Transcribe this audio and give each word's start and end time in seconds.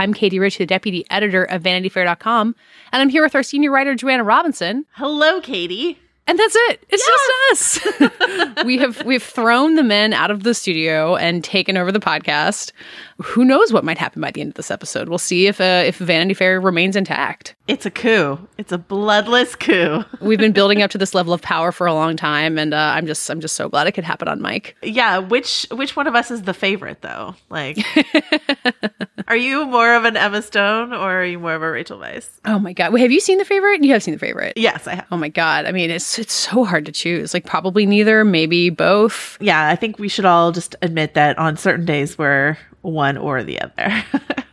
I'm 0.00 0.14
Katie 0.14 0.38
Rich, 0.38 0.56
the 0.56 0.64
deputy 0.64 1.04
editor 1.10 1.44
of 1.44 1.62
VanityFair.com, 1.62 2.56
and 2.90 3.02
I'm 3.02 3.10
here 3.10 3.22
with 3.22 3.34
our 3.34 3.42
senior 3.42 3.70
writer, 3.70 3.94
Joanna 3.94 4.24
Robinson. 4.24 4.86
Hello, 4.92 5.42
Katie. 5.42 5.98
And 6.26 6.38
that's 6.38 6.54
it. 6.56 6.86
It's 6.88 7.06
yes. 7.06 7.80
just 7.82 8.00
us. 8.00 8.64
we 8.64 8.78
have 8.78 9.04
we've 9.04 9.22
thrown 9.22 9.74
the 9.74 9.82
men 9.82 10.14
out 10.14 10.30
of 10.30 10.42
the 10.42 10.54
studio 10.54 11.16
and 11.16 11.44
taken 11.44 11.76
over 11.76 11.92
the 11.92 12.00
podcast. 12.00 12.72
Who 13.22 13.44
knows 13.44 13.72
what 13.72 13.84
might 13.84 13.98
happen 13.98 14.22
by 14.22 14.30
the 14.30 14.40
end 14.40 14.50
of 14.50 14.54
this 14.54 14.70
episode? 14.70 15.08
We'll 15.08 15.18
see 15.18 15.46
if 15.46 15.60
uh, 15.60 15.82
if 15.84 15.96
Vanity 15.98 16.34
Fair 16.34 16.60
remains 16.60 16.96
intact. 16.96 17.54
It's 17.68 17.86
a 17.86 17.90
coup. 17.90 18.38
It's 18.58 18.72
a 18.72 18.78
bloodless 18.78 19.54
coup. 19.54 20.04
We've 20.20 20.38
been 20.38 20.52
building 20.52 20.82
up 20.82 20.90
to 20.92 20.98
this 20.98 21.14
level 21.14 21.32
of 21.32 21.42
power 21.42 21.70
for 21.70 21.86
a 21.86 21.94
long 21.94 22.16
time, 22.16 22.58
and 22.58 22.74
uh, 22.74 22.92
I'm 22.94 23.06
just 23.06 23.30
I'm 23.30 23.40
just 23.40 23.56
so 23.56 23.68
glad 23.68 23.86
it 23.86 23.92
could 23.92 24.04
happen 24.04 24.26
on 24.26 24.40
mic. 24.40 24.76
Yeah. 24.82 25.18
Which 25.18 25.66
which 25.70 25.96
one 25.96 26.06
of 26.06 26.14
us 26.14 26.30
is 26.30 26.42
the 26.42 26.54
favorite 26.54 27.02
though? 27.02 27.34
Like, 27.48 27.78
are 29.28 29.36
you 29.36 29.66
more 29.66 29.94
of 29.94 30.04
an 30.04 30.16
Emma 30.16 30.42
Stone 30.42 30.92
or 30.92 31.20
are 31.20 31.24
you 31.24 31.38
more 31.38 31.54
of 31.54 31.62
a 31.62 31.70
Rachel 31.70 31.98
Weisz? 31.98 32.28
Oh 32.44 32.58
my 32.58 32.72
god! 32.72 32.92
Wait, 32.92 33.02
have 33.02 33.12
you 33.12 33.20
seen 33.20 33.38
the 33.38 33.44
favorite? 33.44 33.84
You 33.84 33.92
have 33.92 34.02
seen 34.02 34.14
the 34.14 34.18
favorite? 34.18 34.54
Yes, 34.56 34.86
I 34.86 34.94
have. 34.96 35.06
Oh 35.12 35.16
my 35.16 35.28
god! 35.28 35.66
I 35.66 35.72
mean, 35.72 35.90
it's 35.90 36.18
it's 36.18 36.32
so 36.32 36.64
hard 36.64 36.86
to 36.86 36.92
choose. 36.92 37.34
Like 37.34 37.44
probably 37.44 37.86
neither, 37.86 38.24
maybe 38.24 38.70
both. 38.70 39.36
Yeah, 39.40 39.68
I 39.68 39.76
think 39.76 39.98
we 39.98 40.08
should 40.08 40.24
all 40.24 40.52
just 40.52 40.74
admit 40.82 41.14
that 41.14 41.38
on 41.38 41.56
certain 41.56 41.84
days 41.84 42.16
we're 42.18 42.56
one 42.82 43.16
or 43.16 43.42
the 43.42 43.60
other. 43.60 44.04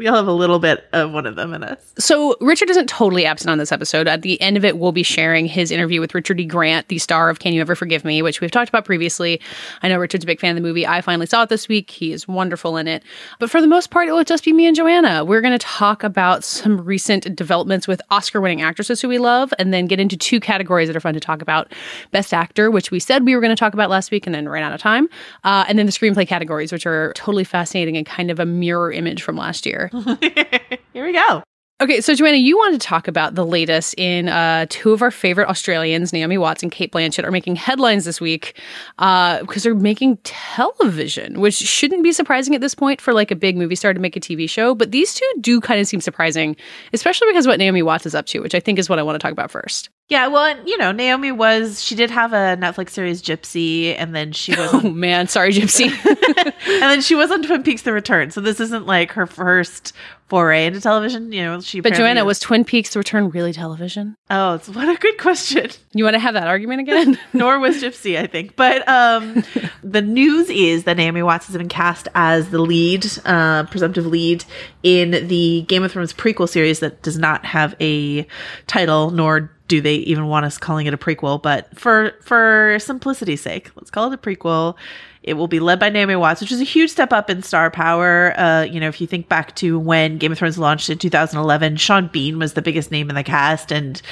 we 0.00 0.08
all 0.08 0.16
have 0.16 0.26
a 0.26 0.32
little 0.32 0.58
bit 0.58 0.88
of 0.94 1.12
one 1.12 1.26
of 1.26 1.36
them 1.36 1.52
in 1.52 1.62
us. 1.62 1.92
So 1.98 2.34
Richard 2.40 2.70
isn't 2.70 2.88
totally 2.88 3.26
absent 3.26 3.50
on 3.50 3.58
this 3.58 3.70
episode. 3.70 4.08
At 4.08 4.22
the 4.22 4.40
end 4.40 4.56
of 4.56 4.64
it, 4.64 4.78
we'll 4.78 4.92
be 4.92 5.02
sharing 5.02 5.44
his 5.44 5.70
interview 5.70 6.00
with 6.00 6.14
Richard 6.14 6.40
E. 6.40 6.46
Grant, 6.46 6.88
the 6.88 6.96
star 6.96 7.28
of 7.28 7.38
Can 7.38 7.52
You 7.52 7.60
Ever 7.60 7.74
Forgive 7.74 8.02
Me, 8.02 8.22
which 8.22 8.40
we've 8.40 8.50
talked 8.50 8.70
about 8.70 8.86
previously. 8.86 9.42
I 9.82 9.88
know 9.90 9.98
Richard's 9.98 10.24
a 10.24 10.26
big 10.26 10.40
fan 10.40 10.56
of 10.56 10.56
the 10.56 10.66
movie. 10.66 10.86
I 10.86 11.02
finally 11.02 11.26
saw 11.26 11.42
it 11.42 11.50
this 11.50 11.68
week. 11.68 11.90
He 11.90 12.12
is 12.12 12.26
wonderful 12.26 12.78
in 12.78 12.88
it. 12.88 13.02
But 13.38 13.50
for 13.50 13.60
the 13.60 13.66
most 13.66 13.90
part, 13.90 14.08
it 14.08 14.12
will 14.12 14.24
just 14.24 14.42
be 14.42 14.54
me 14.54 14.66
and 14.66 14.74
Joanna. 14.74 15.22
We're 15.22 15.42
going 15.42 15.52
to 15.52 15.58
talk 15.58 16.02
about 16.02 16.44
some 16.44 16.80
recent 16.80 17.36
developments 17.36 17.86
with 17.86 18.00
Oscar-winning 18.10 18.62
actresses 18.62 19.02
who 19.02 19.08
we 19.08 19.18
love, 19.18 19.52
and 19.58 19.74
then 19.74 19.86
get 19.86 20.00
into 20.00 20.16
two 20.16 20.40
categories 20.40 20.88
that 20.88 20.96
are 20.96 21.00
fun 21.00 21.12
to 21.12 21.20
talk 21.20 21.42
about: 21.42 21.70
Best 22.10 22.32
Actor, 22.32 22.70
which 22.70 22.90
we 22.90 23.00
said 23.00 23.26
we 23.26 23.34
were 23.34 23.42
going 23.42 23.54
to 23.54 23.60
talk 23.60 23.74
about 23.74 23.90
last 23.90 24.10
week, 24.10 24.24
and 24.24 24.34
then 24.34 24.48
ran 24.48 24.62
out 24.62 24.72
of 24.72 24.80
time, 24.80 25.10
uh, 25.44 25.66
and 25.68 25.78
then 25.78 25.84
the 25.84 25.92
screenplay 25.92 26.26
categories, 26.26 26.72
which 26.72 26.86
are 26.86 27.12
totally 27.14 27.44
fascinating 27.44 27.98
and 27.98 28.06
kind 28.06 28.30
of 28.30 28.40
a 28.40 28.46
mirror 28.46 28.90
image 28.90 29.22
from 29.22 29.36
last 29.36 29.66
year. 29.66 29.89
Here 30.92 31.04
we 31.04 31.12
go. 31.12 31.42
Okay, 31.82 32.02
so 32.02 32.14
Joanna, 32.14 32.36
you 32.36 32.58
wanted 32.58 32.78
to 32.78 32.86
talk 32.86 33.08
about 33.08 33.36
the 33.36 33.46
latest 33.46 33.94
in 33.96 34.28
uh, 34.28 34.66
two 34.68 34.92
of 34.92 35.00
our 35.00 35.10
favorite 35.10 35.48
Australians, 35.48 36.12
Naomi 36.12 36.36
Watts 36.36 36.62
and 36.62 36.70
Cate 36.70 36.92
Blanchett, 36.92 37.24
are 37.24 37.30
making 37.30 37.56
headlines 37.56 38.04
this 38.04 38.20
week 38.20 38.60
uh, 38.98 39.40
because 39.40 39.62
they're 39.62 39.74
making 39.74 40.18
television, 40.18 41.40
which 41.40 41.54
shouldn't 41.54 42.02
be 42.02 42.12
surprising 42.12 42.54
at 42.54 42.60
this 42.60 42.74
point 42.74 43.00
for 43.00 43.14
like 43.14 43.30
a 43.30 43.34
big 43.34 43.56
movie 43.56 43.76
star 43.76 43.94
to 43.94 44.00
make 44.00 44.14
a 44.14 44.20
TV 44.20 44.48
show. 44.48 44.74
But 44.74 44.90
these 44.90 45.14
two 45.14 45.32
do 45.40 45.58
kind 45.58 45.80
of 45.80 45.86
seem 45.86 46.02
surprising, 46.02 46.54
especially 46.92 47.28
because 47.28 47.46
what 47.46 47.58
Naomi 47.58 47.80
Watts 47.80 48.04
is 48.04 48.14
up 48.14 48.26
to, 48.26 48.40
which 48.40 48.54
I 48.54 48.60
think 48.60 48.78
is 48.78 48.90
what 48.90 48.98
I 48.98 49.02
want 49.02 49.14
to 49.14 49.18
talk 49.18 49.32
about 49.32 49.50
first. 49.50 49.88
Yeah, 50.10 50.26
well, 50.26 50.44
and, 50.44 50.68
you 50.68 50.76
know, 50.76 50.90
Naomi 50.90 51.30
was 51.30 51.80
she 51.80 51.94
did 51.94 52.10
have 52.10 52.32
a 52.32 52.56
Netflix 52.56 52.90
series 52.90 53.22
Gypsy, 53.22 53.94
and 53.96 54.12
then 54.12 54.32
she 54.32 54.50
was. 54.56 54.70
Oh 54.74 54.80
man, 54.90 55.28
sorry, 55.28 55.52
Gypsy. 55.52 55.86
and 56.46 56.82
then 56.82 57.00
she 57.00 57.14
was 57.14 57.30
on 57.30 57.44
Twin 57.44 57.62
Peaks: 57.62 57.82
The 57.82 57.92
Return. 57.92 58.32
So 58.32 58.40
this 58.40 58.58
isn't 58.58 58.86
like 58.86 59.12
her 59.12 59.24
first 59.24 59.92
foray 60.26 60.66
into 60.66 60.80
television. 60.80 61.30
You 61.30 61.42
know, 61.44 61.60
she. 61.60 61.78
But 61.78 61.94
Joanna, 61.94 62.24
was 62.24 62.40
Twin 62.40 62.64
Peaks: 62.64 62.92
The 62.92 62.98
Return 62.98 63.30
really 63.30 63.52
television? 63.52 64.16
Oh, 64.30 64.54
it's 64.54 64.68
what 64.68 64.88
a 64.88 64.98
good 64.98 65.16
question. 65.16 65.70
You 65.92 66.02
want 66.02 66.14
to 66.14 66.20
have 66.20 66.34
that 66.34 66.48
argument 66.48 66.80
again? 66.80 67.16
Nor 67.32 67.60
was 67.60 67.80
Gypsy, 67.80 68.18
I 68.18 68.26
think. 68.26 68.56
But 68.56 68.88
um, 68.88 69.44
the 69.84 70.02
news 70.02 70.50
is 70.50 70.84
that 70.84 70.96
Naomi 70.96 71.22
Watts 71.22 71.46
has 71.46 71.56
been 71.56 71.68
cast 71.68 72.08
as 72.16 72.50
the 72.50 72.58
lead, 72.58 73.06
uh, 73.26 73.62
presumptive 73.66 74.06
lead, 74.06 74.44
in 74.82 75.28
the 75.28 75.62
Game 75.68 75.84
of 75.84 75.92
Thrones 75.92 76.12
prequel 76.12 76.48
series 76.48 76.80
that 76.80 77.00
does 77.02 77.16
not 77.16 77.44
have 77.44 77.76
a 77.80 78.26
title, 78.66 79.12
nor 79.12 79.52
do 79.70 79.80
they 79.80 79.94
even 79.94 80.26
want 80.26 80.44
us 80.44 80.58
calling 80.58 80.86
it 80.86 80.92
a 80.92 80.98
prequel. 80.98 81.40
But 81.40 81.78
for 81.78 82.12
for 82.20 82.76
simplicity's 82.80 83.40
sake, 83.40 83.70
let's 83.76 83.88
call 83.88 84.12
it 84.12 84.14
a 84.14 84.18
prequel. 84.18 84.74
It 85.22 85.34
will 85.34 85.46
be 85.46 85.60
led 85.60 85.78
by 85.78 85.90
Naomi 85.90 86.16
Watts, 86.16 86.40
which 86.40 86.50
is 86.50 86.60
a 86.60 86.64
huge 86.64 86.90
step 86.90 87.12
up 87.12 87.30
in 87.30 87.42
star 87.42 87.70
power. 87.70 88.38
Uh, 88.38 88.62
you 88.62 88.80
know, 88.80 88.88
if 88.88 89.00
you 89.00 89.06
think 89.06 89.28
back 89.28 89.54
to 89.56 89.78
when 89.78 90.18
Game 90.18 90.32
of 90.32 90.38
Thrones 90.38 90.58
launched 90.58 90.90
in 90.90 90.98
2011, 90.98 91.76
Sean 91.76 92.08
Bean 92.08 92.38
was 92.38 92.54
the 92.54 92.62
biggest 92.62 92.90
name 92.90 93.10
in 93.10 93.14
the 93.14 93.22
cast, 93.22 93.70
and 93.70 94.02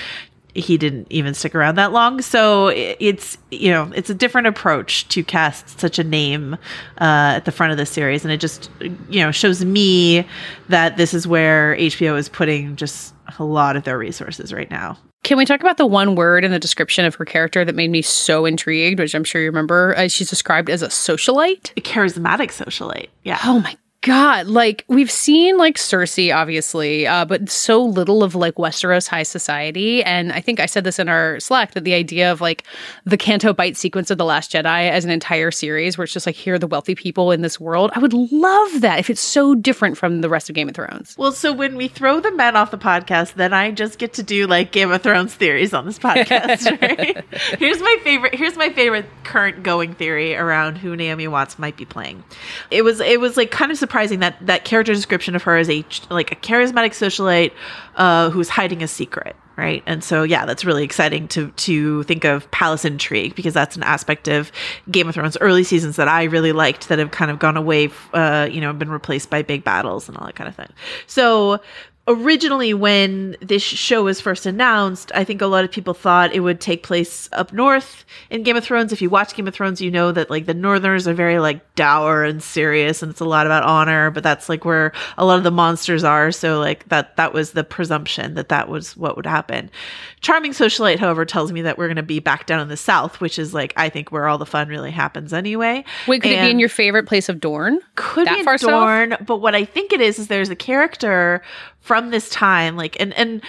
he 0.55 0.79
didn't 0.79 1.09
even 1.11 1.35
stick 1.35 1.57
around 1.57 1.75
that 1.75 1.93
long. 1.93 2.23
So 2.23 2.69
it's 2.69 3.37
you 3.51 3.73
know 3.73 3.91
it's 3.97 4.11
a 4.11 4.15
different 4.15 4.47
approach 4.47 5.09
to 5.09 5.25
cast 5.25 5.81
such 5.81 5.99
a 5.99 6.05
name 6.05 6.55
uh, 7.01 7.35
at 7.35 7.47
the 7.47 7.53
front 7.53 7.73
of 7.73 7.79
the 7.79 7.87
series, 7.87 8.25
and 8.25 8.31
it 8.31 8.39
just 8.39 8.71
you 8.81 9.25
know 9.25 9.33
shows 9.33 9.65
me 9.65 10.25
that 10.69 10.97
this 10.99 11.15
is 11.15 11.27
where 11.27 11.75
HBO 11.77 12.17
is 12.17 12.29
putting 12.29 12.77
just 12.77 13.13
a 13.41 13.45
lot 13.45 13.75
of 13.75 13.83
their 13.83 13.99
resources 13.99 14.53
right 14.53 14.71
now. 14.71 14.99
Can 15.25 15.37
we 15.37 15.45
talk 15.45 15.61
about 15.61 15.77
the 15.77 15.87
one 15.87 16.15
word 16.15 16.45
in 16.45 16.51
the 16.51 16.59
description 16.59 17.05
of 17.05 17.15
her 17.17 17.25
character 17.25 17.65
that 17.65 17.75
made 17.75 17.91
me 17.91 18.03
so 18.03 18.47
intrigued, 18.47 18.99
which 18.99 19.15
I'm 19.15 19.25
sure 19.25 19.41
you 19.43 19.49
remember? 19.49 19.95
Uh, 19.97 20.09
she's 20.09 20.31
described 20.31 20.71
as 20.71 20.83
a 20.83 20.89
socialite. 20.89 21.73
A 21.77 21.81
charismatic 21.81 22.51
socialite, 22.51 23.09
yeah. 23.25 23.39
Oh 23.45 23.61
my 23.61 23.77
god! 24.09 24.47
Like 24.47 24.87
we've 24.89 25.11
seen 25.11 25.59
like 25.59 25.77
Cersei, 25.77 26.35
obviously, 26.35 27.07
uh, 27.07 27.27
but 27.27 27.51
so 27.51 27.85
little 27.85 28.25
of 28.25 28.35
like 28.35 28.55
Westeros 28.55 29.07
high 29.07 29.23
society. 29.23 30.03
And 30.03 30.33
I 30.33 30.41
think 30.41 30.61
I 30.61 30.67
said 30.67 30.85
this 30.85 30.99
in 30.99 31.11
our 31.11 31.39
Slack 31.41 31.73
that 31.73 31.85
the 31.85 31.93
idea 31.93 32.33
of 32.33 32.41
like 32.41 32.65
the 33.05 33.19
Canto 33.19 33.53
Bight 33.53 33.77
sequence 33.77 34.11
of 34.11 34.17
the 34.17 34.25
Last 34.25 34.51
Jedi 34.51 34.91
as 34.91 35.05
an 35.05 35.11
entire 35.11 35.51
series, 35.51 35.99
where 35.99 36.05
it's 36.05 36.13
just 36.13 36.25
like 36.25 36.37
here 36.37 36.55
are 36.55 36.59
the 36.59 36.67
wealthy 36.67 36.95
people 36.95 37.33
in 37.33 37.43
this 37.43 37.61
world. 37.61 37.91
I 37.95 37.99
would 37.99 38.15
love 38.15 38.81
that 38.81 38.99
if 38.99 39.11
it's 39.11 39.21
so 39.21 39.55
different 39.55 39.99
from 39.99 40.23
the 40.23 40.31
rest 40.31 40.49
of 40.49 40.55
Game 40.55 40.71
of 40.71 40.75
Thrones. 40.75 41.15
Well, 41.19 41.33
so 41.33 41.53
when 41.53 41.77
we 41.77 41.89
throw 41.89 42.19
the 42.19 42.33
men 42.33 42.57
off 42.57 42.71
the 42.71 42.79
podcast, 42.79 43.35
then 43.35 43.53
I 43.53 43.73
just 43.73 43.99
get 43.99 44.15
to 44.15 44.23
do 44.23 44.47
like 44.47 44.73
Game 44.73 44.91
of 44.91 45.03
Thrones 45.03 45.35
theories 45.35 45.75
on 45.75 45.85
this 45.85 45.99
podcast, 46.09 46.81
right? 46.81 47.23
here's 47.59 47.81
my 47.81 47.97
favorite 48.03 48.35
here's 48.35 48.57
my 48.57 48.71
favorite 48.71 49.05
current 49.25 49.63
going 49.63 49.95
theory 49.95 50.35
around 50.35 50.77
who 50.77 50.97
Naomi 50.97 51.29
Watts 51.29 51.59
might 51.59 51.77
be 51.77 51.85
playing. 51.85 52.25
It 52.71 52.83
was 52.83 53.01
it 53.01 53.21
was 53.21 53.37
like 53.37 53.51
kind 53.51 53.71
of 53.71 53.77
surprising 53.77 53.98
that 54.07 54.37
that 54.41 54.65
character 54.65 54.95
description 54.95 55.35
of 55.35 55.43
her 55.43 55.57
as 55.57 55.69
a 55.69 55.85
like 56.11 56.33
a 56.33 56.37
charismatic 56.37 56.91
socialite 56.93 57.53
uh, 57.97 58.31
who's 58.31 58.49
hiding 58.49 58.83
a 58.83 58.89
secret 58.89 59.37
right? 59.57 59.83
And 59.87 60.05
so 60.05 60.23
yeah 60.23 60.47
that's 60.47 60.65
really 60.65 60.85
exciting 60.85 61.27
to 61.29 61.51
to 61.51 62.05
think 62.05 62.25
of 62.25 62.49
palace 62.53 62.85
intrigue 62.85 63.35
because 63.35 63.53
that's 63.53 63.77
an 63.77 63.83
aspect 63.83 64.29
of 64.29 64.53
game 64.91 65.09
of 65.09 65.15
thrones 65.15 65.37
early 65.41 65.65
seasons 65.65 65.97
that 65.97 66.07
i 66.07 66.23
really 66.25 66.53
liked 66.53 66.89
that 66.89 67.01
have 67.01 67.11
kind 67.11 67.31
of 67.31 67.41
gone 67.41 67.57
away 67.57 67.91
uh 68.15 68.49
you 68.51 68.61
know 68.61 68.73
been 68.73 68.91
replaced 68.91 69.31
by 69.31 69.43
big 69.43 69.65
battles 69.65 70.09
and 70.09 70.17
all 70.17 70.27
that 70.27 70.37
kind 70.37 70.49
of 70.49 70.55
thing. 70.55 70.73
So 71.07 71.61
originally 72.09 72.75
when 72.75 73.37
this 73.41 73.63
show 73.63 74.03
was 74.03 74.21
first 74.21 74.47
announced 74.47 75.13
i 75.15 75.23
think 75.23 75.41
a 75.41 75.47
lot 75.47 75.65
of 75.65 75.71
people 75.71 75.95
thought 75.95 76.35
it 76.35 76.41
would 76.41 76.61
take 76.61 76.83
place 76.83 77.29
up 77.33 77.53
north 77.53 78.05
in 78.31 78.43
game 78.43 78.57
of 78.57 78.65
thrones. 78.65 78.93
If 78.93 79.03
you 79.03 79.11
watch 79.11 79.35
game 79.35 79.49
of 79.49 79.55
thrones 79.55 79.81
you 79.81 79.91
know 79.91 80.13
that 80.13 80.31
like 80.31 80.47
the 80.47 80.55
northerners 80.55 81.09
are 81.09 81.15
very 81.15 81.38
like 81.38 81.75
dour 81.75 82.25
and 82.25 82.43
serious 82.43 83.03
and 83.03 83.11
it's 83.11 83.21
a 83.21 83.25
lot 83.25 83.47
about 83.47 83.65
honor 83.65 84.11
but 84.11 84.23
that's 84.23 84.49
like 84.49 84.65
where 84.65 84.93
a 85.17 85.25
lot 85.25 85.38
of 85.38 85.44
the 85.44 85.50
monsters 85.50 86.05
are. 86.05 86.32
So 86.32 86.59
like 86.59 86.88
that 86.88 87.17
that 87.17 87.32
was 87.32 87.53
the 87.53 87.65
presumption 87.65 88.35
that 88.35 88.49
that 88.49 88.69
was 88.69 88.97
what 88.97 89.17
would 89.17 89.27
happen 89.27 89.71
charming 90.20 90.53
socialite 90.53 90.99
however 90.99 91.25
tells 91.25 91.53
me 91.53 91.62
that 91.62 91.79
we're 91.79 91.87
going 91.87 91.97
to 91.97 92.03
be 92.03 92.19
back 92.20 92.47
down 92.47 92.61
in 92.61 92.69
the 92.69 92.76
south 92.76 93.20
which 93.20 93.38
is 93.38 93.55
like 93.55 93.73
i 93.76 93.88
think 93.88 94.11
where 94.11 94.26
all 94.29 94.38
the 94.38 94.47
fun 94.47 94.69
really 94.69 94.91
happens 94.91 95.32
anyway 95.32 95.85
Wait, 96.06 96.23
could 96.23 96.32
it 96.32 96.43
be 96.43 96.50
in 96.50 96.59
your 96.59 96.69
favorite 96.69 97.06
place 97.06 97.29
of 97.29 97.41
Dorne? 97.41 97.81
could 97.94 98.26
that 98.26 98.38
be 98.38 98.43
far 98.43 98.59
south? 98.59 98.70
Dorne, 98.70 99.17
but 99.25 99.38
what 99.38 99.55
I 99.55 99.65
think 99.65 99.93
it 99.93 100.00
is 100.00 100.19
is 100.19 100.29
there's 100.29 100.50
a 100.50 100.56
character 100.56 101.43
from 101.81 102.11
this 102.11 102.29
time, 102.31 102.76
like 102.76 102.99
and 103.00 103.12
and 103.15 103.43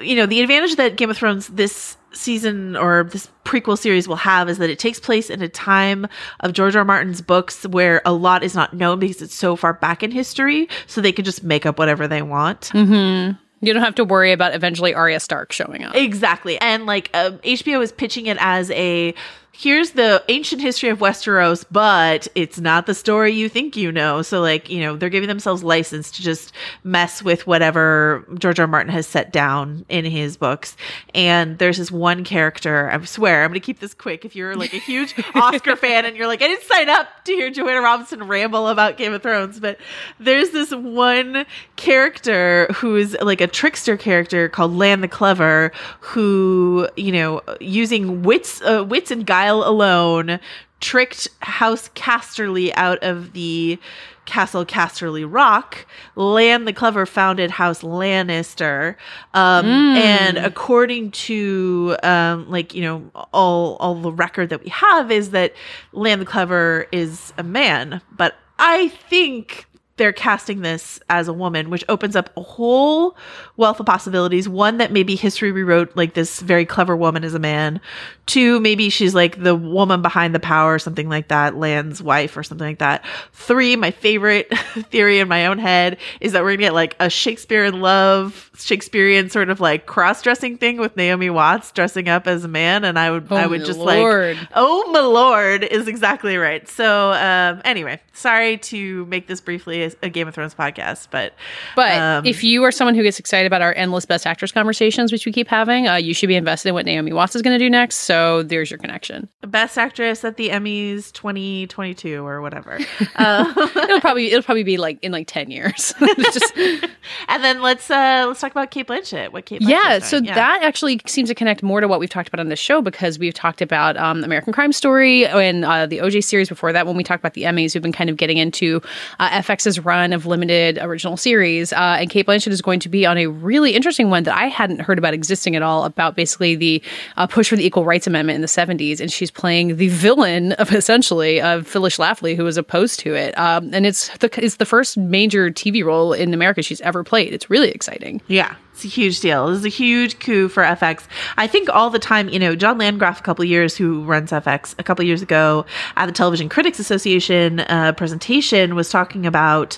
you 0.00 0.14
know 0.16 0.26
the 0.26 0.40
advantage 0.40 0.76
that 0.76 0.96
Game 0.96 1.10
of 1.10 1.16
Thrones 1.16 1.48
this 1.48 1.96
season 2.12 2.76
or 2.76 3.04
this 3.04 3.30
prequel 3.44 3.78
series 3.78 4.08
will 4.08 4.16
have 4.16 4.48
is 4.48 4.58
that 4.58 4.68
it 4.68 4.78
takes 4.78 4.98
place 4.98 5.30
in 5.30 5.42
a 5.42 5.48
time 5.48 6.06
of 6.40 6.52
George 6.52 6.74
R. 6.74 6.80
R. 6.80 6.84
Martin's 6.84 7.22
books 7.22 7.66
where 7.68 8.02
a 8.04 8.12
lot 8.12 8.42
is 8.42 8.54
not 8.54 8.74
known 8.74 8.98
because 8.98 9.22
it's 9.22 9.34
so 9.34 9.56
far 9.56 9.74
back 9.74 10.02
in 10.02 10.10
history, 10.10 10.68
so 10.86 11.00
they 11.00 11.12
can 11.12 11.24
just 11.24 11.42
make 11.42 11.66
up 11.66 11.78
whatever 11.78 12.06
they 12.08 12.22
want. 12.22 12.70
Mm-hmm. 12.74 13.36
You 13.60 13.72
don't 13.74 13.82
have 13.82 13.94
to 13.96 14.04
worry 14.04 14.32
about 14.32 14.54
eventually 14.54 14.94
Arya 14.94 15.20
Stark 15.20 15.52
showing 15.52 15.82
up. 15.84 15.94
Exactly. 15.94 16.58
And 16.60 16.86
like 16.86 17.10
um, 17.14 17.38
HBO 17.38 17.82
is 17.82 17.92
pitching 17.92 18.26
it 18.26 18.38
as 18.40 18.70
a 18.70 19.14
here's 19.52 19.90
the 19.90 20.24
ancient 20.28 20.62
history 20.62 20.88
of 20.88 21.00
Westeros, 21.00 21.64
but 21.70 22.28
it's 22.34 22.58
not 22.58 22.86
the 22.86 22.94
story 22.94 23.32
you 23.32 23.48
think 23.48 23.76
you 23.76 23.92
know. 23.92 24.22
So, 24.22 24.40
like, 24.40 24.70
you 24.70 24.80
know, 24.80 24.96
they're 24.96 25.10
giving 25.10 25.28
themselves 25.28 25.62
license 25.62 26.10
to 26.12 26.22
just 26.22 26.52
mess 26.84 27.22
with 27.22 27.46
whatever 27.46 28.24
George 28.38 28.58
R. 28.58 28.64
R. 28.64 28.66
Martin 28.68 28.92
has 28.92 29.06
set 29.06 29.32
down 29.32 29.84
in 29.88 30.04
his 30.04 30.36
books. 30.36 30.76
And 31.14 31.58
there's 31.58 31.78
this 31.78 31.90
one 31.90 32.24
character, 32.24 32.90
I 32.90 33.04
swear, 33.04 33.42
I'm 33.42 33.50
going 33.50 33.60
to 33.60 33.64
keep 33.64 33.80
this 33.80 33.92
quick. 33.92 34.24
If 34.24 34.36
you're 34.36 34.56
like 34.56 34.72
a 34.72 34.78
huge 34.78 35.14
Oscar 35.34 35.76
fan 35.76 36.04
and 36.04 36.16
you're 36.16 36.26
like, 36.26 36.42
I 36.42 36.46
didn't 36.46 36.64
sign 36.64 36.88
up 36.88 37.08
to 37.24 37.32
hear 37.32 37.50
Joanna 37.50 37.80
Robinson 37.80 38.24
ramble 38.24 38.68
about 38.68 38.96
Game 38.96 39.12
of 39.12 39.22
Thrones, 39.22 39.60
but 39.60 39.78
there's 40.18 40.50
this 40.50 40.72
one 40.72 41.44
character 41.76 42.66
who's 42.74 43.14
like 43.20 43.40
a 43.40 43.46
trickster 43.46 43.96
character 43.96 44.48
called 44.48 44.72
Lann 44.72 45.00
the 45.00 45.08
Clever, 45.08 45.72
who, 46.00 46.88
you 46.96 47.12
know, 47.12 47.42
using 47.60 48.22
wits, 48.22 48.62
uh, 48.62 48.84
wits 48.86 49.10
and 49.10 49.26
guile 49.40 49.62
alone 49.64 50.38
tricked 50.80 51.28
House 51.40 51.88
Casterly 51.90 52.72
out 52.74 53.02
of 53.02 53.32
the 53.32 53.78
Castle 54.26 54.66
Casterly 54.66 55.26
Rock. 55.26 55.86
Lann 56.14 56.66
the 56.66 56.72
Clever 56.72 57.06
founded 57.06 57.50
House 57.50 57.82
Lannister, 57.82 58.96
um, 59.32 59.66
and 59.66 60.36
according 60.36 61.10
to 61.12 61.96
um, 62.02 62.50
like 62.50 62.74
you 62.74 62.82
know 62.82 63.10
all 63.32 63.76
all 63.76 63.94
the 63.94 64.12
record 64.12 64.50
that 64.50 64.62
we 64.62 64.70
have 64.70 65.10
is 65.10 65.30
that 65.30 65.54
Lann 65.92 66.18
the 66.18 66.26
Clever 66.26 66.86
is 66.92 67.32
a 67.38 67.42
man, 67.42 68.02
but 68.12 68.34
I 68.58 68.88
think 68.88 69.66
they're 70.00 70.12
casting 70.14 70.62
this 70.62 70.98
as 71.10 71.28
a 71.28 71.32
woman, 71.34 71.68
which 71.68 71.84
opens 71.90 72.16
up 72.16 72.30
a 72.34 72.40
whole 72.40 73.14
wealth 73.58 73.78
of 73.80 73.84
possibilities. 73.84 74.48
One, 74.48 74.78
that 74.78 74.92
maybe 74.92 75.14
history 75.14 75.52
rewrote 75.52 75.94
like 75.94 76.14
this 76.14 76.40
very 76.40 76.64
clever 76.64 76.96
woman 76.96 77.22
as 77.22 77.34
a 77.34 77.38
man. 77.38 77.82
Two, 78.24 78.60
maybe 78.60 78.88
she's 78.88 79.14
like 79.14 79.42
the 79.42 79.54
woman 79.54 80.00
behind 80.00 80.34
the 80.34 80.40
power, 80.40 80.78
something 80.78 81.10
like 81.10 81.28
that, 81.28 81.54
Lann's 81.56 82.02
wife 82.02 82.34
or 82.38 82.42
something 82.42 82.66
like 82.66 82.78
that. 82.78 83.04
Three, 83.34 83.76
my 83.76 83.90
favorite 83.90 84.48
theory 84.90 85.18
in 85.18 85.28
my 85.28 85.44
own 85.44 85.58
head 85.58 85.98
is 86.22 86.32
that 86.32 86.44
we're 86.44 86.52
gonna 86.52 86.62
get 86.68 86.74
like 86.74 86.96
a 86.98 87.10
Shakespeare 87.10 87.66
in 87.66 87.82
love, 87.82 88.50
Shakespearean 88.56 89.28
sort 89.28 89.50
of 89.50 89.60
like 89.60 89.84
cross 89.84 90.22
dressing 90.22 90.56
thing 90.56 90.78
with 90.78 90.96
Naomi 90.96 91.28
Watts 91.28 91.72
dressing 91.72 92.08
up 92.08 92.26
as 92.26 92.42
a 92.42 92.48
man. 92.48 92.84
And 92.84 92.98
I 92.98 93.10
would, 93.10 93.26
Oh 93.30 93.36
I 93.36 93.46
would 93.46 93.66
just 93.66 93.78
Lord. 93.78 94.38
like, 94.38 94.48
oh 94.54 94.90
my 94.92 95.00
lord, 95.00 95.62
is 95.62 95.88
exactly 95.88 96.38
right. 96.38 96.66
So, 96.66 97.12
um, 97.12 97.60
anyway, 97.66 98.00
sorry 98.14 98.56
to 98.56 99.04
make 99.06 99.26
this 99.26 99.42
briefly 99.42 99.89
a, 100.02 100.06
a 100.06 100.08
Game 100.08 100.28
of 100.28 100.34
Thrones 100.34 100.54
podcast, 100.54 101.08
but 101.10 101.34
But 101.76 101.98
um, 101.98 102.26
if 102.26 102.42
you 102.44 102.62
are 102.64 102.72
someone 102.72 102.94
who 102.94 103.02
gets 103.02 103.18
excited 103.18 103.46
about 103.46 103.62
our 103.62 103.74
endless 103.74 104.06
best 104.06 104.26
actress 104.26 104.52
conversations, 104.52 105.12
which 105.12 105.26
we 105.26 105.32
keep 105.32 105.48
having, 105.48 105.88
uh, 105.88 105.96
you 105.96 106.14
should 106.14 106.28
be 106.28 106.36
invested 106.36 106.70
in 106.70 106.74
what 106.74 106.86
Naomi 106.86 107.12
Watts 107.12 107.34
is 107.36 107.42
going 107.42 107.58
to 107.58 107.64
do 107.64 107.70
next. 107.70 107.98
So 107.98 108.42
there's 108.42 108.70
your 108.70 108.78
connection. 108.78 109.28
best 109.42 109.78
actress 109.78 110.24
at 110.24 110.36
the 110.36 110.50
Emmys 110.50 111.12
2022 111.12 112.24
or 112.24 112.40
whatever. 112.40 112.78
uh, 113.16 113.52
It'll 113.76 114.00
probably 114.00 114.26
it'll 114.30 114.42
probably 114.42 114.64
be 114.64 114.76
like 114.76 114.98
in 115.02 115.12
like 115.12 115.26
ten 115.26 115.50
years. 115.50 115.94
Just 116.18 116.52
and 116.56 117.44
then 117.44 117.62
let's 117.62 117.90
uh 117.90 118.24
let's 118.26 118.40
talk 118.40 118.50
about 118.50 118.70
Cate 118.70 118.86
Blanchett. 118.86 119.32
What 119.32 119.46
Kate? 119.46 119.60
yeah. 119.62 119.98
So 119.98 120.20
doing. 120.20 120.34
that 120.34 120.62
actually 120.62 121.00
seems 121.06 121.28
to 121.28 121.34
connect 121.34 121.62
more 121.62 121.80
to 121.80 121.88
what 121.88 122.00
we've 122.00 122.10
talked 122.10 122.28
about 122.28 122.40
on 122.40 122.48
this 122.48 122.58
show 122.58 122.82
because 122.82 123.18
we've 123.18 123.34
talked 123.34 123.60
about 123.62 123.96
um, 123.96 124.24
American 124.24 124.52
Crime 124.52 124.72
Story 124.72 125.26
and 125.26 125.64
uh, 125.64 125.86
the 125.86 125.98
OJ 125.98 126.24
series 126.24 126.48
before 126.48 126.72
that. 126.72 126.86
When 126.86 126.96
we 126.96 127.04
talked 127.04 127.20
about 127.20 127.34
the 127.34 127.42
Emmys, 127.42 127.74
we've 127.74 127.82
been 127.82 127.92
kind 127.92 128.10
of 128.10 128.16
getting 128.16 128.38
into 128.38 128.80
uh, 129.18 129.30
FX's 129.30 129.79
run 129.80 130.12
of 130.12 130.26
limited 130.26 130.78
original 130.80 131.16
series, 131.16 131.72
uh, 131.72 131.96
and 131.98 132.10
Cate 132.10 132.26
Blanchett 132.26 132.48
is 132.48 132.62
going 132.62 132.80
to 132.80 132.88
be 132.88 133.06
on 133.06 133.18
a 133.18 133.26
really 133.26 133.74
interesting 133.74 134.10
one 134.10 134.24
that 134.24 134.36
I 134.36 134.46
hadn't 134.46 134.80
heard 134.80 134.98
about 134.98 135.14
existing 135.14 135.56
at 135.56 135.62
all. 135.62 135.84
About 135.84 136.16
basically 136.16 136.56
the 136.56 136.82
uh, 137.16 137.26
push 137.26 137.48
for 137.48 137.56
the 137.56 137.64
Equal 137.64 137.84
Rights 137.84 138.06
Amendment 138.06 138.36
in 138.36 138.40
the 138.40 138.46
'70s, 138.46 139.00
and 139.00 139.10
she's 139.10 139.30
playing 139.30 139.76
the 139.76 139.88
villain 139.88 140.52
of 140.52 140.72
essentially 140.80 141.40
of 141.40 141.66
Phyllis 141.66 141.96
Schlafly, 141.96 142.36
who 142.36 142.44
was 142.44 142.56
opposed 142.56 143.00
to 143.00 143.14
it. 143.14 143.36
Um, 143.38 143.70
and 143.72 143.86
it's 143.86 144.16
the 144.18 144.30
it's 144.42 144.56
the 144.56 144.66
first 144.66 144.96
major 144.96 145.50
TV 145.50 145.84
role 145.84 146.12
in 146.12 146.32
America 146.34 146.62
she's 146.62 146.80
ever 146.82 147.04
played. 147.04 147.32
It's 147.32 147.50
really 147.50 147.70
exciting. 147.70 148.20
Yeah, 148.26 148.54
it's 148.80 148.86
a 148.86 148.96
huge 148.96 149.20
deal. 149.20 149.48
This 149.48 149.58
is 149.58 149.64
a 149.66 149.68
huge 149.68 150.18
coup 150.20 150.48
for 150.48 150.62
FX. 150.62 151.04
I 151.36 151.46
think 151.46 151.68
all 151.68 151.90
the 151.90 151.98
time, 151.98 152.30
you 152.30 152.38
know, 152.38 152.56
John 152.56 152.78
Landgraf, 152.78 153.20
a 153.20 153.22
couple 153.22 153.44
years, 153.44 153.76
who 153.76 154.02
runs 154.04 154.30
FX, 154.30 154.74
a 154.78 154.82
couple 154.82 155.04
years 155.04 155.20
ago 155.20 155.66
at 155.96 156.06
the 156.06 156.12
Television 156.12 156.48
Critics 156.48 156.78
Association 156.78 157.60
uh, 157.60 157.92
presentation, 157.92 158.74
was 158.74 158.88
talking 158.88 159.26
about, 159.26 159.76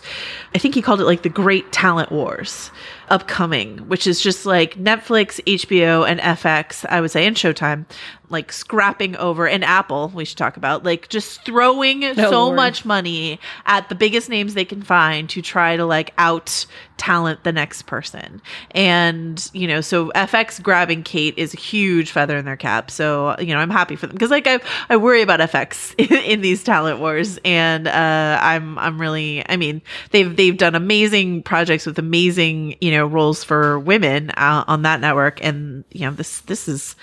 I 0.55 0.59
think 0.59 0.77
he 0.77 0.83
called 0.83 1.01
it 1.01 1.05
like 1.05 1.23
the 1.23 1.29
Great 1.29 1.73
Talent 1.73 2.13
Wars 2.13 2.71
upcoming, 3.09 3.79
which 3.89 4.07
is 4.07 4.21
just 4.21 4.47
like 4.47 4.75
Netflix, 4.77 5.43
HBO, 5.45 6.09
and 6.09 6.21
FX, 6.21 6.85
I 6.89 7.01
would 7.01 7.11
say, 7.11 7.27
and 7.27 7.37
Showtime, 7.37 7.85
like 8.31 8.53
scrapping 8.53 9.17
over, 9.17 9.47
and 9.47 9.65
Apple, 9.65 10.11
we 10.15 10.25
should 10.25 10.39
talk 10.39 10.57
about, 10.57 10.85
like 10.85 11.09
just 11.09 11.45
throwing 11.45 12.15
so 12.15 12.47
Lord. 12.47 12.57
much 12.57 12.85
money 12.85 13.39
at 13.67 13.89
the 13.89 13.95
biggest 13.95 14.29
names 14.29 14.55
they 14.55 14.65
can 14.65 14.83
find 14.83 15.29
to 15.31 15.43
try 15.43 15.77
to 15.77 15.85
like 15.85 16.15
out 16.17 16.67
talent 17.03 17.43
the 17.43 17.53
next 17.53 17.83
person. 17.83 18.41
And, 18.71 19.51
you 19.53 19.67
know, 19.67 19.81
so 19.81 20.13
FX 20.13 20.63
grabbing 20.63 21.03
Kate 21.03 21.35
is 21.37 21.53
a 21.53 21.57
huge 21.57 22.13
feather 22.13 22.37
in 22.37 22.45
their 22.45 22.57
cap. 22.57 22.93
So, 22.93 23.37
you 23.41 23.53
know, 23.55 23.59
I'm 23.59 23.71
happy 23.71 23.97
for 23.97 24.07
them 24.07 24.15
because 24.15 24.31
like 24.31 24.47
I 24.47 24.61
I 24.89 24.97
worry 24.97 25.21
about 25.21 25.41
FX 25.41 25.95
in, 25.99 26.17
in 26.33 26.41
these 26.43 26.63
talent 26.63 27.01
wars 27.01 27.41
and 27.45 27.89
uh 27.89 28.39
I'm 28.41 28.79
I'm 28.79 29.01
really 29.01 29.43
I 29.49 29.57
mean, 29.57 29.83
they've 30.13 30.35
they've 30.35 30.57
done 30.57 30.77
amazing 30.77 31.43
projects 31.43 31.87
with 31.87 31.99
amazing, 31.99 32.77
you 32.81 32.92
know, 32.97 33.07
roles 33.07 33.45
for 33.45 33.79
women 33.79 34.31
uh, 34.31 34.65
on 34.67 34.83
that 34.83 35.01
network. 35.01 35.43
And, 35.45 35.85
you 35.91 36.07
know, 36.07 36.13
this 36.13 36.41
this 36.43 36.69
is 36.69 36.97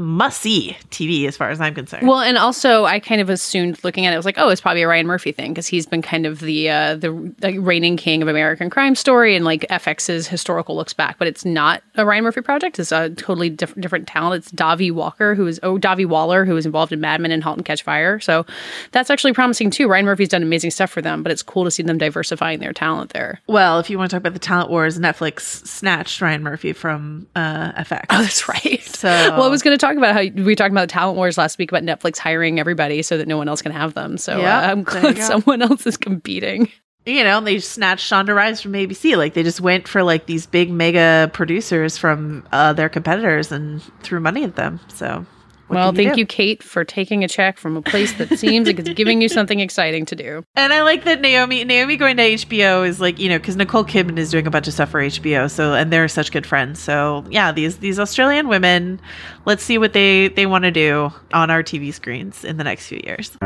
must 0.00 0.40
see 0.40 0.76
TV 0.90 1.26
as 1.26 1.36
far 1.36 1.50
as 1.50 1.60
I'm 1.60 1.74
concerned. 1.74 2.06
Well, 2.06 2.20
and 2.20 2.38
also 2.38 2.84
I 2.84 3.00
kind 3.00 3.20
of 3.20 3.30
assumed 3.30 3.82
looking 3.84 4.06
at 4.06 4.12
it, 4.12 4.14
I 4.14 4.16
was 4.16 4.26
like, 4.26 4.38
oh, 4.38 4.48
it's 4.48 4.60
probably 4.60 4.82
a 4.82 4.88
Ryan 4.88 5.06
Murphy 5.06 5.32
thing 5.32 5.52
because 5.52 5.66
he's 5.66 5.86
been 5.86 6.02
kind 6.02 6.26
of 6.26 6.40
the 6.40 6.70
uh, 6.70 6.96
the 6.96 7.34
like, 7.42 7.56
reigning 7.58 7.96
king 7.96 8.22
of 8.22 8.28
American 8.28 8.70
Crime 8.70 8.94
Story 8.94 9.36
and 9.36 9.44
like 9.44 9.62
FX's 9.70 10.28
historical 10.28 10.76
looks 10.76 10.92
back, 10.92 11.18
but 11.18 11.28
it's 11.28 11.44
not 11.44 11.82
a 11.96 12.04
Ryan 12.04 12.24
Murphy 12.24 12.40
project. 12.40 12.78
It's 12.78 12.92
a 12.92 13.10
totally 13.10 13.50
different 13.50 13.82
different 13.82 14.06
talent. 14.08 14.44
It's 14.44 14.52
Dahvi 14.52 14.92
Walker, 14.92 15.34
who 15.34 15.46
is 15.46 15.60
oh 15.62 15.78
Dahvi 15.78 16.06
Waller, 16.06 16.44
who 16.44 16.54
was 16.54 16.66
involved 16.66 16.92
in 16.92 17.00
Mad 17.00 17.20
Men 17.20 17.30
and 17.32 17.42
*Halt 17.42 17.56
and 17.58 17.64
Catch 17.66 17.82
Fire*. 17.82 18.20
So 18.20 18.46
that's 18.92 19.10
actually 19.10 19.32
promising 19.32 19.70
too. 19.70 19.88
Ryan 19.88 20.06
Murphy's 20.06 20.28
done 20.28 20.42
amazing 20.42 20.70
stuff 20.70 20.90
for 20.90 21.02
them, 21.02 21.22
but 21.22 21.32
it's 21.32 21.42
cool 21.42 21.64
to 21.64 21.70
see 21.70 21.82
them 21.82 21.98
diversifying 21.98 22.60
their 22.60 22.72
talent 22.72 23.12
there. 23.12 23.40
Well, 23.46 23.78
if 23.78 23.90
you 23.90 23.98
want 23.98 24.10
to 24.10 24.14
talk 24.16 24.20
about 24.20 24.32
the 24.34 24.38
talent 24.38 24.70
wars, 24.70 24.98
Netflix 24.98 25.40
snatched 25.66 26.20
Ryan 26.20 26.42
Murphy 26.42 26.72
from 26.72 27.26
uh, 27.36 27.72
FX. 27.72 28.06
Oh, 28.10 28.22
that's 28.22 28.48
right. 28.48 28.80
So- 28.82 29.08
well, 29.08 29.44
I 29.44 29.48
was 29.48 29.62
going 29.62 29.76
to 29.76 29.80
talk 29.80 29.89
about 29.98 30.14
how 30.14 30.42
we 30.42 30.54
talked 30.54 30.72
about 30.72 30.82
the 30.82 30.92
talent 30.92 31.16
wars 31.16 31.38
last 31.38 31.58
week 31.58 31.72
about 31.72 31.82
Netflix 31.82 32.18
hiring 32.18 32.58
everybody 32.58 33.02
so 33.02 33.18
that 33.18 33.28
no 33.28 33.36
one 33.36 33.48
else 33.48 33.62
can 33.62 33.72
have 33.72 33.94
them. 33.94 34.16
So 34.18 34.38
Yeah, 34.38 34.58
uh, 34.58 34.70
I'm 34.70 34.82
glad 34.82 35.18
someone 35.18 35.62
else 35.62 35.86
is 35.86 35.96
competing. 35.96 36.70
You 37.06 37.24
know, 37.24 37.40
they 37.40 37.58
snatched 37.60 38.10
Shonda 38.10 38.34
Rhimes 38.34 38.60
from 38.60 38.72
ABC. 38.72 39.16
Like 39.16 39.34
they 39.34 39.42
just 39.42 39.60
went 39.60 39.88
for 39.88 40.02
like 40.02 40.26
these 40.26 40.46
big 40.46 40.70
mega 40.70 41.30
producers 41.32 41.96
from 41.96 42.46
uh, 42.52 42.74
their 42.74 42.90
competitors 42.90 43.50
and 43.50 43.82
threw 44.02 44.20
money 44.20 44.44
at 44.44 44.56
them. 44.56 44.80
So, 44.88 45.24
what 45.70 45.76
well, 45.76 45.92
thank 45.92 46.14
do? 46.14 46.18
you, 46.18 46.26
Kate, 46.26 46.64
for 46.64 46.84
taking 46.84 47.22
a 47.22 47.28
check 47.28 47.56
from 47.56 47.76
a 47.76 47.82
place 47.82 48.12
that 48.14 48.36
seems 48.40 48.66
like 48.66 48.80
it's 48.80 48.88
giving 48.88 49.20
you 49.20 49.28
something 49.28 49.60
exciting 49.60 50.04
to 50.06 50.16
do. 50.16 50.44
And 50.56 50.72
I 50.72 50.82
like 50.82 51.04
that 51.04 51.20
Naomi 51.20 51.64
Naomi 51.64 51.96
going 51.96 52.16
to 52.16 52.22
HBO 52.22 52.86
is 52.86 53.00
like 53.00 53.18
you 53.20 53.28
know 53.28 53.38
because 53.38 53.56
Nicole 53.56 53.84
Kidman 53.84 54.18
is 54.18 54.30
doing 54.30 54.46
a 54.46 54.50
bunch 54.50 54.66
of 54.66 54.74
stuff 54.74 54.90
for 54.90 55.00
HBO. 55.00 55.48
So 55.48 55.74
and 55.74 55.92
they're 55.92 56.08
such 56.08 56.32
good 56.32 56.44
friends. 56.44 56.80
So 56.80 57.24
yeah, 57.30 57.52
these 57.52 57.78
these 57.78 58.00
Australian 58.00 58.48
women, 58.48 59.00
let's 59.46 59.62
see 59.62 59.78
what 59.78 59.92
they 59.92 60.28
they 60.28 60.46
want 60.46 60.64
to 60.64 60.72
do 60.72 61.12
on 61.32 61.50
our 61.50 61.62
TV 61.62 61.94
screens 61.94 62.44
in 62.44 62.56
the 62.56 62.64
next 62.64 62.88
few 62.88 63.00
years. 63.04 63.38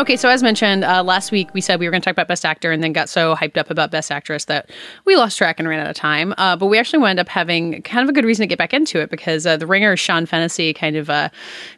Okay, 0.00 0.16
so 0.16 0.30
as 0.30 0.42
mentioned 0.42 0.82
uh, 0.82 1.02
last 1.02 1.30
week, 1.30 1.52
we 1.52 1.60
said 1.60 1.78
we 1.78 1.86
were 1.86 1.90
going 1.90 2.00
to 2.00 2.04
talk 2.06 2.14
about 2.14 2.26
Best 2.26 2.46
Actor 2.46 2.72
and 2.72 2.82
then 2.82 2.94
got 2.94 3.10
so 3.10 3.36
hyped 3.36 3.58
up 3.58 3.68
about 3.68 3.90
Best 3.90 4.10
Actress 4.10 4.46
that 4.46 4.70
we 5.04 5.14
lost 5.14 5.36
track 5.36 5.58
and 5.58 5.68
ran 5.68 5.78
out 5.78 5.90
of 5.90 5.94
time. 5.94 6.32
Uh, 6.38 6.56
but 6.56 6.68
we 6.68 6.78
actually 6.78 7.00
wound 7.00 7.20
up 7.20 7.28
having 7.28 7.82
kind 7.82 8.02
of 8.02 8.08
a 8.08 8.12
good 8.14 8.24
reason 8.24 8.42
to 8.42 8.46
get 8.46 8.56
back 8.56 8.72
into 8.72 8.98
it 8.98 9.10
because 9.10 9.44
uh, 9.44 9.58
the 9.58 9.66
ringer 9.66 9.94
Sean 9.98 10.24
Fennessy 10.24 10.72
kind 10.72 10.96
of 10.96 11.10
uh, 11.10 11.28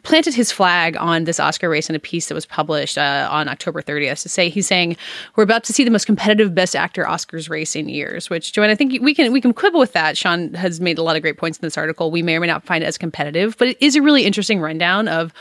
planted 0.03 0.33
his 0.33 0.53
flag 0.53 0.95
on 0.95 1.25
this 1.25 1.37
Oscar 1.37 1.67
race 1.67 1.89
in 1.89 1.97
a 1.97 1.99
piece 1.99 2.29
that 2.29 2.33
was 2.33 2.45
published 2.45 2.97
uh, 2.97 3.27
on 3.29 3.49
October 3.49 3.81
30th 3.81 4.21
to 4.21 4.29
say 4.29 4.47
he's 4.47 4.67
saying 4.67 4.95
we're 5.35 5.43
about 5.43 5.65
to 5.65 5.73
see 5.73 5.83
the 5.83 5.91
most 5.91 6.05
competitive 6.05 6.55
Best 6.55 6.77
Actor 6.77 7.03
Oscars 7.03 7.49
race 7.49 7.75
in 7.75 7.89
years. 7.89 8.29
Which 8.29 8.53
Joanne, 8.53 8.69
I 8.69 8.75
think 8.75 9.01
we 9.01 9.13
can 9.13 9.33
we 9.33 9.41
can 9.41 9.51
quibble 9.51 9.81
with 9.81 9.91
that. 9.91 10.15
Sean 10.15 10.53
has 10.53 10.79
made 10.79 10.97
a 10.97 11.03
lot 11.03 11.17
of 11.17 11.23
great 11.23 11.37
points 11.37 11.57
in 11.57 11.61
this 11.63 11.77
article. 11.77 12.09
We 12.09 12.21
may 12.21 12.37
or 12.37 12.39
may 12.39 12.47
not 12.47 12.63
find 12.63 12.85
it 12.85 12.87
as 12.87 12.97
competitive, 12.97 13.57
but 13.57 13.67
it 13.67 13.77
is 13.81 13.97
a 13.97 14.01
really 14.01 14.23
interesting 14.23 14.61
rundown 14.61 15.09
of 15.09 15.33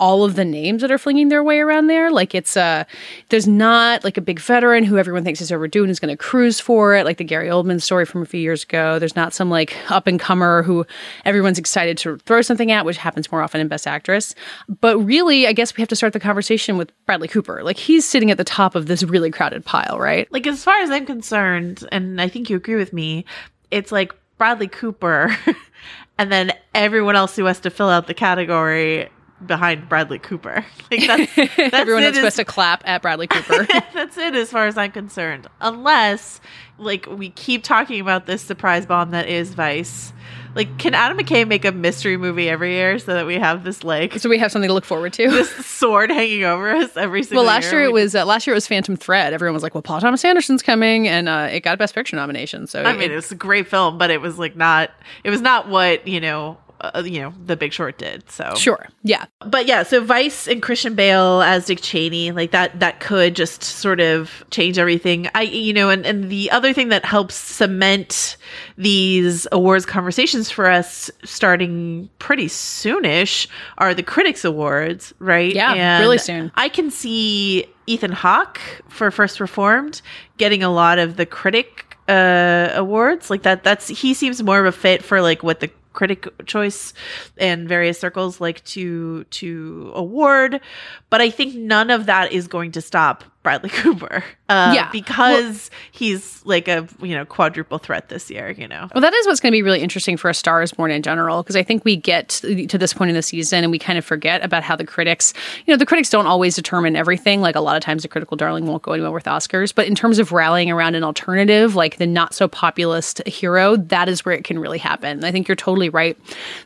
all 0.00 0.24
of 0.24 0.34
the 0.34 0.44
names 0.44 0.80
that 0.80 0.90
are 0.90 0.98
flinging 0.98 1.28
their 1.28 1.44
way 1.44 1.60
around 1.60 1.86
there. 1.86 2.10
Like 2.10 2.34
it's 2.34 2.56
uh 2.56 2.84
there's 3.28 3.46
not 3.46 4.02
like 4.02 4.16
a 4.16 4.20
big 4.20 4.40
veteran 4.40 4.82
who 4.82 4.98
everyone 4.98 5.22
thinks 5.22 5.40
is 5.40 5.52
overdue 5.52 5.82
and 5.82 5.90
is 5.90 6.00
going 6.00 6.10
to 6.10 6.16
cruise 6.16 6.58
for 6.58 6.96
it, 6.96 7.04
like 7.04 7.18
the 7.18 7.24
Gary 7.24 7.48
Oldman 7.48 7.80
story 7.80 8.06
from 8.06 8.22
a 8.22 8.26
few 8.26 8.40
years 8.40 8.64
ago. 8.64 8.98
There's 8.98 9.14
not 9.14 9.34
some 9.34 9.50
like 9.50 9.76
up 9.90 10.06
and 10.06 10.18
comer 10.18 10.62
who 10.62 10.86
everyone's 11.24 11.58
excited 11.58 11.98
to 11.98 12.16
throw 12.18 12.42
something 12.42 12.72
at, 12.72 12.84
which 12.84 12.96
happens 12.96 13.30
more 13.30 13.42
often 13.42 13.60
in 13.60 13.68
Best 13.68 13.86
Actress. 13.86 14.34
But 14.80 14.98
really, 14.98 15.46
I 15.46 15.52
guess 15.52 15.76
we 15.76 15.82
have 15.82 15.88
to 15.90 15.96
start 15.96 16.14
the 16.14 16.20
conversation 16.20 16.78
with 16.78 16.90
Bradley 17.04 17.28
Cooper. 17.28 17.62
Like 17.62 17.76
he's 17.76 18.04
sitting 18.04 18.30
at 18.30 18.38
the 18.38 18.44
top 18.44 18.74
of 18.74 18.86
this 18.86 19.02
really 19.02 19.30
crowded 19.30 19.64
pile, 19.64 19.98
right? 19.98 20.30
like 20.30 20.46
as 20.46 20.64
far 20.64 20.78
as 20.80 20.90
I'm 20.90 21.06
concerned, 21.06 21.86
and 21.92 22.20
I 22.20 22.28
think 22.28 22.48
you 22.48 22.56
agree 22.56 22.76
with 22.76 22.92
me, 22.92 23.24
it's 23.70 23.92
like 23.92 24.14
Bradley 24.38 24.68
Cooper, 24.68 25.36
and 26.18 26.32
then 26.32 26.52
everyone 26.74 27.16
else 27.16 27.36
who 27.36 27.44
has 27.44 27.60
to 27.60 27.70
fill 27.70 27.88
out 27.88 28.06
the 28.06 28.14
category 28.14 29.10
behind 29.44 29.88
Bradley 29.88 30.18
Cooper. 30.18 30.64
Like 30.90 31.06
that's, 31.06 31.34
that's 31.56 31.74
Everyone 31.74 32.02
as- 32.02 32.16
supposed 32.16 32.36
to 32.36 32.44
clap 32.44 32.82
at 32.86 33.00
Bradley 33.02 33.26
Cooper. 33.28 33.64
that's 33.94 34.18
it 34.18 34.34
as 34.34 34.50
far 34.50 34.66
as 34.66 34.76
I'm 34.76 34.90
concerned. 34.90 35.46
Unless, 35.60 36.40
like, 36.78 37.06
we 37.06 37.30
keep 37.30 37.62
talking 37.62 38.00
about 38.00 38.26
this 38.26 38.42
surprise 38.42 38.86
bomb 38.86 39.12
that 39.12 39.28
is 39.28 39.54
Vice. 39.54 40.12
Like, 40.56 40.78
can 40.78 40.94
Adam 40.94 41.16
McKay 41.16 41.46
make 41.46 41.64
a 41.64 41.70
mystery 41.70 42.16
movie 42.16 42.48
every 42.48 42.72
year 42.72 42.98
so 42.98 43.14
that 43.14 43.24
we 43.24 43.36
have 43.36 43.62
this 43.62 43.84
like 43.84 44.18
so 44.18 44.28
we 44.28 44.36
have 44.38 44.50
something 44.50 44.66
to 44.68 44.74
look 44.74 44.84
forward 44.84 45.12
to. 45.12 45.30
this 45.30 45.48
sword 45.64 46.10
hanging 46.10 46.42
over 46.42 46.72
us 46.72 46.96
every 46.96 47.22
single 47.22 47.44
well, 47.44 47.52
last 47.54 47.70
year 47.70 47.84
it 47.84 47.92
was 47.92 48.16
uh, 48.16 48.24
last 48.24 48.48
year 48.48 48.54
it 48.54 48.56
was 48.56 48.66
Phantom 48.66 48.96
Thread. 48.96 49.32
Everyone 49.32 49.54
was 49.54 49.62
like, 49.62 49.74
"Well, 49.76 49.82
Paul 49.82 50.00
Thomas 50.00 50.24
Anderson's 50.24 50.60
coming," 50.62 51.06
and 51.06 51.28
uh, 51.28 51.48
it 51.52 51.60
got 51.60 51.74
a 51.74 51.76
Best 51.76 51.94
Picture 51.94 52.16
nomination. 52.16 52.66
So 52.66 52.82
I 52.82 52.92
mean, 52.94 53.02
it- 53.02 53.12
it 53.12 53.14
was 53.14 53.30
a 53.30 53.36
great 53.36 53.68
film, 53.68 53.96
but 53.96 54.10
it 54.10 54.20
was 54.20 54.40
like 54.40 54.56
not. 54.56 54.90
It 55.22 55.30
was 55.30 55.40
not 55.40 55.68
what 55.68 56.08
you 56.08 56.20
know. 56.20 56.58
Uh, 56.80 57.02
you 57.04 57.20
know, 57.20 57.34
The 57.44 57.56
Big 57.56 57.72
Short 57.72 57.98
did. 57.98 58.28
So 58.30 58.54
sure, 58.56 58.88
yeah, 59.02 59.26
but 59.40 59.66
yeah, 59.66 59.82
so 59.82 60.02
Vice 60.02 60.48
and 60.48 60.62
Christian 60.62 60.94
Bale 60.94 61.42
as 61.42 61.66
Dick 61.66 61.80
Cheney, 61.82 62.32
like 62.32 62.50
that, 62.52 62.80
that 62.80 63.00
could 63.00 63.36
just 63.36 63.62
sort 63.62 64.00
of 64.00 64.44
change 64.50 64.78
everything. 64.78 65.28
I, 65.34 65.42
you 65.42 65.72
know, 65.72 65.90
and, 65.90 66.06
and 66.06 66.30
the 66.30 66.50
other 66.50 66.72
thing 66.72 66.88
that 66.88 67.04
helps 67.04 67.34
cement 67.34 68.36
these 68.78 69.46
awards 69.52 69.84
conversations 69.84 70.50
for 70.50 70.70
us 70.70 71.10
starting 71.24 72.08
pretty 72.18 72.46
soonish 72.46 73.46
are 73.78 73.94
the 73.94 74.02
Critics 74.02 74.44
Awards, 74.44 75.12
right? 75.18 75.54
Yeah, 75.54 76.00
really 76.00 76.18
soon. 76.18 76.50
I 76.54 76.68
can 76.68 76.90
see 76.90 77.66
Ethan 77.86 78.12
Hawke 78.12 78.60
for 78.88 79.10
First 79.10 79.40
Reformed 79.40 80.00
getting 80.38 80.62
a 80.62 80.70
lot 80.70 80.98
of 80.98 81.16
the 81.16 81.26
critic 81.26 81.86
uh 82.08 82.72
awards 82.74 83.30
like 83.30 83.42
that 83.42 83.62
that's 83.62 83.86
he 83.86 84.14
seems 84.14 84.42
more 84.42 84.58
of 84.58 84.66
a 84.66 84.72
fit 84.72 85.00
for 85.00 85.20
like 85.20 85.44
what 85.44 85.60
the 85.60 85.70
critic 85.92 86.28
choice 86.46 86.92
and 87.38 87.68
various 87.68 87.98
circles 87.98 88.40
like 88.40 88.62
to 88.64 89.24
to 89.24 89.90
award 89.94 90.60
but 91.08 91.20
i 91.20 91.30
think 91.30 91.54
none 91.54 91.90
of 91.90 92.06
that 92.06 92.32
is 92.32 92.46
going 92.46 92.72
to 92.72 92.80
stop 92.80 93.24
bradley 93.42 93.70
cooper 93.82 94.22
uh 94.48 94.72
Yeah. 94.74 94.88
because 94.92 95.70
he's 95.92 96.44
like 96.44 96.68
a 96.68 96.86
you 97.00 97.14
know 97.14 97.24
quadruple 97.24 97.78
threat 97.78 98.08
this 98.08 98.30
year 98.30 98.50
you 98.50 98.68
know 98.68 98.88
Well, 98.94 99.00
that 99.02 99.14
is 99.14 99.26
what's 99.26 99.40
going 99.40 99.52
to 99.52 99.56
be 99.56 99.62
really 99.62 99.80
interesting 99.80 100.16
for 100.16 100.28
A 100.28 100.34
Star 100.34 100.62
is 100.62 100.72
Born 100.72 100.90
in 100.90 101.02
general, 101.02 101.42
because 101.42 101.56
I 101.56 101.62
think 101.62 101.84
we 101.84 101.96
get 101.96 102.28
to 102.28 102.78
this 102.78 102.92
point 102.92 103.10
in 103.10 103.14
the 103.14 103.22
season 103.22 103.62
and 103.64 103.70
we 103.70 103.78
kind 103.78 103.98
of 103.98 104.04
forget 104.04 104.44
about 104.44 104.62
how 104.62 104.76
the 104.76 104.84
critics, 104.84 105.32
you 105.66 105.72
know, 105.72 105.76
the 105.78 105.86
critics 105.86 106.10
don't 106.10 106.26
always 106.26 106.54
determine 106.56 106.96
everything. 106.96 107.40
Like 107.40 107.54
a 107.56 107.60
lot 107.60 107.76
of 107.76 107.82
times, 107.82 108.02
the 108.02 108.08
critical 108.08 108.36
darling 108.36 108.66
won't 108.66 108.82
go 108.82 108.92
anywhere 108.92 109.10
with 109.12 109.24
Oscars. 109.24 109.74
But 109.74 109.86
in 109.86 109.94
terms 109.94 110.18
of 110.18 110.32
rallying 110.32 110.70
around 110.70 110.94
an 110.94 111.04
alternative, 111.04 111.74
like 111.76 111.96
the 111.98 112.06
not 112.06 112.34
so 112.34 112.48
populist 112.48 113.26
hero, 113.26 113.76
that 113.76 114.08
is 114.08 114.24
where 114.24 114.34
it 114.34 114.44
can 114.44 114.58
really 114.58 114.78
happen. 114.78 115.10
And 115.18 115.26
I 115.26 115.30
think 115.32 115.48
you're 115.48 115.56
totally 115.56 115.88
right 115.88 116.16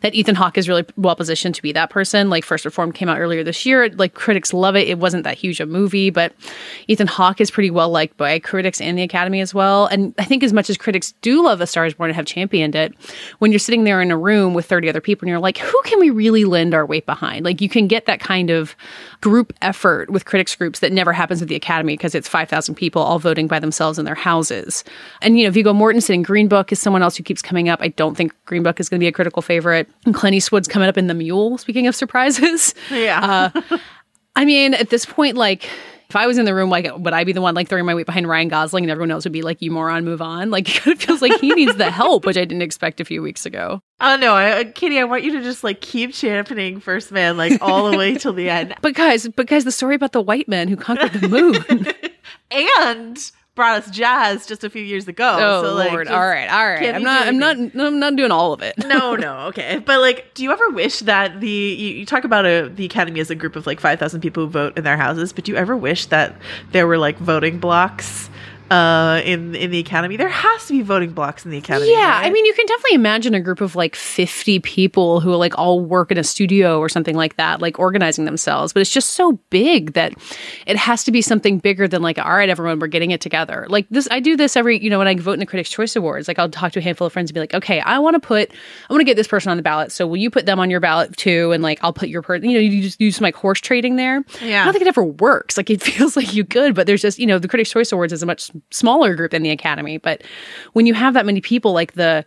that 0.03 0.15
Ethan 0.15 0.35
Hawke 0.35 0.57
is 0.59 0.69
really 0.69 0.85
well 0.97 1.17
positioned 1.17 1.55
to 1.57 1.63
be 1.63 1.73
that 1.73 1.91
person. 1.91 2.31
Like 2.31 2.45
First 2.45 2.65
Reformed 2.65 2.95
came 2.95 3.09
out 3.09 3.19
earlier 3.19 3.43
this 3.45 3.67
year. 3.67 3.89
Like 3.91 4.15
critics 4.15 4.53
love 4.53 4.77
it. 4.77 4.89
It 4.89 4.99
wasn't 4.99 5.25
that 5.25 5.37
huge 5.39 5.61
a 5.61 5.67
movie, 5.67 6.11
but 6.11 6.33
Ethan 6.89 7.07
Hawke 7.07 7.41
is 7.41 7.51
pretty 7.51 7.71
well 7.71 7.91
liked 7.91 8.17
by 8.17 8.39
critics 8.39 8.81
and 8.81 8.99
the 8.99 9.03
Academy 9.03 9.41
as 9.41 9.55
well. 9.55 9.87
And 9.87 10.15
I 10.19 10.25
think 10.25 10.43
as 10.43 10.53
much 10.53 10.71
as 10.71 10.77
critics 10.77 11.13
do 11.23 11.45
love 11.45 11.61
A 11.61 11.67
Star 11.67 11.87
is 11.87 11.95
Born 11.95 12.11
and 12.11 12.17
have 12.17 12.27
championed 12.27 12.75
it, 12.75 12.95
when 13.39 13.53
you're 13.53 13.59
sitting 13.59 13.85
there 13.85 14.01
in 14.01 14.11
a 14.11 14.17
room 14.17 14.55
with 14.55 14.67
30 14.67 14.89
other 14.89 15.01
people 15.01 15.27
and 15.27 15.31
you're 15.31 15.39
like, 15.39 15.59
who 15.59 15.81
can 15.85 15.99
we 16.01 16.11
really 16.11 16.45
lend 16.45 16.75
our 16.75 16.87
weight 16.87 17.07
behind? 17.07 17.45
Like 17.45 17.61
you 17.61 17.69
can 17.69 17.87
get 17.87 18.07
that 18.07 18.21
kind 18.21 18.51
of 18.51 18.77
group 19.21 19.53
effort 19.63 20.11
with 20.11 20.25
critics 20.25 20.55
groups 20.55 20.81
that 20.81 20.93
never 20.93 21.13
happens 21.13 21.41
with 21.41 21.49
the 21.49 21.55
Academy 21.55 21.95
because 21.95 22.15
it's 22.15 22.29
5,000 22.29 22.75
people 22.75 23.03
all 23.03 23.19
voting 23.19 23.47
by 23.47 23.59
themselves 23.59 23.99
in 23.99 24.05
their 24.05 24.15
houses. 24.15 24.85
And, 25.23 25.39
you 25.39 25.45
know, 25.45 25.51
Viggo 25.51 25.73
Mortensen 25.73 26.15
in 26.15 26.23
Green 26.23 26.49
Book 26.49 26.73
is 26.73 26.79
someone 26.79 27.03
else 27.03 27.17
who 27.17 27.23
keeps 27.23 27.43
coming 27.43 27.69
up. 27.69 27.81
I 27.81 27.89
don't 27.89 28.17
think 28.17 28.35
Green 28.45 28.63
Book 28.63 28.81
is 28.81 28.89
going 28.89 29.01
to 29.01 29.05
be 29.05 29.09
a 29.09 29.13
critical 29.13 29.43
favorite. 29.43 29.89
And 30.05 30.15
Clint 30.15 30.35
Eastwood's 30.35 30.69
coming 30.69 30.89
up 30.89 30.99
in 30.99 31.07
The 31.07 31.15
Mule, 31.15 31.59
speaking 31.59 31.87
of 31.87 31.95
surprises. 31.95 32.75
yeah 32.91 33.51
uh, 33.55 33.79
I 34.37 34.45
mean, 34.45 34.75
at 34.75 34.91
this 34.91 35.07
point, 35.07 35.37
like, 35.37 35.69
if 36.15 36.17
I 36.17 36.29
was 36.29 36.39
in 36.39 36.45
the 36.45 36.55
room, 36.55 36.71
like, 36.71 36.89
would 36.97 37.13
I 37.13 37.25
be 37.25 37.33
the 37.33 37.41
one 37.41 37.57
like 37.57 37.69
throwing 37.69 37.85
my 37.85 37.95
weight 37.95 38.07
behind 38.07 38.29
Ryan 38.29 38.47
Gosling 38.47 38.85
and 38.85 38.91
everyone 38.93 39.11
else 39.11 39.25
would 39.25 39.33
be 39.33 39.43
like, 39.43 39.61
you 39.61 39.73
moron, 39.73 40.05
move 40.05 40.23
on? 40.23 40.53
Like, 40.53 40.87
it 40.87 41.03
feels 41.03 41.21
like 41.21 41.41
he 41.41 41.51
needs 41.55 41.75
the 41.75 41.91
help, 41.91 42.25
which 42.25 42.37
I 42.37 42.45
didn't 42.45 42.63
expect 42.63 43.01
a 43.01 43.05
few 43.05 43.21
weeks 43.21 43.45
ago. 43.45 43.81
oh 44.01 44.17
no 44.17 44.35
I, 44.35 44.61
uh, 44.61 44.65
katie 44.75 44.99
i 44.99 45.05
want 45.05 45.23
you 45.25 45.33
to 45.33 45.43
just 45.43 45.65
like 45.65 45.81
keep 45.81 46.13
championing 46.13 46.81
first 46.81 47.11
man 47.13 47.37
like 47.37 47.61
all 47.61 47.91
the 47.91 47.97
way 47.97 48.15
till 48.15 48.33
the 48.33 48.49
end 48.49 48.75
But 48.83 48.95
guys, 48.95 49.29
but 49.29 49.47
guys, 49.47 49.65
the 49.65 49.73
story 49.73 49.95
about 49.97 50.13
the 50.13 50.21
white 50.21 50.49
men 50.49 50.69
who 50.69 50.77
conquered 50.77 51.13
the 51.13 51.29
moon. 51.29 51.87
and 52.51 53.33
brought 53.55 53.83
us 53.83 53.91
jazz 53.91 54.47
just 54.47 54.65
a 54.65 54.71
few 54.71 54.83
years 54.83 55.07
ago. 55.07 55.37
oh 55.39 55.63
so, 55.63 55.75
like, 55.75 55.91
Lord! 55.91 56.09
all 56.09 56.27
right, 56.27 56.49
all 56.49 56.67
right. 56.67 56.95
I'm 56.95 57.03
not. 57.03 57.27
I'm 57.27 57.39
doing 57.39 57.71
not. 57.75 57.87
I'm 57.87 57.99
not 57.99 58.17
doing 58.17 58.31
all 58.31 58.53
of 58.53 58.63
it. 58.63 58.75
no, 58.79 59.15
no, 59.17 59.47
okay. 59.49 59.79
But 59.79 60.01
like, 60.01 60.35
do 60.35 60.43
you 60.43 60.53
ever 60.53 60.71
wish 60.71 61.01
that 61.01 61.41
the 61.41 61.49
you, 61.49 61.89
you 61.99 62.07
talk 62.07 62.25
about 62.25 62.47
a 62.47 62.69
the 62.75 62.85
Academy 62.85 63.21
as 63.21 63.31
a 63.31 63.35
group 63.35 63.57
of 63.57 63.67
like 63.67 63.81
five 63.81 63.99
thousand 63.99 64.21
people 64.21 64.45
who 64.45 64.51
vote 64.51 64.77
in 64.77 64.85
their 64.85 64.97
houses, 64.97 65.33
but 65.33 65.45
do 65.45 65.53
you 65.53 65.59
ever 65.59 65.77
wish 65.77 66.07
that 66.07 66.37
there 66.73 66.87
were 66.87 66.99
like 66.99 67.19
voting 67.19 67.59
blocks 67.59 68.29
uh 68.71 69.21
in 69.25 69.55
in 69.55 69.71
the 69.71 69.79
Academy? 69.79 70.17
There 70.17 70.29
has 70.29 70.67
to 70.67 70.73
be 70.73 70.83
voting 70.83 71.13
blocks 71.13 71.45
in 71.45 71.51
the 71.51 71.59
Academy. 71.59 71.91
Yeah, 71.91 72.21
I 72.23 72.31
mean, 72.31 72.45
you 72.45 72.55
can 72.55 72.67
definitely 72.67 72.95
imagine 72.95 73.35
a 73.35 73.41
group 73.41 73.61
of 73.61 73.77
like 73.77 73.95
50 73.95 74.61
people 74.61 75.21
who 75.21 75.35
like 75.37 75.57
all 75.59 75.81
work 75.81 76.11
in 76.11 76.19
a 76.19 76.25
studio 76.25 76.79
or 76.79 76.89
something 76.89 77.15
like 77.17 77.37
that, 77.37 77.61
like 77.61 77.79
organizing 77.79 78.25
themselves. 78.25 78.73
But 78.73 78.81
it's 78.81 78.91
just 78.91 79.11
so 79.11 79.33
big 79.51 79.93
that 79.93 80.15
it 80.67 80.77
has 80.77 81.05
to 81.05 81.13
be 81.13 81.23
something 81.23 81.59
bigger 81.59 81.87
than 81.87 82.03
like, 82.03 82.19
all 82.19 82.35
right, 82.35 82.49
everyone, 82.49 82.79
we're 82.79 82.87
getting 82.87 83.11
it 83.11 83.21
together. 83.21 83.67
Like 83.69 83.87
this, 83.91 84.09
I 84.11 84.21
do 84.21 84.37
this 84.37 84.57
every, 84.57 84.83
you 84.83 84.91
know, 84.91 84.99
when 84.99 85.09
I 85.09 85.15
vote 85.15 85.33
in 85.35 85.41
the 85.41 85.47
Critics' 85.47 85.71
Choice 85.71 85.95
Awards, 85.97 86.29
like 86.29 86.39
I'll 86.39 86.49
talk 86.49 86.73
to 86.73 86.79
a 86.79 86.83
handful 86.83 87.07
of 87.07 87.13
friends 87.13 87.31
and 87.31 87.35
be 87.35 87.41
like, 87.41 87.55
okay, 87.55 87.81
I 87.81 87.99
want 87.99 88.15
to 88.15 88.21
put, 88.21 88.51
I 88.51 88.93
want 88.93 89.01
to 89.01 89.05
get 89.05 89.17
this 89.17 89.29
person 89.29 89.51
on 89.51 89.57
the 89.57 89.63
ballot. 89.63 89.93
So 89.93 90.07
will 90.07 90.17
you 90.17 90.31
put 90.31 90.47
them 90.47 90.59
on 90.59 90.71
your 90.71 90.81
ballot 90.81 91.17
too? 91.17 91.53
And 91.53 91.63
like, 91.63 91.79
I'll 91.83 91.93
put 91.93 92.09
your 92.09 92.23
person, 92.23 92.49
you 92.49 92.55
know, 92.55 92.61
you 92.61 92.83
just 92.83 92.99
do 92.99 93.11
some 93.11 93.25
like 93.25 93.35
horse 93.35 93.61
trading 93.61 93.97
there. 93.97 94.25
Yeah. 94.41 94.63
I 94.63 94.65
don't 94.65 94.73
think 94.73 94.83
it 94.83 94.89
ever 94.89 95.05
works. 95.05 95.57
Like 95.57 95.71
it 95.71 95.83
feels 95.83 96.17
like 96.17 96.35
you 96.35 96.45
could, 96.45 96.75
but 96.75 96.87
there's 96.87 97.03
just, 97.03 97.19
you 97.19 97.27
know, 97.27 97.39
the 97.39 97.49
Critics' 97.49 97.71
Choice 97.71 97.93
Awards 97.93 98.13
is 98.13 98.23
a 98.23 98.27
much 98.27 98.51
smaller 98.71 99.15
group 99.15 99.31
than 99.31 99.43
the 99.43 99.51
Academy. 99.51 99.99
But 99.99 100.23
when 100.73 100.87
you 100.87 100.95
have 100.95 101.15
that 101.15 101.27
many 101.27 101.41
people, 101.41 101.73
like 101.73 101.95
the 101.95 102.25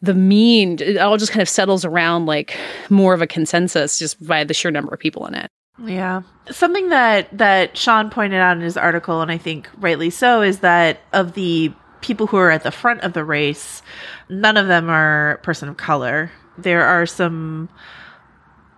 the 0.00 0.14
mean, 0.14 0.78
it 0.80 0.96
all 0.98 1.16
just 1.16 1.32
kind 1.32 1.42
of 1.42 1.48
settles 1.48 1.84
around 1.84 2.26
like 2.26 2.56
more 2.88 3.14
of 3.14 3.22
a 3.22 3.26
consensus 3.26 3.98
just 3.98 4.24
by 4.24 4.44
the 4.44 4.54
sheer 4.54 4.70
number 4.70 4.94
of 4.94 5.00
people 5.00 5.26
in 5.26 5.34
it. 5.34 5.50
Yeah. 5.84 6.22
Something 6.50 6.88
that 6.90 7.36
that 7.36 7.76
Sean 7.76 8.10
pointed 8.10 8.40
out 8.40 8.56
in 8.56 8.62
his 8.62 8.76
article 8.76 9.22
and 9.22 9.30
I 9.30 9.38
think 9.38 9.68
rightly 9.78 10.10
so 10.10 10.42
is 10.42 10.60
that 10.60 11.00
of 11.12 11.34
the 11.34 11.72
people 12.00 12.26
who 12.26 12.36
are 12.36 12.50
at 12.50 12.62
the 12.62 12.70
front 12.70 13.00
of 13.02 13.12
the 13.12 13.24
race, 13.24 13.82
none 14.28 14.56
of 14.56 14.68
them 14.68 14.88
are 14.88 15.38
person 15.42 15.68
of 15.68 15.76
color. 15.76 16.30
There 16.56 16.84
are 16.84 17.06
some 17.06 17.68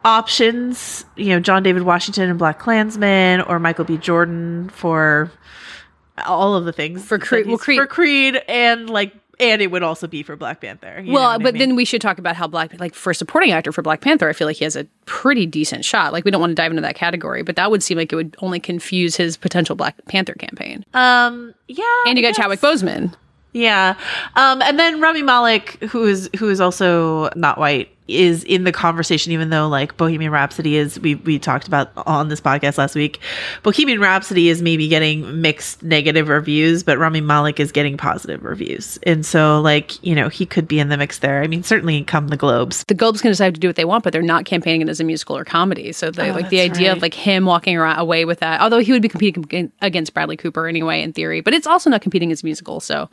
options, 0.05 1.05
you 1.17 1.29
know, 1.29 1.41
John 1.41 1.63
David 1.63 1.83
Washington 1.83 2.31
and 2.31 2.41
BlacKkKlansman 2.41 3.49
or 3.49 3.59
Michael 3.59 3.85
B. 3.85 3.97
Jordan 3.99 4.71
for 4.71 5.31
all 6.27 6.55
of 6.55 6.65
the 6.65 6.73
things 6.73 7.05
For 7.05 7.19
Creed- 7.19 7.47
well, 7.47 7.59
Creed- 7.59 7.79
for 7.79 7.87
Creed 7.87 8.41
and 8.49 8.89
like 8.91 9.15
and 9.39 9.63
it 9.63 9.71
would 9.71 9.83
also 9.83 10.07
be 10.07 10.23
for 10.23 10.37
Black 10.37 10.61
Panther. 10.61 11.03
well, 11.07 11.15
what 11.15 11.41
I 11.41 11.43
but 11.43 11.55
mean? 11.55 11.61
then 11.61 11.75
we 11.77 11.87
should 11.87 12.03
talk 12.03 12.19
about 12.19 12.37
how 12.37 12.47
Black, 12.47 12.79
like 12.79 12.95
for 12.95 13.15
supporting 13.15 13.53
actor 13.53 13.73
for 13.73 13.81
Black 13.81 14.03
Panther, 14.03 14.29
I 14.29 14.35
feel 14.35 14.47
like 14.47 14.59
he 14.59 14.65
has 14.65 14.77
a 14.77 14.85
pretty 15.07 15.47
decent 15.47 15.83
shot. 15.87 16.13
Like 16.13 16.27
we 16.27 16.31
don't 16.31 16.43
want 16.43 16.51
to 16.51 16.55
dive 16.55 16.71
into 16.71 16.83
that 16.83 16.95
category, 16.95 17.43
but 17.43 17.57
that 17.57 17.71
would 17.71 17.83
seem 17.83 17.97
like 17.97 18.13
it 18.13 18.17
would 18.17 18.37
only 18.41 18.61
confuse 18.61 19.17
his 19.17 19.39
potential 19.39 19.77
Black 19.77 19.95
Panther 20.09 20.35
campaign. 20.35 20.85
um 20.93 21.55
yeah. 21.69 21.85
and 22.07 22.19
you 22.19 22.23
got. 22.23 22.35
Chadwick 22.35 22.61
Boseman. 22.61 23.15
Yeah. 23.53 23.95
Um, 24.37 24.61
and 24.63 24.79
then 24.79 25.01
Rami 25.01 25.23
Malek, 25.23 25.83
who 25.85 26.05
is 26.05 26.29
who 26.39 26.51
is 26.51 26.61
also 26.61 27.31
not 27.35 27.57
white, 27.59 27.89
is 28.19 28.45
in 28.45 28.65
the 28.65 28.73
conversation, 28.73 29.33
even 29.33 29.51
though 29.51 29.69
like 29.69 29.97
Bohemian 29.97 30.33
Rhapsody 30.33 30.77
is 30.77 30.99
we 31.01 31.17
we 31.17 31.39
talked 31.39 31.67
about 31.69 31.91
on 31.97 32.29
this 32.29 32.41
podcast 32.41 32.79
last 32.79 32.95
week. 32.95 33.21
Bohemian 33.63 34.01
Rhapsody 34.01 34.49
is 34.49 34.63
maybe 34.63 34.89
getting 34.89 35.41
mixed 35.41 35.83
negative 35.83 36.29
reviews, 36.29 36.83
but 36.83 36.99
Rami 36.99 37.21
Malek 37.21 37.61
is 37.61 37.73
getting 37.73 37.97
positive 37.97 38.43
reviews. 38.43 38.99
And 39.05 39.25
so 39.25 39.61
like, 39.61 40.03
you 40.05 40.15
know, 40.15 40.29
he 40.29 40.47
could 40.47 40.67
be 40.67 40.79
in 40.79 40.89
the 40.89 40.97
mix 40.97 41.19
there. 41.19 41.43
I 41.43 41.47
mean, 41.47 41.63
certainly 41.63 42.03
come 42.05 42.29
the 42.29 42.37
Globes. 42.37 42.85
the 42.85 42.95
Globes 42.95 43.21
can 43.21 43.31
decide 43.31 43.55
to 43.55 43.61
do 43.61 43.69
what 43.69 43.77
they 43.77 43.85
want, 43.85 44.05
but 44.05 44.13
they're 44.13 44.23
not 44.23 44.45
campaigning 44.45 44.83
it 44.83 44.89
as 44.89 45.01
a 45.01 45.05
musical 45.05 45.37
or 45.37 45.45
comedy. 45.45 45.93
So 45.93 46.11
they, 46.11 46.31
Oh, 46.31 46.35
like 46.35 46.49
the 46.49 46.61
idea 46.61 46.93
of 46.93 47.03
like 47.03 47.15
him 47.15 47.45
walking 47.45 47.77
around 47.77 47.99
away 47.99 48.25
with 48.25 48.41
that, 48.41 48.61
although 48.61 48.79
he 48.79 48.93
would 48.93 49.03
be 49.03 49.09
competing 49.09 49.73
against 49.81 50.15
Bradley 50.15 50.37
Cooper 50.37 50.67
anyway, 50.67 51.03
in 51.03 51.13
theory, 51.13 51.41
but 51.41 51.55
it's 51.55 51.67
also 51.67 51.91
not 51.91 52.03
competing 52.03 52.31
as 52.33 52.43
a 52.43 52.47
musical. 52.47 52.81
So 52.81 53.09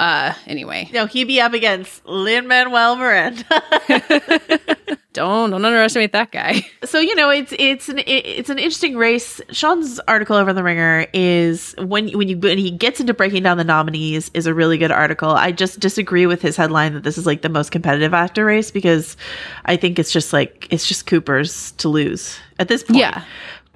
uh 0.00 0.34
anyway, 0.46 0.88
No, 0.92 1.06
he'd 1.06 1.24
be 1.24 1.40
up 1.40 1.52
against 1.52 2.04
Lin 2.06 2.48
Manuel 2.48 2.96
Miranda. 2.96 3.44
don't 5.14 5.50
don't 5.50 5.64
underestimate 5.64 6.12
that 6.12 6.32
guy. 6.32 6.66
so 6.84 6.98
you 6.98 7.14
know 7.14 7.30
it's 7.30 7.54
it's 7.58 7.88
an 7.88 8.00
it's 8.06 8.50
an 8.50 8.58
interesting 8.58 8.96
race. 8.96 9.40
Sean's 9.50 10.00
article 10.00 10.36
over 10.36 10.50
on 10.50 10.56
the 10.56 10.62
Ringer 10.62 11.06
is 11.14 11.74
when 11.78 12.08
when 12.10 12.28
you 12.28 12.36
when 12.36 12.58
he 12.58 12.70
gets 12.70 13.00
into 13.00 13.14
breaking 13.14 13.44
down 13.44 13.56
the 13.56 13.64
nominees 13.64 14.30
is 14.34 14.46
a 14.46 14.52
really 14.52 14.76
good 14.76 14.90
article. 14.90 15.30
I 15.30 15.52
just 15.52 15.80
disagree 15.80 16.26
with 16.26 16.42
his 16.42 16.56
headline 16.56 16.94
that 16.94 17.04
this 17.04 17.16
is 17.16 17.24
like 17.24 17.42
the 17.42 17.48
most 17.48 17.70
competitive 17.70 18.12
actor 18.12 18.44
race 18.44 18.70
because 18.70 19.16
I 19.64 19.76
think 19.76 19.98
it's 19.98 20.12
just 20.12 20.32
like 20.32 20.66
it's 20.70 20.86
just 20.86 21.06
Cooper's 21.06 21.70
to 21.72 21.88
lose 21.88 22.38
at 22.58 22.68
this 22.68 22.82
point. 22.82 22.98
Yeah. 22.98 23.24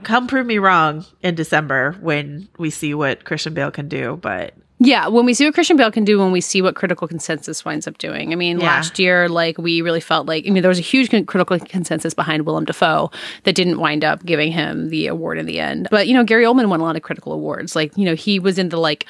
Come 0.03 0.27
prove 0.27 0.47
me 0.47 0.59
wrong 0.59 1.05
in 1.23 1.35
December 1.35 1.97
when 2.01 2.49
we 2.59 2.71
see 2.71 2.95
what 2.95 3.25
Christian 3.25 3.55
Bale 3.55 3.73
can 3.73 3.89
do, 3.89 4.17
but 4.23 4.55
Yeah, 4.81 5.09
when 5.09 5.27
we 5.27 5.35
see 5.35 5.45
what 5.45 5.55
Christian 5.55 5.77
Bale 5.77 5.91
can 5.91 6.05
do, 6.05 6.19
when 6.21 6.31
we 6.31 6.41
see 6.41 6.63
what 6.63 6.77
critical 6.77 7.09
consensus 7.09 7.65
winds 7.65 7.89
up 7.89 7.99
doing. 7.99 8.33
I 8.33 8.37
mean, 8.37 8.61
Yeah. 8.61 8.67
last 8.67 8.99
year, 8.99 9.29
like 9.29 9.59
we 9.59 9.83
really 9.83 10.01
felt 10.01 10.27
like 10.29 10.47
I 10.47 10.51
mean, 10.51 10.63
there 10.63 10.69
was 10.69 10.79
a 10.79 10.83
huge 10.83 11.11
con- 11.11 11.27
critical 11.27 11.59
consensus 11.59 12.15
behind 12.15 12.47
Willem 12.47 12.65
Dafoe 12.65 13.11
that 13.43 13.55
didn't 13.57 13.81
wind 13.81 14.05
up 14.05 14.25
giving 14.25 14.53
him 14.53 14.89
the 14.91 15.09
award 15.09 15.39
in 15.39 15.47
the 15.47 15.59
end. 15.59 15.89
But 15.91 16.07
you 16.07 16.15
know, 16.15 16.23
Gary 16.23 16.45
Oldman 16.45 16.69
won 16.69 16.79
a 16.81 16.85
lot 16.85 16.95
of 16.97 17.03
critical 17.03 17.33
awards. 17.33 17.75
Like 17.75 17.97
you 17.97 18.05
know, 18.05 18.15
he 18.15 18.39
was 18.39 18.57
in 18.59 18.69
the 18.69 18.77
like 18.79 19.05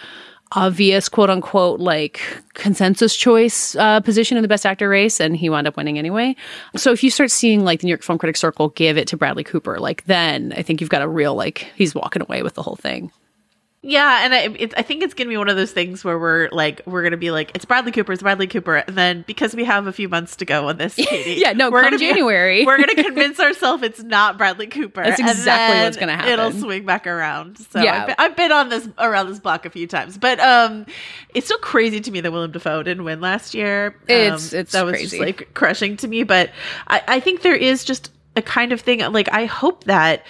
obvious 0.52 1.10
quote 1.10 1.28
unquote 1.28 1.78
like 1.78 2.22
consensus 2.54 3.14
choice 3.14 3.76
uh, 3.76 4.00
position 4.00 4.38
in 4.38 4.42
the 4.42 4.48
best 4.48 4.64
actor 4.64 4.88
race 4.88 5.20
and 5.20 5.36
he 5.36 5.50
wound 5.50 5.66
up 5.66 5.76
winning 5.76 5.98
anyway 5.98 6.34
so 6.74 6.90
if 6.90 7.04
you 7.04 7.10
start 7.10 7.30
seeing 7.30 7.64
like 7.66 7.80
the 7.80 7.84
new 7.84 7.90
york 7.90 8.02
film 8.02 8.16
critics 8.18 8.40
circle 8.40 8.70
give 8.70 8.96
it 8.96 9.06
to 9.06 9.14
bradley 9.14 9.44
cooper 9.44 9.78
like 9.78 10.02
then 10.06 10.54
i 10.56 10.62
think 10.62 10.80
you've 10.80 10.88
got 10.88 11.02
a 11.02 11.06
real 11.08 11.34
like 11.34 11.70
he's 11.76 11.94
walking 11.94 12.22
away 12.22 12.42
with 12.42 12.54
the 12.54 12.62
whole 12.62 12.76
thing 12.76 13.12
Yeah, 13.80 14.24
and 14.24 14.34
I, 14.34 14.38
it, 14.58 14.74
I 14.76 14.82
think 14.82 15.04
it's 15.04 15.14
gonna 15.14 15.30
be 15.30 15.36
one 15.36 15.48
of 15.48 15.54
those 15.56 15.70
things 15.70 16.04
where 16.04 16.18
we're 16.18 16.48
like, 16.50 16.82
we're 16.84 17.04
gonna 17.04 17.16
be 17.16 17.30
like, 17.30 17.52
it's 17.54 17.64
Bradley 17.64 17.92
Cooper, 17.92 18.12
it's 18.12 18.22
Bradley 18.22 18.48
Cooper, 18.48 18.76
and 18.76 18.98
then 18.98 19.24
because 19.28 19.54
we 19.54 19.62
have 19.64 19.86
a 19.86 19.92
few 19.92 20.08
months 20.08 20.34
to 20.36 20.44
go 20.44 20.68
on 20.68 20.78
this, 20.78 20.94
Katie, 20.96 21.40
Yeah, 21.40 21.52
no, 21.52 21.70
we're 21.70 21.82
come 21.82 21.90
gonna 21.92 21.98
be- 22.00 22.08
January. 22.08 22.64
we're 22.66 22.76
gonna 22.76 22.96
convince 23.00 23.38
ourselves 23.38 23.84
it's 23.84 24.02
not 24.02 24.36
Bradley 24.36 24.66
Cooper. 24.66 25.04
That's 25.04 25.20
exactly 25.20 25.80
what's 25.84 25.96
gonna 25.96 26.16
happen. 26.16 26.32
It'll 26.32 26.50
swing 26.50 26.86
back 26.86 27.06
around. 27.06 27.58
So 27.58 27.80
Yeah. 27.80 28.00
I've, 28.00 28.06
been, 28.08 28.16
I've 28.18 28.36
been 28.36 28.52
on 28.52 28.68
this 28.68 28.88
around 28.98 29.28
this 29.28 29.38
block 29.38 29.64
a 29.64 29.70
few 29.70 29.86
times, 29.86 30.18
but 30.18 30.40
um, 30.40 30.84
it's 31.32 31.46
still 31.46 31.58
crazy 31.58 32.00
to 32.00 32.10
me 32.10 32.20
that 32.20 32.32
Willem 32.32 32.50
Dafoe 32.50 32.82
didn't 32.82 33.04
win 33.04 33.20
last 33.20 33.54
year. 33.54 33.94
Um, 34.00 34.04
It's- 34.08 34.52
it's 34.52 34.72
that 34.72 34.84
was 34.86 34.94
crazy. 34.94 35.18
just 35.18 35.20
like 35.20 35.54
crushing 35.54 35.96
to 35.98 36.08
me. 36.08 36.24
But 36.24 36.50
I, 36.88 37.02
I 37.06 37.20
think 37.20 37.42
there 37.42 37.54
is 37.54 37.84
just 37.84 38.10
a 38.34 38.42
kind 38.42 38.72
of 38.72 38.80
thing 38.80 38.98
like 39.12 39.28
I 39.32 39.46
hope 39.46 39.84
that 39.84 40.24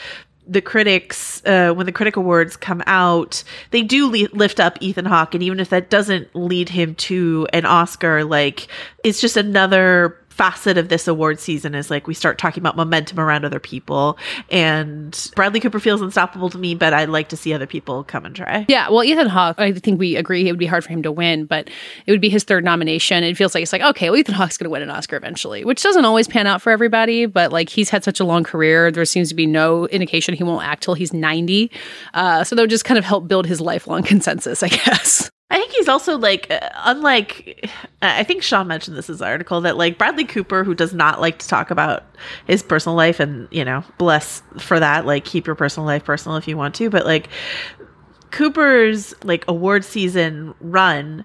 the 0.48 0.62
critics 0.62 1.42
uh, 1.44 1.72
when 1.72 1.86
the 1.86 1.92
critic 1.92 2.16
awards 2.16 2.56
come 2.56 2.82
out 2.86 3.44
they 3.70 3.82
do 3.82 4.08
li- 4.08 4.28
lift 4.32 4.58
up 4.58 4.78
ethan 4.80 5.04
hawke 5.04 5.34
and 5.34 5.42
even 5.42 5.60
if 5.60 5.68
that 5.68 5.90
doesn't 5.90 6.34
lead 6.34 6.70
him 6.70 6.94
to 6.94 7.46
an 7.52 7.66
oscar 7.66 8.24
like 8.24 8.66
it's 9.04 9.20
just 9.20 9.36
another 9.36 10.16
facet 10.38 10.78
of 10.78 10.88
this 10.88 11.06
award 11.08 11.40
season 11.40 11.74
is 11.74 11.90
like 11.90 12.06
we 12.06 12.14
start 12.14 12.38
talking 12.38 12.62
about 12.62 12.76
momentum 12.76 13.18
around 13.20 13.44
other 13.44 13.60
people 13.60 14.16
and 14.50 15.30
bradley 15.34 15.60
cooper 15.60 15.80
feels 15.80 16.00
unstoppable 16.00 16.48
to 16.48 16.58
me 16.58 16.74
but 16.74 16.94
i'd 16.94 17.08
like 17.08 17.28
to 17.28 17.36
see 17.36 17.52
other 17.52 17.66
people 17.66 18.04
come 18.04 18.24
and 18.24 18.36
try 18.36 18.64
Yeah, 18.68 18.90
well, 18.90 19.02
Ethan 19.02 19.28
Hawke, 19.28 19.58
I 19.58 19.72
think 19.72 19.98
we 19.98 20.14
agree 20.16 20.46
it 20.46 20.52
would 20.52 20.58
be 20.58 20.66
hard 20.66 20.84
for 20.84 20.90
him 20.90 21.02
to 21.02 21.10
win, 21.10 21.46
but 21.46 21.68
it 22.06 22.10
would 22.10 22.20
be 22.20 22.28
his 22.28 22.44
third 22.44 22.64
nomination. 22.64 23.24
It 23.24 23.36
feels 23.36 23.54
like 23.54 23.62
it's 23.62 23.72
like, 23.72 23.82
okay, 23.82 24.10
well, 24.10 24.18
Ethan 24.18 24.34
Hawke's 24.34 24.58
going 24.58 24.66
to 24.66 24.70
win 24.70 24.82
an 24.82 24.90
Oscar 24.90 25.16
eventually, 25.16 25.64
which 25.64 25.82
doesn't 25.82 26.04
always 26.04 26.28
pan 26.28 26.46
out 26.46 26.62
for 26.62 26.70
everybody, 26.70 27.26
but 27.26 27.50
like 27.50 27.68
he's 27.68 27.90
had 27.90 28.04
such 28.04 28.20
a 28.20 28.24
long 28.24 28.44
career. 28.44 28.90
There 28.90 29.04
seems 29.04 29.28
to 29.30 29.34
be 29.34 29.46
no 29.46 29.86
indication 29.88 30.34
he 30.34 30.44
won't 30.44 30.64
act 30.64 30.82
till 30.82 30.94
he's 30.94 31.12
90. 31.12 31.70
Uh, 32.14 32.44
so 32.44 32.54
that 32.54 32.62
would 32.62 32.70
just 32.70 32.84
kind 32.84 32.98
of 32.98 33.04
help 33.04 33.26
build 33.26 33.46
his 33.46 33.60
lifelong 33.60 34.02
consensus, 34.12 34.62
I 34.62 34.68
guess. 34.68 35.30
I 35.50 35.58
think 35.58 35.72
he's 35.72 35.88
also 35.88 36.18
like, 36.18 36.50
uh, 36.50 36.60
unlike, 36.84 37.70
I 38.02 38.22
think 38.22 38.42
Sean 38.42 38.66
mentioned 38.66 38.96
this 38.96 39.08
in 39.08 39.14
his 39.14 39.22
article 39.22 39.62
that 39.62 39.78
like 39.78 39.96
Bradley 39.96 40.24
Cooper, 40.24 40.62
who 40.62 40.74
does 40.74 40.92
not 40.92 41.20
like 41.20 41.38
to 41.38 41.48
talk 41.48 41.70
about 41.70 42.04
his 42.46 42.62
personal 42.62 42.96
life, 42.96 43.18
and 43.18 43.48
you 43.50 43.64
know, 43.64 43.82
bless 43.96 44.42
for 44.58 44.78
that. 44.78 45.06
Like, 45.06 45.24
keep 45.24 45.46
your 45.46 45.56
personal 45.56 45.86
life 45.86 46.04
personal 46.04 46.36
if 46.36 46.46
you 46.46 46.56
want 46.56 46.74
to, 46.76 46.90
but 46.90 47.06
like 47.06 47.28
Cooper's 48.30 49.14
like 49.24 49.44
award 49.48 49.84
season 49.84 50.54
run 50.60 51.24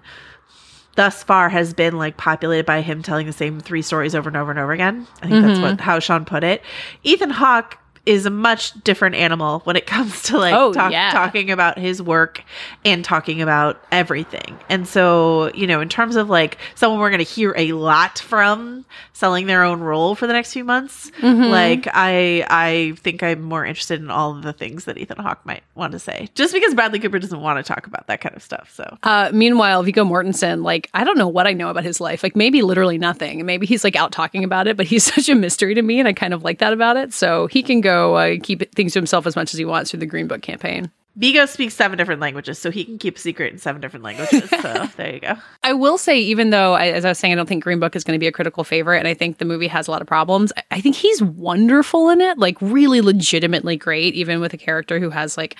thus 0.96 1.22
far 1.22 1.48
has 1.48 1.74
been 1.74 1.98
like 1.98 2.16
populated 2.16 2.64
by 2.64 2.80
him 2.80 3.02
telling 3.02 3.26
the 3.26 3.32
same 3.32 3.60
three 3.60 3.82
stories 3.82 4.14
over 4.14 4.28
and 4.28 4.36
over 4.36 4.50
and 4.50 4.60
over 4.60 4.72
again. 4.72 5.06
I 5.22 5.28
think 5.28 5.44
that's 5.44 5.58
what 5.60 5.80
how 5.80 5.98
Sean 5.98 6.24
put 6.24 6.44
it. 6.44 6.62
Ethan 7.02 7.30
Hawke 7.30 7.78
is 8.06 8.26
a 8.26 8.30
much 8.30 8.72
different 8.84 9.14
animal 9.14 9.60
when 9.60 9.76
it 9.76 9.86
comes 9.94 10.22
to 10.24 10.36
like 10.38 10.52
Oh, 10.54 10.72
talk, 10.72 10.92
yeah. 10.92 11.10
talking 11.12 11.50
about 11.50 11.78
his 11.78 12.02
work 12.02 12.42
and 12.84 13.04
talking 13.04 13.40
about 13.40 13.82
everything. 13.90 14.58
And 14.68 14.86
so, 14.86 15.50
you 15.54 15.66
know, 15.66 15.80
in 15.80 15.88
terms 15.88 16.16
of 16.16 16.28
like 16.28 16.58
someone 16.74 17.00
we're 17.00 17.10
going 17.10 17.24
to 17.24 17.30
hear 17.30 17.54
a 17.56 17.72
lot 17.72 18.18
from 18.18 18.84
selling 19.14 19.46
their 19.46 19.62
own 19.62 19.80
role 19.80 20.14
for 20.14 20.26
the 20.26 20.32
next 20.34 20.52
few 20.52 20.64
months, 20.64 21.10
Mm-hmm. 21.20 21.44
like 21.44 21.88
I 21.94 22.44
I 22.50 22.94
think 22.98 23.22
I'm 23.22 23.40
more 23.40 23.64
interested 23.64 24.00
in 24.00 24.10
all 24.10 24.36
of 24.36 24.42
the 24.42 24.52
things 24.52 24.84
that 24.84 24.98
Ethan 24.98 25.16
Hawke 25.18 25.44
might 25.46 25.62
want 25.74 25.92
to 25.92 25.98
say. 25.98 26.28
Just 26.34 26.52
because 26.52 26.74
Bradley 26.74 26.98
Cooper 26.98 27.18
doesn't 27.18 27.40
want 27.40 27.64
to 27.64 27.72
talk 27.72 27.86
about 27.86 28.06
that 28.08 28.20
kind 28.20 28.36
of 28.36 28.42
stuff. 28.42 28.70
So, 28.74 28.98
Uh, 29.02 29.30
meanwhile, 29.32 29.82
Viggo 29.82 30.04
Mortensen, 30.04 30.62
like, 30.62 30.90
I 30.92 31.04
don't 31.04 31.16
know 31.16 31.28
what 31.28 31.46
I 31.46 31.52
know 31.54 31.70
about 31.70 31.84
his 31.84 32.00
life. 32.00 32.22
Like, 32.22 32.36
maybe 32.36 32.60
literally 32.62 32.98
nothing. 32.98 33.46
Maybe 33.46 33.64
he's 33.66 33.84
like 33.84 33.96
out 33.96 34.12
talking 34.12 34.44
about 34.44 34.66
it, 34.66 34.76
but 34.76 34.86
he's 34.86 35.04
such 35.14 35.28
a 35.30 35.34
mystery 35.34 35.74
to 35.74 35.82
me. 35.82 35.98
And 36.00 36.08
I 36.08 36.12
kind 36.12 36.34
of 36.34 36.42
like 36.44 36.58
that 36.58 36.72
about 36.74 36.96
it. 36.98 37.12
So 37.14 37.46
he 37.46 37.62
can 37.62 37.80
go 37.80 37.93
uh, 37.94 38.36
keep 38.42 38.74
things 38.74 38.92
to 38.92 38.98
himself 38.98 39.26
as 39.26 39.36
much 39.36 39.54
as 39.54 39.58
he 39.58 39.64
wants 39.64 39.90
through 39.90 40.00
the 40.00 40.06
Green 40.06 40.26
Book 40.26 40.42
campaign. 40.42 40.90
Viggo 41.16 41.46
speaks 41.46 41.74
seven 41.74 41.96
different 41.96 42.20
languages, 42.20 42.58
so 42.58 42.72
he 42.72 42.84
can 42.84 42.98
keep 42.98 43.16
a 43.16 43.20
secret 43.20 43.52
in 43.52 43.58
seven 43.58 43.80
different 43.80 44.04
languages. 44.04 44.50
So 44.50 44.86
there 44.96 45.14
you 45.14 45.20
go. 45.20 45.34
I 45.62 45.72
will 45.72 45.96
say, 45.96 46.18
even 46.18 46.50
though, 46.50 46.74
as 46.74 47.04
I 47.04 47.08
was 47.08 47.18
saying, 47.18 47.32
I 47.32 47.36
don't 47.36 47.48
think 47.48 47.62
Green 47.62 47.78
Book 47.78 47.94
is 47.94 48.02
going 48.02 48.16
to 48.16 48.20
be 48.20 48.26
a 48.26 48.32
critical 48.32 48.64
favorite, 48.64 48.98
and 48.98 49.06
I 49.06 49.14
think 49.14 49.38
the 49.38 49.44
movie 49.44 49.68
has 49.68 49.86
a 49.86 49.92
lot 49.92 50.02
of 50.02 50.08
problems. 50.08 50.52
I 50.72 50.80
think 50.80 50.96
he's 50.96 51.22
wonderful 51.22 52.10
in 52.10 52.20
it, 52.20 52.38
like 52.38 52.56
really 52.60 53.00
legitimately 53.00 53.76
great, 53.76 54.14
even 54.14 54.40
with 54.40 54.52
a 54.54 54.56
character 54.56 54.98
who 54.98 55.10
has 55.10 55.36
like 55.36 55.56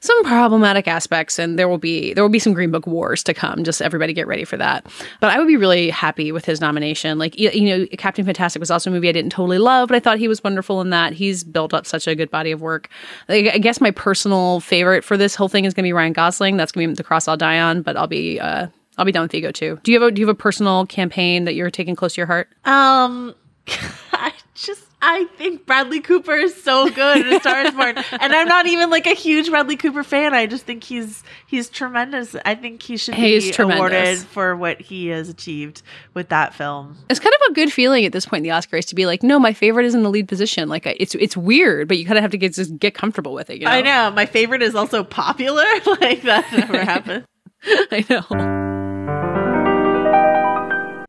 some 0.00 0.24
problematic 0.24 0.88
aspects. 0.88 1.38
And 1.38 1.58
there 1.58 1.68
will 1.68 1.78
be 1.78 2.12
there 2.14 2.24
will 2.24 2.30
be 2.30 2.38
some 2.38 2.52
Green 2.52 2.70
Book 2.70 2.86
wars 2.86 3.22
to 3.24 3.34
come. 3.34 3.64
Just 3.64 3.82
everybody 3.82 4.12
get 4.12 4.26
ready 4.26 4.44
for 4.44 4.56
that. 4.56 4.86
But 5.20 5.30
I 5.30 5.38
would 5.38 5.48
be 5.48 5.56
really 5.56 5.90
happy 5.90 6.32
with 6.32 6.44
his 6.44 6.60
nomination. 6.60 7.18
Like 7.18 7.38
you, 7.38 7.50
you 7.50 7.78
know, 7.78 7.86
Captain 7.98 8.24
Fantastic 8.24 8.60
was 8.60 8.70
also 8.70 8.90
a 8.90 8.92
movie 8.92 9.08
I 9.08 9.12
didn't 9.12 9.32
totally 9.32 9.58
love, 9.58 9.88
but 9.88 9.96
I 9.96 10.00
thought 10.00 10.18
he 10.18 10.28
was 10.28 10.42
wonderful 10.42 10.80
in 10.80 10.90
that. 10.90 11.12
He's 11.12 11.44
built 11.44 11.74
up 11.74 11.86
such 11.86 12.06
a 12.06 12.14
good 12.14 12.30
body 12.30 12.50
of 12.50 12.60
work. 12.60 12.88
Like, 13.28 13.46
I 13.46 13.58
guess 13.58 13.80
my 13.80 13.90
personal 13.90 14.60
favorite 14.60 15.04
for 15.04 15.16
this 15.16 15.34
whole 15.34 15.48
thing 15.48 15.64
is 15.64 15.74
going 15.74 15.84
to 15.84 15.88
be 15.88 15.92
Ryan 15.92 16.12
Gosling. 16.12 16.56
That's 16.56 16.72
going 16.72 16.88
to 16.88 16.92
be 16.92 16.96
the 16.96 17.04
cross 17.04 17.28
I'll 17.28 17.36
die 17.36 17.60
on. 17.60 17.82
But 17.82 17.96
I'll 17.96 18.06
be. 18.06 18.40
Uh, 18.40 18.68
I'll 18.98 19.04
be 19.04 19.12
down 19.12 19.22
with 19.22 19.34
Ego 19.34 19.52
too. 19.52 19.78
Do 19.84 19.92
you 19.92 20.00
have 20.00 20.08
a 20.08 20.12
do 20.12 20.20
you 20.20 20.26
have 20.26 20.34
a 20.34 20.38
personal 20.38 20.84
campaign 20.84 21.44
that 21.44 21.54
you're 21.54 21.70
taking 21.70 21.94
close 21.94 22.14
to 22.14 22.20
your 22.20 22.26
heart? 22.26 22.48
Um, 22.64 23.32
I 24.12 24.32
just 24.64 24.82
I 25.00 25.24
think 25.36 25.64
Bradley 25.64 26.00
Cooper 26.00 26.34
is 26.34 26.60
so 26.62 26.90
good 26.90 27.24
in 27.24 27.32
A 27.32 27.40
Star 27.40 27.62
Is 27.62 27.70
Born, 27.70 27.96
and 28.20 28.32
I'm 28.32 28.48
not 28.48 28.66
even 28.66 28.90
like 28.90 29.06
a 29.06 29.14
huge 29.14 29.48
Bradley 29.48 29.76
Cooper 29.76 30.02
fan. 30.02 30.34
I 30.34 30.46
just 30.46 30.64
think 30.64 30.82
he's 30.82 31.22
he's 31.46 31.68
tremendous. 31.68 32.34
I 32.44 32.56
think 32.56 32.82
he 32.82 32.96
should 32.96 33.14
He's 33.14 33.46
be 33.46 33.52
tremendous. 33.52 33.78
awarded 33.78 34.18
for 34.18 34.56
what 34.56 34.80
he 34.80 35.08
has 35.08 35.28
achieved 35.28 35.82
with 36.14 36.30
that 36.30 36.54
film. 36.54 36.96
It's 37.08 37.20
kind 37.20 37.34
of 37.34 37.50
a 37.50 37.54
good 37.54 37.72
feeling 37.72 38.04
at 38.04 38.12
this 38.12 38.26
point 38.26 38.44
in 38.44 38.50
the 38.50 38.56
Oscars 38.56 38.86
to 38.88 38.94
be 38.96 39.06
like, 39.06 39.22
no, 39.22 39.38
my 39.38 39.52
favorite 39.52 39.86
is 39.86 39.94
in 39.94 40.02
the 40.02 40.10
lead 40.10 40.26
position. 40.26 40.68
Like 40.68 40.84
it's 40.86 41.14
it's 41.14 41.36
weird, 41.36 41.86
but 41.86 41.96
you 41.98 42.04
kind 42.04 42.18
of 42.18 42.22
have 42.22 42.32
to 42.32 42.38
get 42.38 42.54
just 42.54 42.76
get 42.78 42.94
comfortable 42.94 43.34
with 43.34 43.50
it. 43.50 43.58
You 43.58 43.66
know? 43.66 43.70
I 43.70 43.82
know 43.82 44.10
my 44.10 44.26
favorite 44.26 44.62
is 44.62 44.74
also 44.74 45.04
popular. 45.04 45.64
like 46.00 46.22
that 46.22 46.52
never 46.52 46.78
happened. 46.84 47.24
I 47.64 48.04
know. 48.10 48.67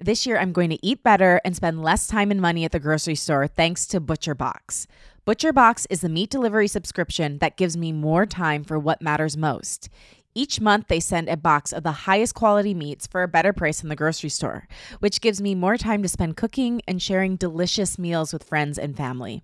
This 0.09 0.25
year, 0.25 0.39
I'm 0.39 0.53
going 0.53 0.71
to 0.71 0.83
eat 0.83 1.03
better 1.03 1.39
and 1.45 1.55
spend 1.55 1.83
less 1.83 2.07
time 2.07 2.31
and 2.31 2.41
money 2.41 2.65
at 2.65 2.71
the 2.71 2.79
grocery 2.79 3.13
store 3.13 3.45
thanks 3.45 3.85
to 3.85 3.99
Butcher 3.99 4.33
Box. 4.33 4.87
Butcher 5.23 5.53
Box 5.53 5.85
is 5.91 6.01
the 6.01 6.09
meat 6.09 6.31
delivery 6.31 6.67
subscription 6.67 7.37
that 7.41 7.57
gives 7.57 7.77
me 7.77 7.91
more 7.91 8.25
time 8.25 8.63
for 8.63 8.79
what 8.79 9.03
matters 9.03 9.37
most. 9.37 9.87
Each 10.33 10.59
month, 10.59 10.87
they 10.87 10.99
send 10.99 11.29
a 11.29 11.37
box 11.37 11.71
of 11.71 11.83
the 11.83 11.91
highest 11.91 12.33
quality 12.33 12.73
meats 12.73 13.05
for 13.05 13.21
a 13.21 13.27
better 13.27 13.53
price 13.53 13.83
in 13.83 13.89
the 13.89 13.95
grocery 13.95 14.31
store, 14.31 14.67
which 14.97 15.21
gives 15.21 15.43
me 15.43 15.53
more 15.53 15.77
time 15.77 16.01
to 16.01 16.09
spend 16.09 16.35
cooking 16.35 16.81
and 16.87 16.99
sharing 16.99 17.35
delicious 17.35 17.99
meals 17.99 18.33
with 18.33 18.43
friends 18.43 18.79
and 18.79 18.97
family. 18.97 19.43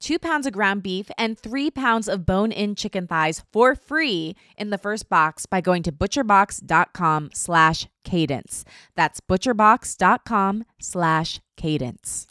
two 0.00 0.18
pounds 0.18 0.46
of 0.46 0.52
ground 0.52 0.82
beef, 0.82 1.10
and 1.16 1.38
three 1.38 1.70
pounds 1.70 2.08
of 2.08 2.26
bone-in 2.26 2.74
chicken 2.74 3.06
thighs 3.06 3.42
for 3.52 3.74
free 3.74 4.34
in 4.56 4.70
the 4.70 4.78
first 4.78 5.08
box 5.08 5.46
by 5.46 5.60
going 5.60 5.82
to 5.82 5.92
butcherbox.com 5.92 7.30
slash 7.34 7.86
cadence. 8.04 8.64
That's 8.96 9.20
butcherbox.com 9.20 10.64
slash 10.80 11.40
cadence. 11.56 12.26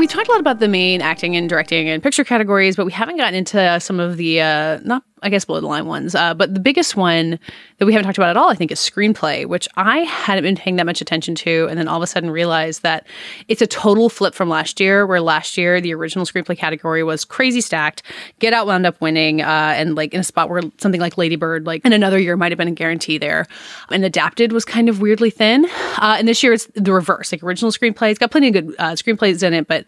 We 0.00 0.06
talked 0.06 0.28
a 0.28 0.30
lot 0.32 0.40
about 0.40 0.58
the 0.58 0.68
main 0.68 1.02
acting 1.02 1.36
and 1.36 1.48
directing 1.48 1.88
and 1.88 2.02
picture 2.02 2.24
categories, 2.24 2.74
but 2.74 2.86
we 2.86 2.92
haven't 2.92 3.18
gotten 3.18 3.34
into 3.34 3.78
some 3.80 4.00
of 4.00 4.16
the 4.16 4.40
uh, 4.40 4.80
not 4.82 5.04
I 5.22 5.28
guess 5.28 5.44
below 5.44 5.60
the 5.60 5.66
line 5.66 5.86
ones. 5.86 6.14
Uh, 6.14 6.34
but 6.34 6.54
the 6.54 6.60
biggest 6.60 6.96
one 6.96 7.38
that 7.78 7.86
we 7.86 7.92
haven't 7.92 8.06
talked 8.06 8.18
about 8.18 8.30
at 8.30 8.36
all, 8.36 8.50
I 8.50 8.54
think, 8.54 8.70
is 8.70 8.78
screenplay, 8.78 9.46
which 9.46 9.68
I 9.76 9.98
hadn't 9.98 10.44
been 10.44 10.56
paying 10.56 10.76
that 10.76 10.86
much 10.86 11.00
attention 11.00 11.34
to, 11.36 11.66
and 11.68 11.78
then 11.78 11.88
all 11.88 11.96
of 11.96 12.02
a 12.02 12.06
sudden 12.06 12.30
realized 12.30 12.82
that 12.82 13.06
it's 13.48 13.62
a 13.62 13.66
total 13.66 14.08
flip 14.08 14.34
from 14.34 14.48
last 14.48 14.80
year, 14.80 15.06
where 15.06 15.20
last 15.20 15.56
year 15.56 15.80
the 15.80 15.94
original 15.94 16.24
screenplay 16.24 16.56
category 16.56 17.02
was 17.02 17.24
crazy 17.24 17.60
stacked. 17.60 18.02
Get 18.38 18.52
Out 18.52 18.66
wound 18.66 18.86
up 18.86 19.00
winning, 19.00 19.42
uh, 19.42 19.74
and 19.76 19.94
like 19.94 20.14
in 20.14 20.20
a 20.20 20.24
spot 20.24 20.48
where 20.48 20.62
something 20.78 21.00
like 21.00 21.18
Lady 21.18 21.36
Bird, 21.36 21.66
like 21.66 21.84
in 21.84 21.92
another 21.92 22.18
year, 22.18 22.36
might 22.36 22.52
have 22.52 22.58
been 22.58 22.68
a 22.68 22.72
guarantee 22.72 23.18
there. 23.18 23.46
And 23.90 24.04
Adapted 24.04 24.52
was 24.52 24.64
kind 24.64 24.88
of 24.88 25.00
weirdly 25.00 25.30
thin, 25.30 25.66
uh, 25.98 26.16
and 26.18 26.26
this 26.26 26.42
year 26.42 26.52
it's 26.52 26.66
the 26.74 26.92
reverse. 26.92 27.32
Like 27.32 27.42
original 27.42 27.70
screenplay, 27.72 28.10
it's 28.10 28.18
got 28.18 28.30
plenty 28.30 28.48
of 28.48 28.52
good 28.54 28.74
uh, 28.78 28.92
screenplays 28.92 29.42
in 29.42 29.54
it, 29.54 29.66
but 29.66 29.84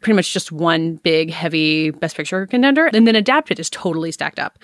pretty 0.00 0.14
much 0.14 0.32
just 0.32 0.52
one 0.52 0.96
big 0.96 1.30
heavy 1.30 1.90
Best 1.90 2.16
Picture 2.16 2.46
contender, 2.46 2.86
and 2.86 3.06
then 3.06 3.16
Adapted 3.16 3.58
is 3.58 3.68
totally 3.68 4.12
stacked 4.12 4.38
up. 4.38 4.58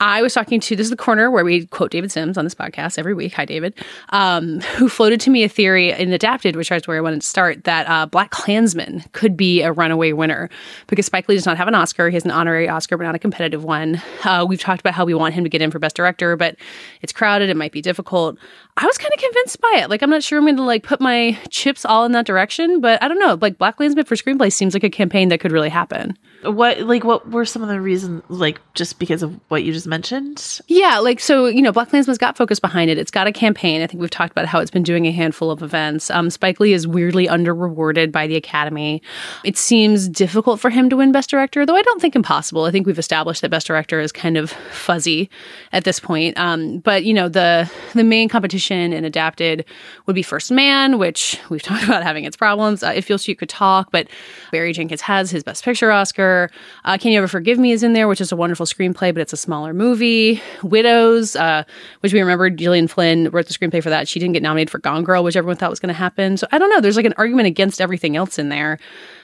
I 0.00 0.20
was 0.20 0.34
talking 0.34 0.58
to 0.60 0.74
this 0.74 0.86
is 0.86 0.90
the 0.90 0.96
corner 0.96 1.30
where 1.30 1.44
we 1.44 1.66
quote 1.66 1.90
David 1.90 2.10
Sims 2.10 2.36
on 2.36 2.44
this 2.44 2.54
podcast 2.54 2.98
every 2.98 3.14
week. 3.14 3.32
Hi, 3.34 3.44
David, 3.44 3.74
um, 4.08 4.60
who 4.76 4.88
floated 4.88 5.20
to 5.20 5.30
me 5.30 5.44
a 5.44 5.48
theory 5.48 5.92
in 5.92 6.12
Adapted, 6.12 6.56
which 6.56 6.72
is 6.72 6.88
where 6.88 6.96
I 6.96 7.00
wanted 7.00 7.20
to 7.20 7.26
start, 7.26 7.64
that 7.64 7.86
uh, 7.88 8.06
BlacKkKlansman 8.08 9.12
could 9.12 9.36
be 9.36 9.62
a 9.62 9.70
runaway 9.70 10.12
winner 10.12 10.50
because 10.88 11.06
Spike 11.06 11.28
Lee 11.28 11.36
does 11.36 11.46
not 11.46 11.56
have 11.56 11.68
an 11.68 11.74
Oscar. 11.74 12.08
He 12.08 12.14
has 12.14 12.24
an 12.24 12.30
honorary 12.32 12.68
Oscar, 12.68 12.96
but 12.96 13.04
not 13.04 13.14
a 13.14 13.18
competitive 13.18 13.62
one. 13.62 14.02
Uh, 14.24 14.44
we've 14.48 14.60
talked 14.60 14.80
about 14.80 14.94
how 14.94 15.04
we 15.04 15.14
want 15.14 15.34
him 15.34 15.44
to 15.44 15.50
get 15.50 15.62
in 15.62 15.70
for 15.70 15.78
Best 15.78 15.94
Director, 15.96 16.36
but 16.36 16.56
it's 17.00 17.12
crowded. 17.12 17.48
It 17.48 17.56
might 17.56 17.72
be 17.72 17.82
difficult. 17.82 18.38
I 18.76 18.86
was 18.86 18.98
kind 18.98 19.12
of 19.12 19.20
convinced 19.20 19.60
by 19.60 19.80
it. 19.82 19.90
Like, 19.90 20.02
I'm 20.02 20.10
not 20.10 20.22
sure 20.22 20.38
I'm 20.38 20.44
going 20.44 20.56
to 20.56 20.62
like 20.62 20.82
put 20.82 21.00
my 21.00 21.38
chips 21.50 21.84
all 21.84 22.04
in 22.04 22.12
that 22.12 22.26
direction, 22.26 22.80
but 22.80 23.02
I 23.02 23.08
don't 23.08 23.18
know. 23.18 23.38
Like, 23.40 23.58
BlacKkKlansman 23.58 24.06
for 24.06 24.16
screenplay 24.16 24.52
seems 24.52 24.74
like 24.74 24.79
a 24.84 24.90
campaign 24.90 25.28
that 25.28 25.40
could 25.40 25.52
really 25.52 25.68
happen. 25.68 26.16
What 26.42 26.80
like 26.80 27.04
what 27.04 27.30
were 27.30 27.44
some 27.44 27.62
of 27.62 27.68
the 27.68 27.80
reasons 27.80 28.22
like 28.28 28.60
just 28.74 28.98
because 28.98 29.22
of 29.22 29.38
what 29.48 29.62
you 29.62 29.72
just 29.72 29.86
mentioned? 29.86 30.60
Yeah, 30.68 30.98
like 30.98 31.20
so, 31.20 31.46
you 31.46 31.60
know, 31.60 31.72
BlacKkKlansman's 31.72 32.16
got 32.16 32.36
focus 32.36 32.58
behind 32.58 32.90
it. 32.90 32.96
It's 32.96 33.10
got 33.10 33.26
a 33.26 33.32
campaign. 33.32 33.82
I 33.82 33.86
think 33.86 34.00
we've 34.00 34.10
talked 34.10 34.32
about 34.32 34.46
how 34.46 34.58
it's 34.58 34.70
been 34.70 34.82
doing 34.82 35.06
a 35.06 35.10
handful 35.10 35.50
of 35.50 35.62
events. 35.62 36.10
Um, 36.10 36.30
Spike 36.30 36.58
Lee 36.58 36.72
is 36.72 36.86
weirdly 36.86 37.28
under 37.28 37.54
rewarded 37.54 38.10
by 38.10 38.26
the 38.26 38.36
Academy. 38.36 39.02
It 39.44 39.58
seems 39.58 40.08
difficult 40.08 40.60
for 40.60 40.70
him 40.70 40.88
to 40.88 40.96
win 40.96 41.12
Best 41.12 41.28
Director, 41.28 41.66
though 41.66 41.76
I 41.76 41.82
don't 41.82 42.00
think 42.00 42.16
impossible. 42.16 42.64
I 42.64 42.70
think 42.70 42.86
we've 42.86 42.98
established 42.98 43.42
that 43.42 43.50
Best 43.50 43.66
Director 43.66 44.00
is 44.00 44.10
kind 44.10 44.38
of 44.38 44.50
fuzzy 44.50 45.28
at 45.72 45.84
this 45.84 46.00
point. 46.00 46.38
Um, 46.38 46.78
but 46.78 47.04
you 47.04 47.12
know, 47.12 47.28
the 47.28 47.70
the 47.94 48.04
main 48.04 48.30
competition 48.30 48.94
in 48.94 49.04
Adapted 49.04 49.66
would 50.06 50.14
be 50.14 50.22
First 50.22 50.50
Man, 50.50 50.98
which 50.98 51.38
we've 51.50 51.62
talked 51.62 51.84
about 51.84 52.02
having 52.02 52.24
its 52.24 52.36
problems. 52.36 52.82
Uh, 52.82 52.92
if 52.94 53.08
Beale 53.08 53.18
Street 53.18 53.38
Could 53.38 53.50
Talk, 53.50 53.90
but 53.90 54.08
Barry 54.52 54.72
Jenkins 54.72 55.02
has 55.02 55.30
his 55.30 55.42
Best 55.42 55.64
Picture 55.64 55.90
Oscar. 55.90 56.29
Uh, 56.84 56.98
Can 56.98 57.12
You 57.12 57.18
Ever 57.18 57.28
Forgive 57.28 57.58
Me 57.58 57.72
is 57.72 57.82
in 57.82 57.92
there, 57.92 58.08
which 58.08 58.20
is 58.20 58.32
a 58.32 58.36
wonderful 58.36 58.66
screenplay, 58.66 59.12
but 59.12 59.18
it's 59.18 59.32
a 59.32 59.36
smaller 59.36 59.72
movie. 59.74 60.40
Widows, 60.62 61.36
uh, 61.36 61.64
which 62.00 62.12
we 62.12 62.20
remember 62.20 62.50
Gillian 62.50 62.88
Flynn 62.88 63.28
wrote 63.30 63.46
the 63.46 63.54
screenplay 63.54 63.82
for 63.82 63.90
that. 63.90 64.08
She 64.08 64.18
didn't 64.18 64.34
get 64.34 64.42
nominated 64.42 64.70
for 64.70 64.78
Gone 64.78 65.04
Girl, 65.04 65.22
which 65.24 65.36
everyone 65.36 65.56
thought 65.56 65.70
was 65.70 65.80
going 65.80 65.88
to 65.88 65.94
happen. 65.94 66.36
So 66.36 66.46
I 66.52 66.58
don't 66.58 66.70
know. 66.70 66.80
There's 66.80 66.96
like 66.96 67.06
an 67.06 67.14
argument 67.16 67.46
against 67.46 67.80
everything 67.80 68.16
else 68.16 68.38
in 68.38 68.48
there. 68.48 68.78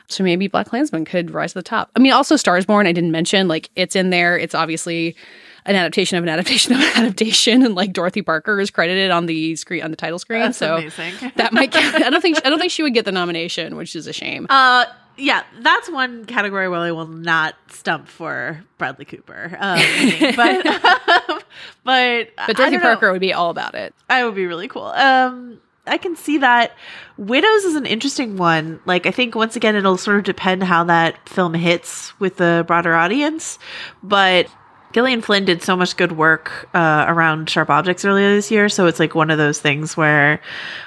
So 0.09 0.23
maybe 0.23 0.49
BlacKkKlansman 0.49 1.07
could 1.07 1.33
rise 1.33 1.53
to 1.53 1.59
the 1.59 1.62
top. 1.62 1.90
I 1.97 1.99
mean, 1.99 2.12
also 2.12 2.37
Stars 2.37 2.64
Born, 2.64 2.87
I 2.87 2.92
didn't 2.92 3.11
mention. 3.11 3.49
Like, 3.49 3.71
it's 3.75 3.97
in 3.97 4.11
there. 4.11 4.38
It's 4.38 4.55
obviously 4.55 5.16
an 5.64 5.75
adaptation 5.75 6.16
of 6.16 6.23
an 6.23 6.29
adaptation 6.29 6.73
of 6.75 6.81
an 6.81 6.92
adaptation, 6.97 7.64
and 7.64 7.75
like 7.75 7.92
Dorothy 7.92 8.23
Parker 8.23 8.61
is 8.61 8.71
credited 8.71 9.11
on 9.11 9.27
the 9.27 9.57
screen 9.57 9.83
on 9.83 9.90
the 9.90 9.97
title 9.97 10.19
screen. 10.19 10.40
That's 10.40 10.59
so 10.59 10.77
amazing. 10.77 11.33
that 11.37 11.53
might. 11.53 11.75
I 11.77 12.09
don't 12.09 12.21
think. 12.21 12.38
I 12.47 12.51
don't 12.51 12.59
think 12.59 12.73
she 12.73 12.83
would 12.83 12.95
get 12.95 13.05
the 13.05 13.12
nomination, 13.12 13.77
which 13.77 13.97
is 13.97 14.07
a 14.07 14.12
shame. 14.12 14.47
Uh 14.49 14.87
yeah, 15.16 15.44
that's 15.61 15.90
one 15.90 16.24
category 16.26 16.68
where 16.68 16.81
I 16.81 16.92
will 16.92 17.07
not 17.07 17.55
stump 17.68 18.09
for 18.09 18.62
Bradley 18.79 19.05
Cooper. 19.05 19.57
Um, 19.59 19.79
but 20.37 20.64
but 20.64 21.46
but 21.85 22.29
I 22.38 22.52
Dorothy 22.52 22.55
don't 22.55 22.72
know. 22.72 22.79
Parker 22.81 23.12
would 23.12 23.20
be 23.20 23.33
all 23.33 23.50
about 23.50 23.74
it. 23.74 23.94
I 24.09 24.24
would 24.24 24.35
be 24.35 24.46
really 24.46 24.68
cool. 24.68 24.87
Um, 24.87 25.61
I 25.87 25.98
can 25.98 26.16
see 26.16 26.38
that. 26.38 26.72
Widows 27.16 27.64
is 27.64 27.76
an 27.76 27.87
interesting 27.87 28.37
one. 28.37 28.81
Like, 28.87 29.07
I 29.07 29.11
think 29.11 29.35
once 29.35 29.57
again, 29.57 29.76
it'll 29.76 29.96
sort 29.96 30.18
of 30.18 30.24
depend 30.24 30.64
how 30.64 30.85
that 30.85 31.29
film 31.29 31.55
hits 31.55 32.18
with 32.18 32.37
the 32.37 32.64
broader 32.66 32.94
audience. 32.94 33.59
But 34.02 34.48
Gillian 34.97 35.21
Flynn 35.21 35.45
did 35.45 35.63
so 35.63 35.77
much 35.77 35.95
good 35.99 36.13
work 36.13 36.71
uh, 36.73 37.05
around 37.07 37.51
Sharp 37.51 37.69
Objects 37.69 38.03
earlier 38.07 38.35
this 38.35 38.51
year. 38.51 38.71
So 38.71 38.87
it's 38.87 38.99
like 38.99 39.15
one 39.15 39.31
of 39.31 39.37
those 39.37 39.61
things 39.61 39.95
where 39.95 40.41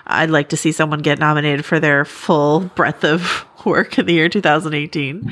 I'd 0.07 0.31
like 0.31 0.49
to 0.49 0.57
see 0.57 0.71
someone 0.71 1.03
get 1.03 1.19
nominated 1.19 1.63
for 1.63 1.79
their 1.79 2.05
full 2.05 2.61
breadth 2.61 3.03
of 3.05 3.45
work 3.67 3.99
in 3.99 4.07
the 4.07 4.13
year 4.13 4.27
2018. 4.27 5.31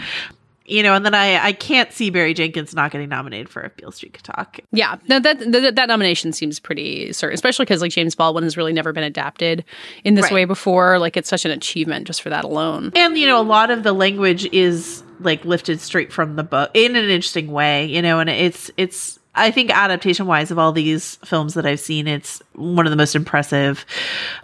You 0.67 0.83
know, 0.83 0.93
and 0.93 1.03
then 1.03 1.15
I, 1.15 1.43
I 1.43 1.53
can't 1.53 1.91
see 1.91 2.11
Barry 2.11 2.35
Jenkins 2.35 2.75
not 2.75 2.91
getting 2.91 3.09
nominated 3.09 3.49
for 3.49 3.63
If 3.63 3.75
Beale 3.77 3.91
Street 3.91 4.13
Could 4.13 4.25
Talk. 4.25 4.59
Yeah, 4.71 4.97
no, 5.07 5.19
that, 5.21 5.39
that 5.39 5.75
that 5.75 5.87
nomination 5.87 6.31
seems 6.31 6.59
pretty 6.59 7.11
certain, 7.13 7.33
especially 7.33 7.65
because 7.65 7.81
like 7.81 7.91
James 7.93 8.13
Baldwin 8.13 8.43
has 8.43 8.57
really 8.57 8.73
never 8.73 8.93
been 8.93 9.05
adapted 9.05 9.65
in 10.03 10.13
this 10.13 10.25
Right. 10.25 10.33
way 10.33 10.45
before. 10.45 10.99
Like 10.99 11.17
it's 11.17 11.29
such 11.29 11.45
an 11.45 11.51
achievement 11.51 12.05
just 12.05 12.21
for 12.21 12.29
that 12.29 12.43
alone. 12.43 12.91
And 12.95 13.17
you 13.17 13.25
know, 13.25 13.41
a 13.41 13.43
lot 13.43 13.71
of 13.71 13.81
the 13.81 13.93
language 13.93 14.45
is 14.53 15.01
like 15.19 15.45
lifted 15.45 15.79
straight 15.79 16.11
from 16.11 16.35
the 16.35 16.43
book 16.43 16.71
in 16.73 16.95
an 16.95 17.09
interesting 17.09 17.51
way, 17.51 17.85
you 17.85 18.01
know, 18.01 18.19
and 18.19 18.29
it's 18.29 18.71
it's 18.77 19.19
I 19.35 19.51
think 19.51 19.69
adaptation 19.69 20.25
wise 20.25 20.49
of 20.51 20.57
all 20.57 20.71
these 20.71 21.17
films 21.17 21.53
that 21.53 21.65
I've 21.65 21.79
seen, 21.79 22.07
it's 22.07 22.41
one 22.53 22.87
of 22.87 22.91
the 22.91 22.97
most 22.97 23.15
impressive 23.15 23.85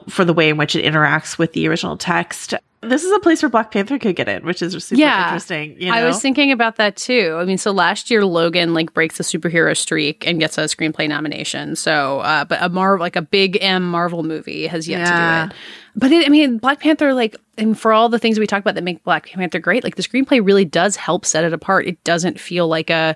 for 0.08 0.24
the 0.24 0.34
way 0.34 0.50
in 0.50 0.58
which 0.58 0.76
it 0.76 0.86
interacts 0.86 1.38
with 1.38 1.54
the 1.54 1.68
original 1.68 1.98
text. 1.98 2.54
This 2.84 3.04
is 3.04 3.12
a 3.12 3.20
place 3.20 3.42
where 3.42 3.50
Black 3.50 3.72
Panther 3.72 3.98
could 3.98 4.16
get 4.16 4.28
in, 4.28 4.46
which 4.46 4.62
is 4.62 4.74
super 4.84 5.00
Yeah. 5.00 5.26
interesting. 5.26 5.76
You 5.80 5.88
know? 5.88 5.94
I 5.98 6.06
was 6.06 6.22
thinking 6.22 6.52
about 6.52 6.76
that 6.78 6.96
too. 6.96 7.38
I 7.40 7.46
mean, 7.46 7.58
so 7.58 7.72
last 7.72 8.12
year 8.12 8.26
Logan 8.26 8.74
like 8.74 8.94
breaks 8.94 9.18
the 9.18 9.24
superhero 9.24 9.76
streak 9.76 10.28
and 10.28 10.40
gets 10.40 10.58
a 10.58 10.62
screenplay 10.64 11.08
nomination. 11.10 11.76
So, 11.76 12.20
uh, 12.20 12.46
but 12.46 12.60
a 12.62 12.70
Marvel 12.70 13.02
like 13.04 13.16
a 13.16 13.22
big 13.22 13.58
M 13.62 13.84
Marvel 13.90 14.24
movie 14.24 14.68
has 14.68 14.88
yet 14.88 15.00
Yeah. 15.00 15.06
to 15.06 15.48
do 15.50 15.52
it. 15.54 15.60
But 15.96 16.12
it, 16.12 16.26
I 16.26 16.30
mean, 16.30 16.58
Black 16.58 16.80
Panther, 16.80 17.14
like, 17.14 17.36
and 17.58 17.80
for 17.80 17.94
all 17.94 18.10
the 18.10 18.18
things 18.18 18.40
we 18.40 18.48
talk 18.48 18.62
about 18.62 18.74
that 18.76 18.84
make 18.84 19.04
Black 19.04 19.28
Panther 19.28 19.60
great, 19.60 19.84
like 19.84 19.96
the 19.96 20.02
screenplay 20.02 20.44
really 20.44 20.66
does 20.66 20.96
help 20.96 21.24
set 21.26 21.44
it 21.44 21.54
apart. 21.54 21.86
It 21.86 22.04
doesn't 22.04 22.40
feel 22.40 22.68
like 22.68 22.90
a 22.90 23.16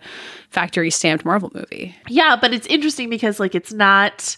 factory 0.52 0.92
stamped 0.92 1.26
Marvel 1.26 1.52
movie. 1.56 1.96
Yeah, 2.08 2.36
but 2.40 2.54
it's 2.54 2.68
interesting 2.68 3.10
because 3.10 3.40
like 3.40 3.56
it's 3.56 3.74
not 3.74 4.38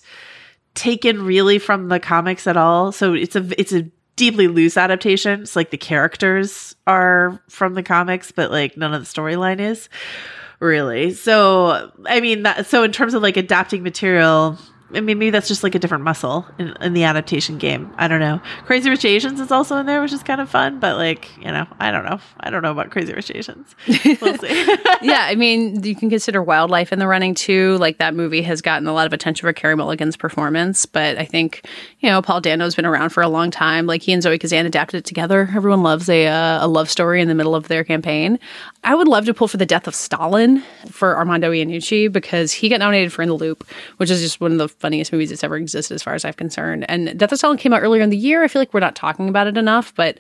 taken 0.76 1.26
really 1.26 1.60
from 1.60 1.90
the 1.90 2.00
comics 2.00 2.48
at 2.48 2.56
all. 2.56 2.92
So 2.92 3.14
it's 3.14 3.36
a 3.36 3.46
it's 3.60 3.74
a 3.74 3.86
deeply 4.20 4.50
loose 4.50 4.76
adaptations. 4.76 5.56
Like 5.56 5.70
the 5.70 5.78
characters 5.78 6.76
are 6.86 7.42
from 7.48 7.74
the 7.74 7.82
comics, 7.82 8.34
but 8.34 8.52
like 8.52 8.76
none 8.76 8.94
of 8.94 9.02
the 9.02 9.08
storyline 9.08 9.62
is 9.62 9.88
really. 10.60 11.14
So 11.14 11.90
I 12.06 12.20
mean 12.20 12.44
that 12.44 12.68
so 12.68 12.84
in 12.84 12.92
terms 12.92 13.14
of 13.14 13.24
like 13.24 13.38
adapting 13.38 13.82
material 13.82 14.60
I 14.94 15.02
mean, 15.02 15.20
maybe 15.20 15.30
that's 15.30 15.48
just 15.48 15.64
like 15.64 15.76
a 15.76 15.80
different 15.80 16.04
muscle 16.04 16.48
in, 16.58 16.70
in 16.82 16.94
the 16.94 17.04
adaptation 17.04 17.58
game. 17.58 17.94
I 17.98 18.08
don't 18.08 18.20
know. 18.20 18.42
Crazy 18.66 18.90
Rich 18.90 19.06
Asians 19.06 19.40
is 19.40 19.52
also 19.52 19.78
in 19.78 19.86
there, 19.86 20.02
which 20.02 20.14
is 20.14 20.24
kind 20.24 20.42
of 20.42 20.50
fun, 20.50 20.80
but 20.80 20.98
like, 20.98 21.30
you 21.38 21.52
know, 21.52 21.68
I 21.80 21.92
don't 21.92 22.06
know. 22.06 22.20
I 22.40 22.50
don't 22.50 22.64
know 22.64 22.72
about 22.72 22.90
Crazy 22.90 23.14
Rich 23.14 23.32
Asians. 23.36 23.76
We'll 24.22 24.38
see. 24.38 24.78
yeah, 25.02 25.26
I 25.28 25.36
mean, 25.36 25.84
you 25.84 25.96
can 25.96 26.10
consider 26.10 26.42
Wildlife 26.42 26.92
in 26.92 27.00
the 27.00 27.08
running 27.08 27.36
too. 27.36 27.78
Like 27.78 28.00
that 28.00 28.16
movie 28.16 28.42
has 28.42 28.62
gotten 28.62 28.88
a 28.88 28.94
lot 28.94 29.06
of 29.06 29.14
attention 29.14 29.48
for 29.48 29.54
Carey 29.54 29.76
Mulligan's 29.76 30.18
performance, 30.18 30.86
but 30.86 31.18
I 31.18 31.26
think 31.26 31.66
you 32.00 32.10
know 32.10 32.22
Paul 32.22 32.42
Dano's 32.42 32.76
been 32.76 32.86
around 32.86 33.10
for 33.10 33.22
a 33.22 33.30
long 33.30 33.52
time. 33.52 33.86
Like 33.86 34.02
he 34.02 34.14
and 34.14 34.24
Zoe 34.24 34.40
Kazan 34.40 34.66
adapted 34.66 35.00
it 35.00 35.06
together. 35.06 35.50
Everyone 35.56 35.84
loves 35.84 36.10
a 36.10 36.28
uh, 36.28 36.66
a 36.66 36.68
love 36.68 36.90
story 36.90 37.22
in 37.22 37.28
the 37.28 37.36
middle 37.36 37.56
of 37.56 37.68
their 37.68 37.84
campaign. 37.84 38.40
I 38.84 38.96
would 38.96 39.08
love 39.08 39.26
to 39.26 39.34
pull 39.34 39.48
for 39.48 39.58
the 39.58 39.66
Death 39.66 39.88
of 39.88 39.96
Stalin 39.96 40.64
for 40.88 41.18
Armando 41.18 41.52
Iannucci 41.52 42.12
because 42.12 42.54
he 42.54 42.70
got 42.70 42.80
nominated 42.80 43.12
for 43.12 43.22
In 43.22 43.30
the 43.30 43.36
Loop, 43.36 43.68
which 43.98 44.10
is 44.10 44.22
just 44.22 44.40
one 44.40 44.54
of 44.54 44.58
the 44.58 44.68
funniest 44.80 45.12
movies 45.12 45.30
that's 45.30 45.44
ever 45.44 45.58
existed 45.58 45.96
as 45.96 46.04
far 46.04 46.14
as 46.14 46.26
I'm 46.26 46.34
concerned. 46.34 46.86
And 46.90 47.18
Death 47.18 47.32
of 47.32 47.38
Stalin 47.38 47.58
came 47.58 47.74
out 47.74 47.82
earlier 47.82 48.02
in 48.02 48.10
the 48.10 48.18
year. 48.18 48.44
I 48.44 48.48
feel 48.48 48.62
like 48.62 48.74
we're 48.74 48.80
not 48.80 48.96
talking 48.96 49.30
about 49.30 49.48
it 49.48 49.58
enough, 49.58 49.94
but 49.96 50.20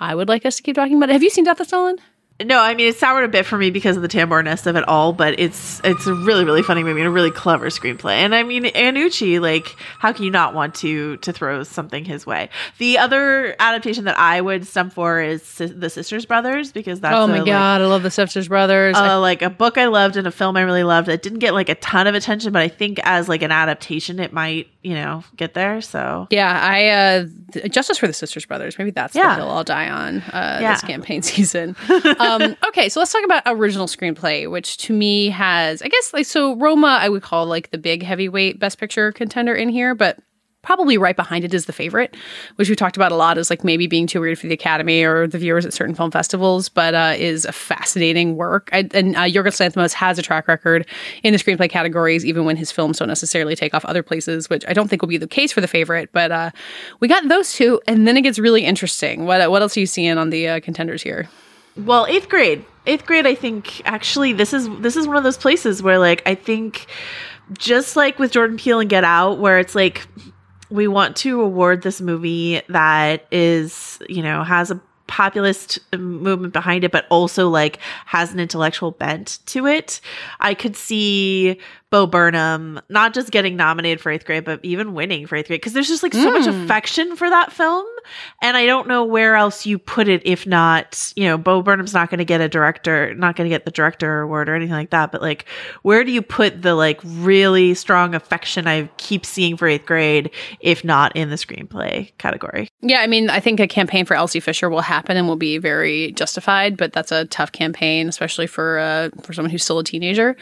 I 0.00 0.14
would 0.14 0.28
like 0.28 0.46
us 0.46 0.56
to 0.56 0.62
keep 0.62 0.76
talking 0.76 0.96
about 0.96 1.10
it. 1.10 1.12
Have 1.12 1.22
you 1.22 1.30
seen 1.30 1.44
Death 1.44 1.60
of 1.60 1.66
Stalin? 1.66 1.98
No, 2.40 2.60
I 2.60 2.74
mean 2.74 2.86
it 2.86 2.96
soured 2.96 3.24
a 3.24 3.28
bit 3.28 3.46
for 3.46 3.58
me 3.58 3.70
because 3.70 3.96
of 3.96 4.02
the 4.02 4.08
tambour-ness 4.08 4.64
of 4.66 4.76
it 4.76 4.86
all, 4.86 5.12
but 5.12 5.40
it's 5.40 5.80
it's 5.82 6.06
a 6.06 6.14
really 6.14 6.44
really 6.44 6.62
funny 6.62 6.84
movie 6.84 7.00
and 7.00 7.08
a 7.08 7.10
really 7.10 7.32
clever 7.32 7.66
screenplay. 7.66 8.12
And 8.12 8.32
I 8.32 8.44
mean 8.44 8.62
Iannucci, 8.62 9.40
like 9.40 9.74
how 9.98 10.12
can 10.12 10.24
you 10.24 10.30
not 10.30 10.54
want 10.54 10.76
to 10.76 11.16
to 11.16 11.32
throw 11.32 11.64
something 11.64 12.04
his 12.04 12.24
way? 12.26 12.48
The 12.78 12.98
other 12.98 13.56
adaptation 13.58 14.04
that 14.04 14.16
I 14.16 14.40
would 14.40 14.68
stump 14.68 14.92
for 14.92 15.20
is 15.20 15.42
Si- 15.42 15.66
The 15.66 15.90
Sisters 15.90 16.26
Brothers 16.26 16.70
because 16.70 17.00
that's 17.00 17.12
oh 17.16 17.24
a, 17.24 17.26
my 17.28 17.38
like, 17.38 17.46
god, 17.46 17.80
I 17.80 17.86
love 17.86 18.04
the 18.04 18.10
Sisters 18.10 18.46
Brothers. 18.46 18.96
I 18.96 19.14
uh, 19.14 19.20
like 19.20 19.42
a 19.42 19.50
book 19.50 19.76
I 19.76 19.86
loved 19.86 20.16
and 20.16 20.26
a 20.28 20.30
film 20.30 20.56
I 20.56 20.60
really 20.60 20.84
loved. 20.84 21.08
It 21.08 21.22
didn't 21.22 21.40
get 21.40 21.54
like 21.54 21.68
a 21.68 21.74
ton 21.74 22.06
of 22.06 22.14
attention, 22.14 22.52
but 22.52 22.62
I 22.62 22.68
think 22.68 23.00
as 23.02 23.28
like 23.28 23.42
an 23.42 23.50
adaptation, 23.50 24.20
it 24.20 24.32
might 24.32 24.68
you 24.82 24.94
know 24.94 25.24
get 25.36 25.54
there. 25.54 25.80
So 25.80 26.28
Yeah, 26.30 26.56
I 26.56 26.88
uh 26.88 27.26
th- 27.52 27.72
Justice 27.72 27.98
for 27.98 28.06
the 28.06 28.12
Sisters 28.12 28.46
Brothers. 28.46 28.78
Maybe 28.78 28.92
that's 28.92 29.16
Yeah. 29.16 29.30
the 29.34 29.42
hill 29.42 29.50
I'll 29.50 29.64
die 29.64 29.90
on 29.90 30.18
uh, 30.20 30.58
Yeah. 30.62 30.74
this 30.74 30.82
campaign 30.82 31.22
season. 31.22 31.74
um, 32.28 32.56
okay, 32.68 32.88
so 32.88 33.00
let's 33.00 33.12
talk 33.12 33.24
about 33.24 33.42
original 33.46 33.86
screenplay, 33.86 34.50
which 34.50 34.76
to 34.78 34.92
me 34.92 35.30
has, 35.30 35.82
I 35.82 35.88
guess, 35.88 36.12
like 36.12 36.26
so 36.26 36.56
Roma, 36.56 36.98
I 37.00 37.08
would 37.08 37.22
call 37.22 37.46
like 37.46 37.70
the 37.70 37.78
big 37.78 38.02
heavyweight 38.02 38.58
Best 38.58 38.78
Picture 38.78 39.12
contender 39.12 39.54
in 39.54 39.68
here, 39.68 39.94
but 39.94 40.18
probably 40.62 40.98
right 40.98 41.16
behind 41.16 41.44
it 41.44 41.54
is 41.54 41.66
the 41.66 41.72
favorite, 41.72 42.16
which 42.56 42.68
we 42.68 42.76
talked 42.76 42.96
about 42.96 43.12
a 43.12 43.14
lot 43.14 43.38
as 43.38 43.48
like 43.48 43.64
maybe 43.64 43.86
being 43.86 44.06
too 44.06 44.20
weird 44.20 44.38
for 44.38 44.48
the 44.48 44.54
Academy 44.54 45.02
or 45.02 45.26
the 45.26 45.38
viewers 45.38 45.64
at 45.64 45.72
certain 45.72 45.94
film 45.94 46.10
festivals, 46.10 46.68
but 46.68 46.94
uh, 46.94 47.14
is 47.16 47.44
a 47.44 47.52
fascinating 47.52 48.36
work. 48.36 48.68
I, 48.72 48.88
and 48.92 49.16
uh, 49.16 49.20
Yorgos 49.20 49.60
Lanthimos 49.60 49.92
has 49.94 50.18
a 50.18 50.22
track 50.22 50.48
record 50.48 50.86
in 51.22 51.32
the 51.32 51.38
screenplay 51.38 51.70
categories, 51.70 52.26
even 52.26 52.44
when 52.44 52.56
his 52.56 52.70
films 52.70 52.98
don't 52.98 53.08
necessarily 53.08 53.56
take 53.56 53.72
off 53.72 53.84
other 53.84 54.02
places, 54.02 54.50
which 54.50 54.64
I 54.68 54.72
don't 54.72 54.88
think 54.88 55.00
will 55.00 55.08
be 55.08 55.16
the 55.16 55.26
case 55.26 55.52
for 55.52 55.60
the 55.60 55.68
favorite. 55.68 56.10
But 56.12 56.32
uh, 56.32 56.50
we 57.00 57.08
got 57.08 57.26
those 57.28 57.52
two, 57.54 57.80
and 57.86 58.06
then 58.06 58.16
it 58.16 58.22
gets 58.22 58.38
really 58.38 58.64
interesting. 58.64 59.24
What 59.24 59.50
what 59.50 59.62
else 59.62 59.76
are 59.76 59.80
you 59.80 59.86
seeing 59.86 60.18
on 60.18 60.30
the 60.30 60.48
uh, 60.48 60.60
contenders 60.60 61.02
here? 61.02 61.28
Well, 61.78 62.06
eighth 62.06 62.28
grade. 62.28 62.64
Eighth 62.86 63.06
grade, 63.06 63.26
I 63.26 63.34
think 63.34 63.82
actually 63.86 64.32
this 64.32 64.52
is 64.52 64.68
this 64.80 64.96
is 64.96 65.06
one 65.06 65.16
of 65.16 65.22
those 65.22 65.36
places 65.36 65.82
where 65.82 65.98
like 65.98 66.22
I 66.26 66.34
think 66.34 66.86
just 67.58 67.96
like 67.96 68.18
with 68.18 68.32
Jordan 68.32 68.56
Peele 68.56 68.80
and 68.80 68.90
Get 68.90 69.04
Out, 69.04 69.38
where 69.38 69.58
it's 69.58 69.74
like 69.74 70.06
we 70.70 70.88
want 70.88 71.16
to 71.16 71.40
award 71.40 71.82
this 71.82 72.00
movie 72.00 72.60
that 72.68 73.26
is, 73.30 73.98
you 74.08 74.22
know, 74.22 74.42
has 74.42 74.70
a 74.70 74.80
populist 75.06 75.78
um, 75.92 76.22
movement 76.22 76.52
behind 76.52 76.84
it, 76.84 76.92
but 76.92 77.06
also 77.10 77.48
like 77.48 77.78
has 78.06 78.32
an 78.32 78.40
intellectual 78.40 78.90
bent 78.90 79.38
to 79.46 79.66
it. 79.66 80.00
I 80.40 80.54
could 80.54 80.76
see 80.76 81.58
Bo 81.90 82.06
Burnham 82.06 82.80
not 82.90 83.14
just 83.14 83.30
getting 83.30 83.56
nominated 83.56 84.00
for 84.00 84.10
eighth 84.10 84.26
grade, 84.26 84.44
but 84.44 84.60
even 84.62 84.92
winning 84.92 85.26
for 85.26 85.36
eighth 85.36 85.48
grade 85.48 85.60
because 85.60 85.72
there's 85.72 85.88
just 85.88 86.02
like 86.02 86.12
so 86.12 86.30
mm. 86.30 86.32
much 86.32 86.46
affection 86.46 87.16
for 87.16 87.30
that 87.30 87.50
film. 87.50 87.86
And 88.42 88.56
I 88.56 88.66
don't 88.66 88.88
know 88.88 89.04
where 89.04 89.36
else 89.36 89.64
you 89.64 89.78
put 89.78 90.08
it 90.08 90.22
if 90.26 90.46
not, 90.46 91.12
you 91.16 91.24
know, 91.24 91.38
Bo 91.38 91.62
Burnham's 91.62 91.94
not 91.94 92.10
going 92.10 92.18
to 92.18 92.24
get 92.24 92.40
a 92.40 92.48
director, 92.48 93.14
not 93.14 93.36
going 93.36 93.48
to 93.48 93.54
get 93.54 93.64
the 93.64 93.70
director 93.70 94.20
award 94.20 94.48
or 94.48 94.54
anything 94.54 94.74
like 94.74 94.90
that. 94.90 95.12
But 95.12 95.22
like, 95.22 95.46
where 95.82 96.04
do 96.04 96.12
you 96.12 96.20
put 96.20 96.60
the 96.60 96.74
like 96.74 97.00
really 97.04 97.72
strong 97.74 98.14
affection 98.14 98.66
I 98.66 98.90
keep 98.98 99.24
seeing 99.24 99.56
for 99.56 99.66
eighth 99.66 99.86
grade 99.86 100.30
if 100.60 100.84
not 100.84 101.16
in 101.16 101.30
the 101.30 101.36
screenplay 101.36 102.12
category? 102.18 102.68
Yeah, 102.82 103.00
I 103.00 103.06
mean, 103.06 103.30
I 103.30 103.40
think 103.40 103.60
a 103.60 103.66
campaign 103.66 104.04
for 104.04 104.14
Elsie 104.14 104.40
Fisher 104.40 104.68
will 104.68 104.82
happen 104.82 105.16
and 105.16 105.26
will 105.26 105.36
be 105.36 105.56
very 105.56 106.12
justified, 106.12 106.76
but 106.76 106.92
that's 106.92 107.12
a 107.12 107.24
tough 107.26 107.52
campaign, 107.52 108.08
especially 108.08 108.46
for 108.46 108.78
uh, 108.78 109.10
for 109.22 109.32
someone 109.32 109.50
who's 109.50 109.64
still 109.64 109.78
a 109.78 109.84
teenager. 109.84 110.36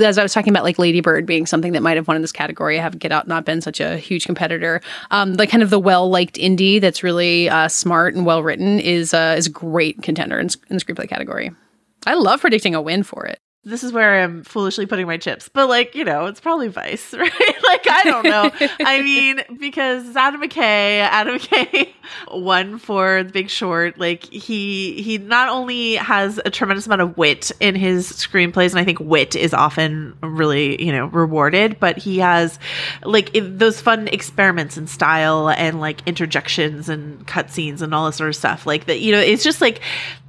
As 0.00 0.18
I 0.18 0.22
was 0.22 0.32
talking 0.32 0.52
about, 0.52 0.64
like 0.64 0.78
Lady 0.88 1.00
Bird 1.00 1.26
being 1.26 1.44
something 1.44 1.72
that 1.72 1.82
might 1.82 1.96
have 1.96 2.08
won 2.08 2.16
in 2.16 2.22
this 2.22 2.32
category, 2.32 2.78
have 2.78 2.98
Get 2.98 3.12
Out 3.12 3.28
not 3.28 3.44
been 3.44 3.60
such 3.60 3.78
a 3.78 3.98
huge 3.98 4.24
competitor. 4.24 4.80
Um, 5.10 5.34
like 5.34 5.50
kind 5.50 5.62
of 5.62 5.68
the 5.68 5.78
well 5.78 6.08
liked 6.08 6.36
indie 6.36 6.80
that's 6.80 7.02
really 7.02 7.50
uh, 7.50 7.68
smart 7.68 8.14
and 8.14 8.24
well 8.24 8.42
written 8.42 8.80
is 8.80 9.12
uh, 9.12 9.34
is 9.36 9.46
a 9.46 9.50
great 9.50 10.00
contender 10.02 10.38
in, 10.38 10.48
in 10.70 10.78
the 10.78 10.82
screenplay 10.82 11.08
category. 11.08 11.50
I 12.06 12.14
love 12.14 12.40
predicting 12.40 12.74
a 12.74 12.80
win 12.80 13.02
for 13.02 13.26
it 13.26 13.38
this 13.64 13.84
is 13.84 13.92
where 13.92 14.22
I'm 14.22 14.44
foolishly 14.44 14.86
putting 14.86 15.06
my 15.06 15.16
chips. 15.16 15.48
But 15.48 15.68
like, 15.68 15.94
you 15.94 16.04
know, 16.04 16.26
it's 16.26 16.40
probably 16.40 16.68
Vice, 16.68 17.12
right? 17.18 17.62
like, 17.64 17.86
I 17.88 18.02
don't 18.04 18.24
know. 18.24 18.50
I 18.80 19.02
mean, 19.02 19.40
because 19.58 20.16
Adam 20.16 20.40
McKay, 20.40 21.00
Adam 21.00 21.38
McKay 21.38 21.92
won 22.32 22.78
for 22.78 23.24
The 23.24 23.32
Big 23.32 23.50
Short. 23.50 23.98
Like 23.98 24.24
he 24.24 25.02
he 25.02 25.18
not 25.18 25.48
only 25.48 25.94
has 25.94 26.40
a 26.44 26.50
tremendous 26.50 26.86
amount 26.86 27.02
of 27.02 27.16
wit 27.16 27.50
in 27.60 27.74
his 27.74 28.10
screenplays, 28.12 28.70
and 28.70 28.78
I 28.78 28.84
think 28.84 29.00
wit 29.00 29.36
is 29.36 29.52
often 29.52 30.16
really, 30.22 30.82
you 30.82 30.92
know, 30.92 31.06
rewarded, 31.06 31.78
but 31.80 31.98
he 31.98 32.18
has 32.18 32.58
like 33.04 33.30
those 33.34 33.80
fun 33.80 34.08
experiments 34.08 34.76
in 34.76 34.86
style 34.86 35.50
and 35.50 35.80
like 35.80 36.06
interjections 36.06 36.88
and 36.88 37.26
cutscenes 37.26 37.82
and 37.82 37.94
all 37.94 38.06
this 38.06 38.16
sort 38.16 38.30
of 38.30 38.36
stuff. 38.36 38.66
Like 38.66 38.86
that, 38.86 39.00
you 39.00 39.12
know, 39.12 39.20
it's 39.20 39.42
just 39.42 39.60
like 39.60 39.80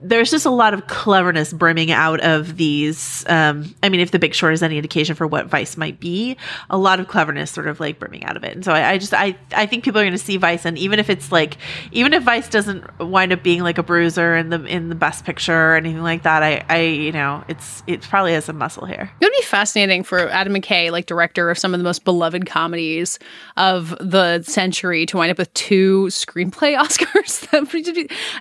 there's 0.01 0.31
just 0.31 0.45
a 0.45 0.49
lot 0.49 0.73
of 0.73 0.87
cleverness 0.87 1.53
brimming 1.53 1.91
out 1.91 2.21
of 2.21 2.57
these. 2.57 3.18
Um, 3.27 3.75
I 3.83 3.89
mean, 3.89 3.99
if 3.99 4.11
The 4.11 4.19
Big 4.19 4.33
Short 4.33 4.53
is 4.53 4.63
any 4.63 4.77
indication 4.77 5.15
for 5.15 5.27
what 5.27 5.47
Vice 5.47 5.77
might 5.77 5.99
be, 5.99 6.37
a 6.69 6.77
lot 6.77 6.99
of 6.99 7.07
cleverness 7.07 7.51
sort 7.51 7.67
of 7.67 7.79
like 7.79 7.99
brimming 7.99 8.23
out 8.23 8.37
of 8.37 8.43
it. 8.43 8.55
And 8.55 8.63
so 8.63 8.71
I, 8.71 8.91
I 8.91 8.97
just 8.97 9.13
I 9.13 9.35
I 9.55 9.65
think 9.65 9.83
people 9.83 9.99
are 9.99 10.03
going 10.03 10.11
to 10.11 10.17
see 10.17 10.37
Vice, 10.37 10.65
and 10.65 10.77
even 10.77 10.99
if 10.99 11.09
it's 11.09 11.31
like 11.31 11.57
even 11.91 12.13
if 12.13 12.23
Vice 12.23 12.49
doesn't 12.49 12.85
wind 12.99 13.33
up 13.33 13.43
being 13.43 13.61
like 13.61 13.77
a 13.77 13.83
bruiser 13.83 14.35
in 14.35 14.49
the 14.49 14.63
in 14.65 14.89
the 14.89 14.95
Best 14.95 15.25
Picture 15.25 15.73
or 15.73 15.75
anything 15.75 16.01
like 16.01 16.23
that, 16.23 16.43
I 16.43 16.63
I 16.69 16.81
you 16.81 17.11
know 17.11 17.43
it's 17.47 17.83
it 17.87 18.01
probably 18.01 18.33
has 18.33 18.45
some 18.45 18.57
muscle 18.57 18.85
here. 18.85 19.11
It 19.19 19.25
would 19.25 19.33
be 19.37 19.43
fascinating 19.43 20.03
for 20.03 20.29
Adam 20.29 20.53
McKay, 20.53 20.91
like 20.91 21.05
director 21.05 21.49
of 21.49 21.57
some 21.57 21.73
of 21.73 21.79
the 21.79 21.83
most 21.83 22.05
beloved 22.05 22.45
comedies 22.45 23.19
of 23.57 23.95
the 23.99 24.41
century, 24.43 25.05
to 25.07 25.17
wind 25.17 25.31
up 25.31 25.37
with 25.37 25.53
two 25.53 26.05
screenplay 26.05 26.77
Oscars. 26.79 27.47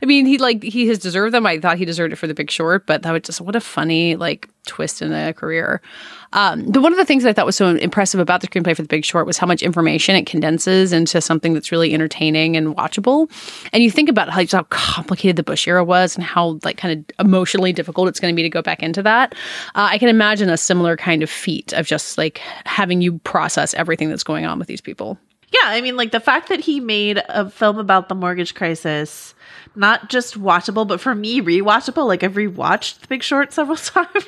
I 0.02 0.06
mean, 0.06 0.26
he 0.26 0.38
like 0.38 0.62
he 0.62 0.86
has 0.88 0.98
deserved 0.98 1.34
them 1.34 1.46
I 1.46 1.58
thought 1.58 1.78
he 1.78 1.84
deserved 1.84 2.12
it 2.12 2.16
for 2.16 2.26
The 2.26 2.34
Big 2.34 2.50
Short, 2.50 2.86
but 2.86 3.02
that 3.02 3.12
would 3.12 3.24
just 3.24 3.40
what 3.40 3.56
a 3.56 3.60
funny 3.60 4.16
like 4.16 4.48
twist 4.68 5.02
in 5.02 5.12
a 5.12 5.33
career. 5.33 5.81
Um, 6.33 6.70
but 6.70 6.83
one 6.83 6.92
of 6.92 6.98
the 6.98 7.04
things 7.04 7.24
I 7.24 7.33
thought 7.33 7.46
was 7.46 7.57
so 7.57 7.74
impressive 7.74 8.20
about 8.20 8.42
the 8.42 8.48
screenplay 8.48 8.76
for 8.76 8.83
The 8.83 8.88
Big 8.88 9.04
Short 9.04 9.26
was 9.26 9.38
how 9.38 9.46
much 9.46 9.62
information 9.62 10.14
it 10.14 10.26
condenses 10.26 10.92
into 10.92 11.20
something 11.20 11.54
that's 11.54 11.72
really 11.72 11.94
entertaining 11.94 12.57
and 12.57 12.76
watchable. 12.76 13.31
And 13.72 13.83
you 13.83 13.90
think 13.90 14.09
about 14.09 14.28
how, 14.28 14.44
how 14.52 14.64
complicated 14.64 15.37
the 15.37 15.42
Bush 15.42 15.66
era 15.66 15.83
was 15.83 16.14
and 16.14 16.24
how 16.24 16.61
like 16.64 16.76
kind 16.76 16.98
of 16.98 17.26
emotionally 17.26 17.72
difficult 17.72 18.09
it's 18.09 18.20
going 18.20 18.33
to 18.33 18.37
be 18.37 18.42
to 18.42 18.50
go 18.50 18.62
back 18.62 18.83
into 18.83 19.02
that. 19.02 19.35
Uh, 19.74 19.88
I 19.90 19.98
can 19.98 20.09
imagine 20.09 20.50
a 20.50 20.57
similar 20.57 20.96
kind 20.96 21.22
of 21.22 21.31
feat 21.31 21.72
of 21.72 21.87
just 21.87 22.18
like 22.18 22.38
having 22.66 23.00
you 23.00 23.18
process 23.20 23.72
everything 23.74 24.11
that's 24.11 24.24
going 24.24 24.44
on 24.44 24.59
with 24.59 24.68
these 24.68 24.83
people. 24.83 25.18
Yeah, 25.50 25.70
I 25.70 25.81
mean, 25.81 25.96
like 25.96 26.12
the 26.12 26.20
fact 26.20 26.50
that 26.50 26.61
he 26.61 26.78
made 26.78 27.22
a 27.31 27.48
film 27.48 27.78
about 27.78 28.11
the 28.11 28.14
mortgage 28.14 28.54
crisis 28.54 29.35
not 29.78 30.11
just 30.11 30.38
watchable, 30.38 30.87
but 30.87 31.00
for 31.00 31.14
me, 31.14 31.40
rewatchable. 31.40 32.07
Like 32.07 32.22
I've 32.22 32.35
rewatched 32.35 33.00
The 33.00 33.07
Big 33.07 33.22
Short 33.22 33.52
several 33.52 33.76
times. 33.76 34.24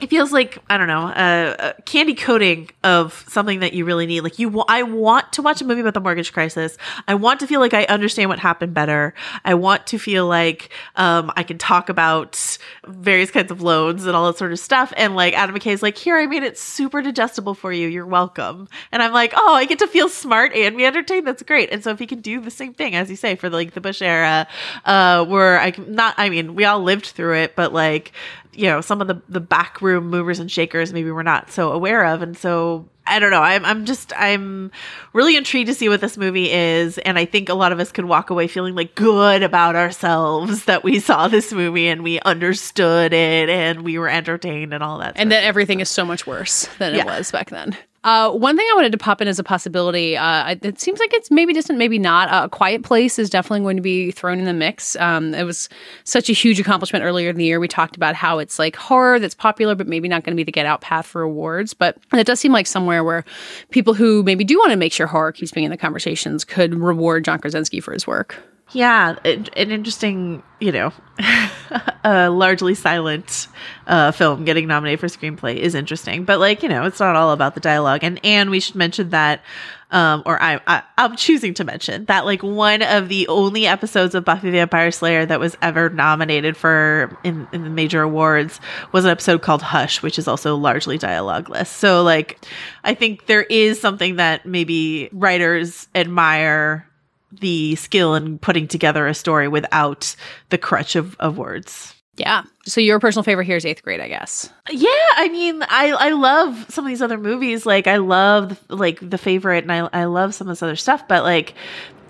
It 0.00 0.10
feels 0.10 0.32
like 0.32 0.58
I 0.68 0.76
don't 0.76 0.88
know, 0.88 1.06
a 1.06 1.74
candy 1.84 2.14
coating 2.14 2.70
of 2.84 3.24
something 3.28 3.60
that 3.60 3.72
you 3.72 3.84
really 3.84 4.06
need. 4.06 4.20
Like 4.22 4.38
you, 4.38 4.60
I 4.68 4.82
want 4.82 5.32
to 5.34 5.42
watch 5.42 5.60
a 5.60 5.64
movie 5.64 5.80
about 5.80 5.94
the 5.94 6.00
mortgage 6.00 6.32
crisis. 6.32 6.76
I 7.06 7.14
want 7.14 7.40
to 7.40 7.46
feel 7.46 7.60
like 7.60 7.74
I 7.74 7.84
understand 7.84 8.28
what 8.28 8.38
happened 8.38 8.74
better. 8.74 9.14
I 9.44 9.54
want 9.54 9.86
to 9.88 9.98
feel 9.98 10.26
like 10.26 10.70
um, 10.96 11.32
I 11.36 11.42
can 11.42 11.58
talk 11.58 11.88
about 11.88 12.58
various 12.86 13.30
kinds 13.30 13.50
of 13.50 13.62
loans 13.62 14.06
and 14.06 14.16
all 14.16 14.26
that 14.26 14.38
sort 14.38 14.52
of 14.52 14.58
stuff. 14.58 14.92
And 14.96 15.16
like 15.16 15.34
Adam 15.34 15.54
McKay's 15.54 15.82
like, 15.82 15.98
here, 15.98 16.16
I 16.16 16.26
made 16.26 16.42
it 16.42 16.58
super 16.58 17.02
digestible 17.02 17.54
for 17.54 17.72
you. 17.72 17.88
You're 17.88 18.06
welcome. 18.06 18.68
And 18.92 19.02
I'm 19.02 19.12
like, 19.12 19.32
oh, 19.36 19.54
I 19.54 19.64
get 19.64 19.78
to 19.80 19.86
feel 19.86 20.08
smart 20.08 20.52
and 20.54 20.76
be 20.76 20.84
entertained. 20.84 21.26
That's 21.26 21.42
great. 21.42 21.70
And 21.70 21.82
so 21.84 21.90
if 21.90 21.98
he 21.98 22.06
can 22.06 22.20
do 22.20 22.40
the 22.40 22.50
same 22.50 22.74
thing 22.74 22.94
as 22.94 23.10
you 23.10 23.16
say 23.16 23.34
for 23.34 23.50
like 23.50 23.74
the 23.74 23.80
Bush 23.80 24.02
era 24.02 24.46
uh, 24.84 25.24
where 25.24 25.60
I 25.60 25.72
not, 25.78 26.14
I 26.16 26.30
mean, 26.30 26.54
we 26.54 26.64
all 26.64 26.80
lived 26.80 27.06
through 27.06 27.36
it, 27.36 27.56
but 27.56 27.72
like, 27.72 28.12
you 28.52 28.66
know, 28.66 28.80
some 28.80 29.00
of 29.00 29.08
the 29.08 29.20
the 29.28 29.40
backroom 29.40 30.08
movers 30.08 30.38
and 30.38 30.50
shakers 30.50 30.92
maybe 30.92 31.10
we're 31.10 31.22
not 31.22 31.50
so 31.50 31.72
aware 31.72 32.04
of, 32.04 32.22
and 32.22 32.36
so 32.36 32.88
I 33.06 33.18
don't 33.18 33.30
know. 33.30 33.42
I'm 33.42 33.64
I'm 33.64 33.86
just 33.86 34.12
I'm 34.16 34.70
really 35.12 35.36
intrigued 35.36 35.68
to 35.68 35.74
see 35.74 35.88
what 35.88 36.00
this 36.00 36.16
movie 36.16 36.50
is, 36.50 36.98
and 36.98 37.18
I 37.18 37.24
think 37.24 37.48
a 37.48 37.54
lot 37.54 37.72
of 37.72 37.80
us 37.80 37.90
could 37.90 38.04
walk 38.04 38.30
away 38.30 38.46
feeling 38.46 38.74
like 38.74 38.94
good 38.94 39.42
about 39.42 39.74
ourselves 39.76 40.64
that 40.66 40.84
we 40.84 41.00
saw 41.00 41.28
this 41.28 41.52
movie 41.52 41.88
and 41.88 42.02
we 42.02 42.20
understood 42.20 43.12
it 43.12 43.48
and 43.48 43.82
we 43.82 43.98
were 43.98 44.08
entertained 44.08 44.72
and 44.72 44.82
all 44.82 44.98
that. 44.98 45.14
And 45.16 45.32
that 45.32 45.44
everything 45.44 45.80
is 45.80 45.88
so 45.88 46.04
much 46.04 46.26
worse 46.26 46.68
than 46.78 46.94
yeah. 46.94 47.02
it 47.02 47.06
was 47.06 47.30
back 47.30 47.50
then. 47.50 47.76
Uh, 48.02 48.30
one 48.30 48.56
thing 48.56 48.66
I 48.70 48.74
wanted 48.74 48.92
to 48.92 48.98
pop 48.98 49.20
in 49.20 49.28
as 49.28 49.38
a 49.38 49.44
possibility, 49.44 50.16
uh, 50.16 50.56
it 50.62 50.80
seems 50.80 50.98
like 51.00 51.12
it's 51.12 51.30
maybe 51.30 51.52
distant, 51.52 51.78
maybe 51.78 51.98
not. 51.98 52.30
Uh, 52.30 52.44
a 52.44 52.48
Quiet 52.48 52.82
Place 52.82 53.18
is 53.18 53.28
definitely 53.28 53.60
going 53.60 53.76
to 53.76 53.82
be 53.82 54.10
thrown 54.10 54.38
in 54.38 54.46
the 54.46 54.54
mix. 54.54 54.96
Um, 54.96 55.34
it 55.34 55.44
was 55.44 55.68
such 56.04 56.30
a 56.30 56.32
huge 56.32 56.58
accomplishment 56.58 57.04
earlier 57.04 57.28
in 57.28 57.36
the 57.36 57.44
year. 57.44 57.60
We 57.60 57.68
talked 57.68 57.96
about 57.96 58.14
how 58.14 58.38
it's 58.38 58.58
like 58.58 58.74
horror 58.74 59.18
that's 59.18 59.34
popular, 59.34 59.74
but 59.74 59.86
maybe 59.86 60.08
not 60.08 60.24
going 60.24 60.34
to 60.34 60.40
be 60.40 60.44
the 60.44 60.52
get 60.52 60.64
out 60.64 60.80
path 60.80 61.04
for 61.04 61.20
awards. 61.20 61.74
But 61.74 61.98
it 62.14 62.26
does 62.26 62.40
seem 62.40 62.52
like 62.52 62.66
somewhere 62.66 63.04
where 63.04 63.22
people 63.70 63.92
who 63.92 64.22
maybe 64.22 64.44
do 64.44 64.58
want 64.58 64.70
to 64.70 64.76
make 64.76 64.94
sure 64.94 65.06
horror 65.06 65.32
keeps 65.32 65.52
being 65.52 65.64
in 65.64 65.70
the 65.70 65.76
conversations 65.76 66.42
could 66.42 66.74
reward 66.74 67.26
John 67.26 67.38
Krasinski 67.38 67.80
for 67.80 67.92
his 67.92 68.06
work. 68.06 68.36
Yeah, 68.72 69.16
an 69.24 69.46
interesting, 69.56 70.44
you 70.60 70.70
know, 70.70 70.92
a 72.04 72.30
largely 72.30 72.76
silent 72.76 73.48
uh, 73.88 74.12
film 74.12 74.44
getting 74.44 74.68
nominated 74.68 75.00
for 75.00 75.06
screenplay 75.06 75.56
is 75.56 75.74
interesting, 75.74 76.24
but 76.24 76.38
like 76.38 76.62
you 76.62 76.68
know, 76.68 76.84
it's 76.84 77.00
not 77.00 77.16
all 77.16 77.32
about 77.32 77.54
the 77.54 77.60
dialogue. 77.60 78.04
And 78.04 78.20
and 78.22 78.48
we 78.48 78.60
should 78.60 78.76
mention 78.76 79.10
that, 79.10 79.42
um, 79.90 80.22
or 80.24 80.40
I, 80.40 80.60
I 80.68 80.84
I'm 80.98 81.16
choosing 81.16 81.52
to 81.54 81.64
mention 81.64 82.04
that 82.04 82.24
like 82.26 82.44
one 82.44 82.82
of 82.82 83.08
the 83.08 83.26
only 83.26 83.66
episodes 83.66 84.14
of 84.14 84.24
Buffy 84.24 84.50
the 84.50 84.58
Vampire 84.58 84.92
Slayer 84.92 85.26
that 85.26 85.40
was 85.40 85.56
ever 85.62 85.90
nominated 85.90 86.56
for 86.56 87.18
in, 87.24 87.48
in 87.52 87.64
the 87.64 87.70
major 87.70 88.02
awards 88.02 88.60
was 88.92 89.04
an 89.04 89.10
episode 89.10 89.42
called 89.42 89.62
Hush, 89.62 90.00
which 90.00 90.16
is 90.16 90.28
also 90.28 90.54
largely 90.54 90.96
dialogueless. 90.96 91.66
So 91.66 92.04
like, 92.04 92.38
I 92.84 92.94
think 92.94 93.26
there 93.26 93.42
is 93.42 93.80
something 93.80 94.16
that 94.16 94.46
maybe 94.46 95.08
writers 95.12 95.88
admire 95.96 96.86
the 97.32 97.76
skill 97.76 98.14
in 98.14 98.38
putting 98.38 98.68
together 98.68 99.06
a 99.06 99.14
story 99.14 99.48
without 99.48 100.14
the 100.48 100.58
crutch 100.58 100.96
of, 100.96 101.16
of 101.20 101.38
words. 101.38 101.94
Yeah. 102.16 102.42
So 102.66 102.80
your 102.80 103.00
personal 103.00 103.22
favorite 103.22 103.46
here 103.46 103.56
is 103.56 103.64
eighth 103.64 103.82
grade, 103.82 104.00
I 104.00 104.08
guess. 104.08 104.52
Yeah, 104.70 104.88
I 105.16 105.28
mean, 105.30 105.62
I 105.62 105.90
I 105.90 106.10
love 106.10 106.66
some 106.68 106.84
of 106.84 106.90
these 106.90 107.00
other 107.00 107.16
movies. 107.16 107.64
Like 107.64 107.86
I 107.86 107.96
love 107.96 108.62
like 108.68 108.98
the 109.00 109.16
favorite, 109.16 109.64
and 109.64 109.72
I 109.72 109.88
I 109.92 110.04
love 110.04 110.34
some 110.34 110.46
of 110.46 110.52
this 110.52 110.62
other 110.62 110.76
stuff. 110.76 111.08
But 111.08 111.22
like 111.22 111.54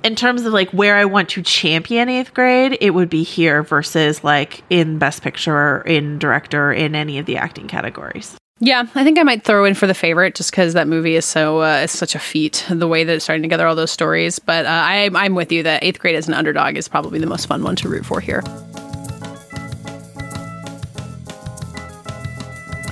in 0.02 0.16
terms 0.16 0.44
of 0.44 0.52
like 0.52 0.70
where 0.70 0.96
I 0.96 1.04
want 1.04 1.28
to 1.30 1.42
champion 1.42 2.09
eighth 2.09 2.35
grade, 2.35 2.76
it 2.80 2.90
would 2.90 3.09
be 3.11 3.22
here 3.22 3.62
versus 3.62 4.24
like 4.24 4.64
in 4.68 4.98
best 4.98 5.22
picture, 5.22 5.83
in 5.83 6.18
director, 6.18 6.72
in 6.72 6.94
any 6.94 7.18
of 7.18 7.26
the 7.26 7.37
acting 7.37 7.68
categories. 7.68 8.37
Yeah, 8.62 8.85
I 8.94 9.05
think 9.05 9.18
I 9.18 9.23
might 9.23 9.42
throw 9.42 9.64
in 9.64 9.73
for 9.75 9.87
the 9.87 9.94
favorite 9.94 10.35
just 10.35 10.51
because 10.51 10.75
that 10.75 10.87
movie 10.87 11.16
is 11.16 11.25
so 11.25 11.62
uh, 11.62 11.81
it's 11.83 11.96
such 11.96 12.14
a 12.14 12.18
feat 12.18 12.66
the 12.68 12.87
way 12.87 13.05
that 13.05 13.14
it's 13.14 13.25
starting 13.25 13.42
together 13.42 13.66
all 13.66 13.75
those 13.75 13.90
stories. 13.90 14.38
But 14.38 14.66
uh, 14.66 14.68
I, 14.68 15.09
I'm 15.14 15.35
with 15.35 15.51
you 15.51 15.62
that 15.62 15.83
eighth 15.83 15.99
grade 15.99 16.14
as 16.14 16.29
an 16.29 16.35
underdog 16.35 16.77
is 16.77 16.87
probably 16.87 17.18
the 17.18 17.27
most 17.27 17.46
fun 17.46 17.62
one 17.62 17.75
to 17.77 17.88
root 17.88 18.05
for 18.05 18.20
here. 18.20 18.42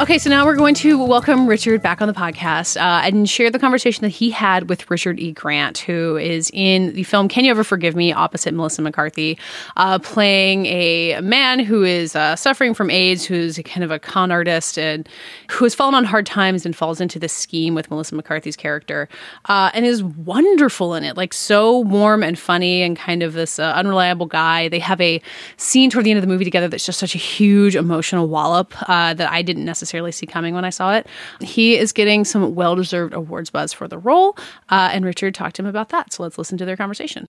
Okay, 0.01 0.17
so 0.17 0.31
now 0.31 0.47
we're 0.47 0.55
going 0.55 0.77
to 0.77 0.97
welcome 1.05 1.49
Richard 1.49 1.83
back 1.83 2.01
on 2.01 2.07
the 2.07 2.15
podcast 2.15 2.77
uh, 2.77 3.03
and 3.05 3.29
share 3.29 3.51
the 3.51 3.59
conversation 3.59 4.03
that 4.03 4.11
he 4.11 4.31
had 4.31 4.69
with 4.69 4.89
Richard 4.93 5.19
E. 5.19 5.33
Grant, 5.33 5.79
who 5.79 6.17
is 6.17 6.53
in 6.55 6.93
the 6.95 7.03
film 7.03 7.27
Can 7.27 7.45
You 7.45 7.51
Ever 7.51 7.65
Forgive 7.65 7.97
Me, 7.97 8.13
opposite 8.13 8.55
Melissa 8.55 8.81
McCarthy, 8.81 9.37
uh, 9.77 9.99
playing 9.99 10.67
a 10.67 11.21
man 11.21 11.59
who 11.59 11.83
is 11.83 12.15
uh, 12.15 12.37
suffering 12.37 12.75
from 12.75 12.91
AIDS, 12.91 13.25
who's 13.25 13.59
kind 13.65 13.83
of 13.83 13.91
a 13.91 13.99
con 13.99 14.31
artist 14.31 14.79
and 14.79 15.09
who 15.51 15.65
has 15.65 15.75
fallen 15.75 15.97
on 15.97 16.05
hard 16.05 16.27
times 16.27 16.65
and 16.65 16.77
falls 16.77 17.01
into 17.01 17.19
this 17.19 17.33
scheme 17.33 17.75
with 17.75 17.91
Melissa 17.91 18.15
McCarthy's 18.15 18.57
character 18.57 19.09
uh, 19.47 19.73
and 19.75 19.85
is 19.85 20.05
wonderful 20.05 20.95
in 20.95 21.03
it, 21.03 21.17
like 21.17 21.35
so 21.35 21.81
warm 21.81 22.23
and 22.23 22.39
funny 22.39 22.83
and 22.83 22.97
kind 22.97 23.25
of 23.25 23.33
this 23.33 23.59
uh, 23.59 23.73
unreliable 23.73 24.27
guy. 24.27 24.69
They 24.69 24.79
have 24.79 25.01
a 25.01 25.21
scene 25.57 25.91
toward 25.91 26.05
the 26.05 26.13
end 26.13 26.19
of 26.19 26.23
the 26.23 26.33
movie 26.33 26.45
together 26.45 26.69
that's 26.69 26.87
just 26.87 27.01
such 27.01 27.17
a 27.17 27.19
huge 27.19 27.75
emotional 27.75 28.29
wallop 28.29 28.73
uh, 28.89 29.13
that 29.15 29.29
I 29.29 29.43
didn't 29.43 29.65
necessarily 29.65 29.88
necessarily 29.89 30.13
see 30.13 30.27
coming 30.27 30.55
when 30.55 30.65
I 30.65 30.71
saw 30.71 30.95
it. 30.95 31.07
He 31.41 31.79
is 31.79 31.93
getting 31.93 32.25
some 32.25 32.55
well 32.55 32.77
deserved 32.77 33.15
awards 33.15 33.51
buzz 33.51 33.73
for 33.73 33.89
the 33.89 33.99
role, 33.99 34.37
uh, 34.69 34.91
and 34.93 35.05
Richard 35.05 35.35
talked 35.35 35.57
to 35.57 35.63
him 35.63 35.67
about 35.67 35.89
that. 35.91 36.13
So 36.13 36.23
let's 36.23 36.37
listen 36.37 36.59
to 36.59 36.67
their 36.67 36.77
conversation. 36.77 37.27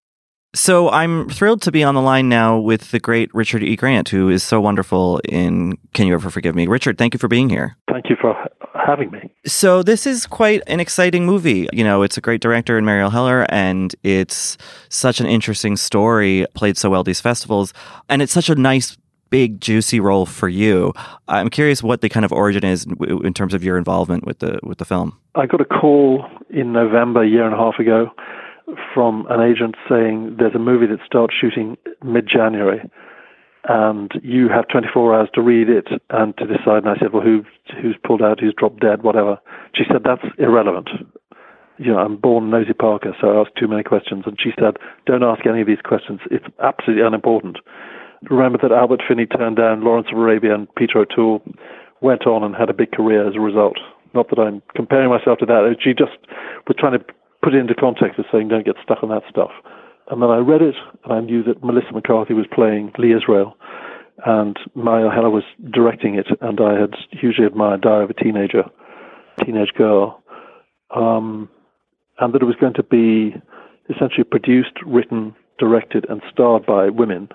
So 0.56 0.90
I'm 0.90 1.30
thrilled 1.30 1.62
to 1.62 1.72
be 1.72 1.84
on 1.84 1.94
the 1.94 2.02
line 2.02 2.28
now 2.28 2.58
with 2.58 2.90
the 2.90 3.00
great 3.00 3.34
Richard 3.36 3.64
E. 3.64 3.76
Grant, 3.76 4.10
who 4.10 4.30
is 4.30 4.44
so 4.44 4.60
wonderful 4.60 5.22
in 5.30 5.78
Can 5.94 6.08
You 6.08 6.16
Ever 6.16 6.32
Forgive 6.32 6.56
Me? 6.56 6.66
Richard, 6.66 6.98
thank 6.98 7.14
you 7.14 7.20
for 7.20 7.28
being 7.28 7.50
here. 7.50 7.78
Thank 7.90 8.10
you 8.10 8.16
for 8.20 8.36
having 8.74 9.12
me. 9.12 9.32
So 9.46 9.84
this 9.84 10.08
is 10.08 10.26
quite 10.26 10.64
an 10.66 10.80
exciting 10.80 11.26
movie. 11.26 11.68
You 11.72 11.84
know, 11.84 12.02
it's 12.02 12.18
a 12.18 12.22
great 12.22 12.42
director 12.42 12.80
in 12.80 12.84
Marielle 12.84 13.12
Heller, 13.12 13.46
and 13.50 13.96
it's 14.02 14.58
such 14.90 15.20
an 15.20 15.28
interesting 15.28 15.78
story, 15.78 16.48
played 16.56 16.78
so 16.78 16.90
well 16.90 17.04
these 17.04 17.22
festivals, 17.22 17.72
and 18.10 18.24
it's 18.24 18.34
such 18.34 18.50
a 18.50 18.56
nice 18.56 18.98
big 19.30 19.62
juicy 19.62 20.00
role 20.00 20.26
for 20.26 20.50
you. 20.50 20.94
I'm 21.28 21.50
curious 21.50 21.84
what 21.84 22.02
the 22.02 22.10
kind 22.10 22.26
of 22.26 22.32
origin 22.32 22.64
is 22.64 22.86
in 23.24 23.34
terms 23.34 23.54
of 23.54 23.64
your 23.64 23.78
involvement 23.78 24.26
with 24.26 24.40
the 24.40 24.60
with 24.64 24.78
the 24.78 24.86
film. 24.86 25.18
I 25.36 25.46
got 25.46 25.62
a 25.62 25.66
call 25.66 26.26
in 26.50 26.74
November, 26.74 27.24
a 27.24 27.28
year 27.28 27.46
and 27.46 27.54
a 27.54 27.58
half 27.58 27.80
ago, 27.80 28.12
from 28.94 29.26
an 29.30 29.42
agent 29.42 29.76
saying 29.88 30.38
there's 30.40 30.56
a 30.56 30.60
movie 30.60 30.88
that 30.88 31.00
starts 31.06 31.34
shooting 31.40 31.78
mid-January, 32.04 32.90
and 33.68 34.12
you 34.24 34.50
have 34.50 34.68
24 34.68 35.16
hours 35.16 35.30
to 35.34 35.42
read 35.42 35.70
it 35.70 35.88
and 36.10 36.36
to 36.38 36.46
decide. 36.46 36.84
And 36.84 36.90
I 36.90 36.96
said, 37.00 37.14
well, 37.14 37.24
who 37.24 37.44
who's 37.82 37.98
pulled 38.04 38.22
out, 38.22 38.40
who's 38.40 38.54
dropped 38.58 38.80
dead, 38.80 39.04
whatever. 39.04 39.40
She 39.76 39.84
said 39.88 40.04
that's 40.04 40.26
irrelevant. 40.38 40.90
You 41.78 41.94
know, 41.94 42.00
I'm 42.00 42.18
born 42.18 42.50
Nosy 42.50 42.74
Parker, 42.74 43.16
so 43.22 43.30
I 43.30 43.42
asked 43.42 43.56
too 43.58 43.68
many 43.68 43.84
questions. 43.84 44.24
And 44.26 44.38
she 44.42 44.52
said, 44.60 44.78
don't 45.06 45.24
ask 45.24 45.46
any 45.46 45.62
of 45.62 45.68
these 45.68 45.82
questions. 45.84 46.20
It's 46.30 46.46
absolutely 46.62 47.06
unimportant 47.06 47.58
remember 48.24 48.60
that 48.62 48.72
Albert 48.72 49.02
Finney 49.08 49.26
turned 49.26 49.58
down 49.58 49.84
Lawrence 49.84 50.08
of 50.12 50.18
Arabia 50.18 50.54
and 50.54 50.74
Peter 50.76 51.00
O'Toole 51.00 51.42
went 52.02 52.26
on 52.26 52.44
and 52.44 52.56
had 52.56 52.70
a 52.70 52.74
big 52.74 52.92
career 52.92 53.28
as 53.28 53.36
a 53.36 53.40
result. 53.40 53.78
Not 54.14 54.30
that 54.30 54.40
I'm 54.40 54.62
comparing 54.76 55.10
myself 55.10 55.40
to 55.40 55.46
that. 55.46 55.76
She 55.82 55.94
just 55.94 56.18
was 56.68 56.76
trying 56.78 56.98
to 56.98 57.06
put 57.44 57.54
it 57.54 57.60
into 57.60 57.76
context 57.76 58.20
of 58.20 58.26
saying 58.32 58.48
don't 58.48 58.66
get 58.66 58.76
stuck 58.84 59.04
on 59.04 59.10
that 59.10 59.24
stuff. 59.30 59.52
And 60.10 60.22
then 60.22 60.30
I 60.30 60.38
read 60.38 60.62
it 60.62 60.76
and 61.04 61.14
I 61.14 61.20
knew 61.22 61.44
that 61.44 61.64
Melissa 61.64 61.92
McCarthy 61.94 62.34
was 62.34 62.48
playing 62.54 62.92
Lee 62.98 63.14
Israel 63.14 63.56
and 64.26 64.58
Maya 64.74 65.10
Heller 65.10 65.30
was 65.30 65.44
directing 65.72 66.16
it 66.16 66.28
and 66.42 66.60
I 66.60 66.80
had 66.80 66.94
hugely 67.12 67.46
admired 67.46 67.82
Diary 67.82 68.06
of 68.06 68.10
a 68.10 68.14
Teenager, 68.14 68.64
teenage 69.44 69.74
girl. 69.78 70.24
Um, 70.96 71.50
and 72.18 72.34
that 72.34 72.42
it 72.42 72.46
was 72.46 72.56
going 72.60 72.74
to 72.74 72.84
be 72.84 73.36
essentially 73.90 74.24
produced, 74.24 74.74
written, 74.86 75.36
directed, 75.58 76.06
and 76.10 76.22
starred 76.32 76.66
by 76.66 76.90
women 76.90 77.30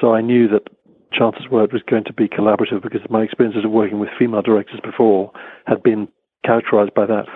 so 0.00 0.14
I 0.14 0.20
knew 0.20 0.48
that 0.48 0.68
chances 1.12 1.48
were 1.50 1.64
it 1.64 1.72
was 1.72 1.82
going 1.82 2.04
to 2.04 2.12
be 2.12 2.28
collaborative 2.28 2.82
because 2.82 3.00
my 3.08 3.22
experiences 3.22 3.64
of 3.64 3.70
working 3.70 4.00
with 4.00 4.08
female 4.18 4.42
directors 4.42 4.80
before 4.82 5.32
had 5.66 5.82
been 5.82 6.08
characterized 6.44 6.94
by 6.94 7.06
that. 7.06 7.26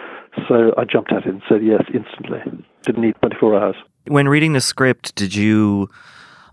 So 0.49 0.73
I 0.77 0.85
jumped 0.85 1.13
at 1.13 1.25
it 1.25 1.27
and 1.27 1.43
said 1.49 1.65
yes 1.65 1.83
instantly. 1.93 2.41
Didn't 2.83 3.03
need 3.03 3.15
24 3.23 3.61
hours. 3.61 3.77
When 4.07 4.29
reading 4.29 4.53
the 4.53 4.61
script, 4.61 5.15
did 5.15 5.35
you, 5.35 5.89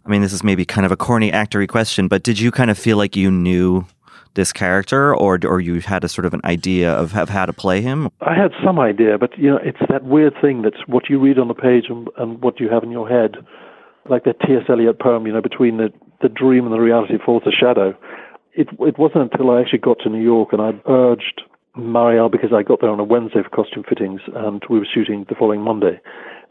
I 0.05 0.09
mean, 0.09 0.21
this 0.21 0.33
is 0.33 0.43
maybe 0.43 0.65
kind 0.65 0.85
of 0.85 0.91
a 0.91 0.97
corny 0.97 1.31
actory 1.31 1.67
question, 1.67 2.07
but 2.07 2.23
did 2.23 2.39
you 2.39 2.51
kind 2.51 2.71
of 2.71 2.77
feel 2.77 2.97
like 2.97 3.15
you 3.15 3.31
knew 3.31 3.85
this 4.33 4.51
character 4.51 5.15
or 5.15 5.39
or 5.45 5.61
you 5.61 5.79
had 5.79 6.03
a 6.03 6.09
sort 6.09 6.25
of 6.25 6.33
an 6.33 6.41
idea 6.43 6.91
of, 6.91 7.15
of 7.15 7.29
how 7.29 7.45
to 7.45 7.53
play 7.53 7.81
him? 7.81 8.09
I 8.21 8.35
had 8.35 8.51
some 8.63 8.79
idea, 8.79 9.17
but 9.17 9.37
you 9.37 9.49
know, 9.49 9.59
it's 9.63 9.79
that 9.89 10.03
weird 10.03 10.33
thing 10.41 10.61
that's 10.61 10.87
what 10.87 11.09
you 11.09 11.19
read 11.19 11.39
on 11.39 11.47
the 11.47 11.53
page 11.53 11.85
and, 11.89 12.09
and 12.17 12.41
what 12.41 12.59
you 12.59 12.69
have 12.69 12.83
in 12.83 12.91
your 12.91 13.07
head 13.07 13.37
like 14.09 14.23
the 14.23 14.33
T.S. 14.33 14.63
Eliot 14.69 14.99
poem, 14.99 15.25
you 15.25 15.33
know, 15.33 15.41
between 15.41 15.77
the, 15.77 15.91
the 16.21 16.29
dream 16.29 16.65
and 16.65 16.73
the 16.73 16.79
reality 16.79 17.15
falls 17.23 17.43
a 17.45 17.51
shadow. 17.51 17.95
It, 18.53 18.69
it 18.79 18.97
wasn't 18.97 19.31
until 19.33 19.51
I 19.51 19.61
actually 19.61 19.79
got 19.79 19.99
to 20.03 20.09
New 20.09 20.23
York 20.23 20.49
and 20.53 20.61
I 20.61 20.71
urged 20.89 21.41
Marielle 21.77 22.31
because 22.31 22.53
I 22.53 22.63
got 22.63 22.81
there 22.81 22.89
on 22.89 22.99
a 22.99 23.03
Wednesday 23.03 23.43
for 23.43 23.49
costume 23.49 23.83
fittings 23.87 24.21
and 24.33 24.63
we 24.69 24.79
were 24.79 24.87
shooting 24.91 25.25
the 25.27 25.35
following 25.35 25.61
Monday. 25.61 25.99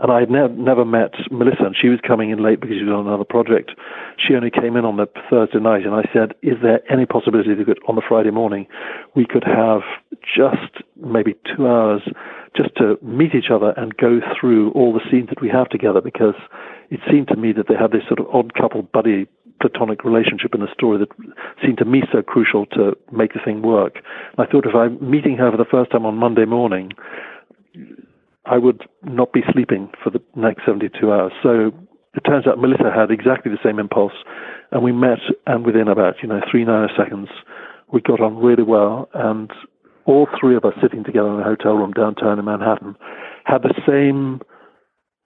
And 0.01 0.11
I 0.11 0.21
had 0.21 0.31
ne- 0.31 0.49
never 0.49 0.85
met 0.85 1.15
Melissa, 1.31 1.65
and 1.65 1.77
she 1.81 1.89
was 1.89 2.01
coming 2.07 2.31
in 2.31 2.43
late 2.43 2.61
because 2.61 2.79
she 2.79 2.85
was 2.85 2.93
on 2.93 3.07
another 3.07 3.25
project. 3.25 3.71
She 4.19 4.35
only 4.35 4.51
came 4.51 4.77
in 4.77 4.85
on 4.85 4.97
the 4.97 5.07
Thursday 5.31 5.61
night, 5.61 5.87
and 5.87 5.95
I 5.95 6.03
said, 6.13 6.35
"Is 6.43 6.59
there 6.63 6.81
any 6.93 7.07
possibility 7.07 7.55
that 7.55 7.79
on 7.87 7.95
the 7.95 8.03
Friday 8.03 8.33
morning 8.33 8.67
we 9.15 9.25
could 9.25 9.45
have 9.45 9.83
just 10.21 10.83
maybe 10.97 11.37
two 11.45 11.69
hours 11.69 12.03
just 12.57 12.75
to 12.77 12.99
meet 13.03 13.37
each 13.37 13.51
other 13.51 13.73
and 13.77 13.97
go 13.97 14.21
through 14.39 14.73
all 14.73 14.93
the 14.93 15.05
scenes 15.11 15.29
that 15.29 15.41
we 15.41 15.49
have 15.49 15.69
together?" 15.69 16.01
Because 16.01 16.35
it 16.91 17.01
seemed 17.11 17.29
to 17.29 17.37
me 17.37 17.53
that 17.53 17.69
they 17.69 17.75
had 17.75 17.93
this 17.93 18.03
sort 18.09 18.21
of 18.21 18.27
odd 18.33 18.55
couple 18.55 18.83
buddy 18.83 19.27
platonic 19.61 20.05
relationship 20.05 20.55
in 20.55 20.61
the 20.61 20.73
story 20.73 20.99
that 20.99 21.09
seemed 21.65 21.79
to 21.79 21.85
me 21.85 22.03
so 22.13 22.23
crucial 22.23 22.67
to 22.67 22.97
make 23.13 23.33
the 23.33 23.41
thing 23.45 23.63
work. 23.63 23.97
And 24.37 24.47
I 24.47 24.51
thought 24.51 24.67
if 24.67 24.75
I'm 24.75 24.99
meeting 25.01 25.37
her 25.39 25.51
for 25.51 25.57
the 25.57 25.65
first 25.65 25.91
time 25.91 26.05
on 26.05 26.17
Monday 26.17 26.45
morning, 26.45 26.93
I 28.45 28.59
would 28.59 28.83
not 29.03 29.33
be 29.33 29.41
sleeping 29.53 29.91
for 30.03 30.11
the 30.11 30.21
next 30.37 30.67
72 30.67 31.11
hours. 31.11 31.33
So 31.43 31.73
it 32.15 32.21
turns 32.21 32.47
out 32.47 32.59
Melissa 32.59 32.93
had 32.95 33.11
exactly 33.11 33.51
the 33.51 33.59
same 33.65 33.79
impulse, 33.79 34.13
and 34.71 34.83
we 34.83 34.93
met, 34.93 35.19
and 35.47 35.65
within 35.65 35.89
about 35.89 36.17
you 36.23 36.29
know 36.29 36.41
three 36.51 36.65
nanoseconds, 36.65 37.29
we 37.93 38.01
got 38.01 38.21
on 38.21 38.37
really 38.37 38.63
well, 38.63 39.09
and 39.15 39.51
all 40.05 40.29
three 40.39 40.57
of 40.57 40.65
us 40.65 40.75
sitting 40.83 41.05
together 41.05 41.33
in 41.33 41.41
a 41.41 41.45
hotel 41.45 41.73
room 41.75 41.93
downtown 41.93 42.39
in 42.39 42.45
Manhattan 42.45 42.97
had 43.45 43.63
the 43.63 43.75
same 43.87 44.41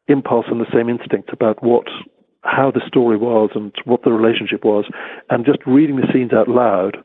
impulse 0.09 0.47
and 0.51 0.61
the 0.61 0.73
same 0.73 0.89
instinct 0.89 1.31
about 1.33 1.63
what 1.63 1.87
how 2.43 2.71
the 2.71 2.81
story 2.87 3.17
was 3.17 3.51
and 3.55 3.73
what 3.85 4.03
the 4.05 4.13
relationship 4.13 4.65
was, 4.65 4.85
and 5.29 5.45
just 5.45 5.59
reading 5.67 5.97
the 5.97 6.07
scenes 6.13 6.33
out 6.33 6.49
loud 6.49 6.97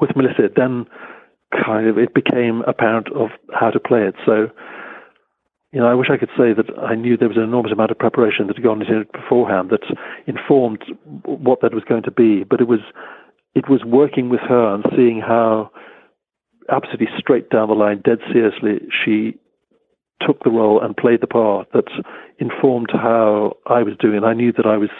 with 0.00 0.10
Melissa, 0.16 0.48
then 0.54 0.86
kind 1.52 1.86
of 1.86 1.98
it 1.98 2.14
became 2.14 2.62
apparent 2.66 3.08
of 3.12 3.28
how 3.52 3.70
to 3.70 3.78
play 3.78 4.02
it. 4.02 4.14
So, 4.24 4.48
you 5.72 5.80
know, 5.80 5.86
I 5.86 5.94
wish 5.94 6.08
I 6.10 6.16
could 6.16 6.30
say 6.36 6.52
that 6.52 6.66
I 6.82 6.94
knew 6.94 7.16
there 7.16 7.28
was 7.28 7.36
an 7.36 7.44
enormous 7.44 7.72
amount 7.72 7.90
of 7.90 7.98
preparation 7.98 8.46
that 8.46 8.56
had 8.56 8.64
gone 8.64 8.82
into 8.82 9.00
it 9.00 9.12
beforehand 9.12 9.70
that 9.70 9.84
informed 10.26 10.82
what 11.24 11.60
that 11.60 11.74
was 11.74 11.84
going 11.84 12.02
to 12.04 12.10
be, 12.10 12.44
but 12.44 12.60
it 12.60 12.68
was 12.68 12.80
it 13.54 13.68
was 13.68 13.82
working 13.84 14.28
with 14.28 14.40
her 14.40 14.74
and 14.74 14.84
seeing 14.96 15.20
how 15.20 15.70
absolutely 16.70 17.08
straight 17.18 17.50
down 17.50 17.68
the 17.68 17.74
line, 17.74 18.02
dead 18.04 18.18
seriously, 18.32 18.86
she 19.04 19.38
took 20.24 20.42
the 20.44 20.50
role 20.50 20.80
and 20.82 20.96
played 20.96 21.20
the 21.20 21.26
part 21.26 21.68
that 21.72 21.88
informed 22.38 22.90
how 22.92 23.56
I 23.66 23.82
was 23.82 23.94
doing. 23.98 24.24
I 24.24 24.34
knew 24.34 24.52
that 24.52 24.66
I 24.66 24.76
was, 24.76 24.90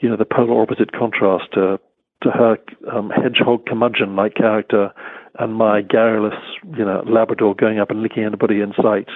you 0.00 0.08
know, 0.08 0.16
the 0.16 0.24
polar 0.24 0.60
opposite 0.62 0.92
contrast 0.92 1.52
to 1.54 1.78
to 2.22 2.30
her 2.30 2.56
um, 2.90 3.10
hedgehog 3.10 3.66
curmudgeon-like 3.66 4.34
character 4.34 4.90
and 5.38 5.54
my 5.54 5.82
garrulous, 5.82 6.38
you 6.76 6.84
know, 6.84 7.02
Labrador 7.06 7.54
going 7.54 7.78
up 7.78 7.90
and 7.90 8.02
licking 8.02 8.24
anybody 8.24 8.60
in 8.60 8.72
sight. 8.80 9.08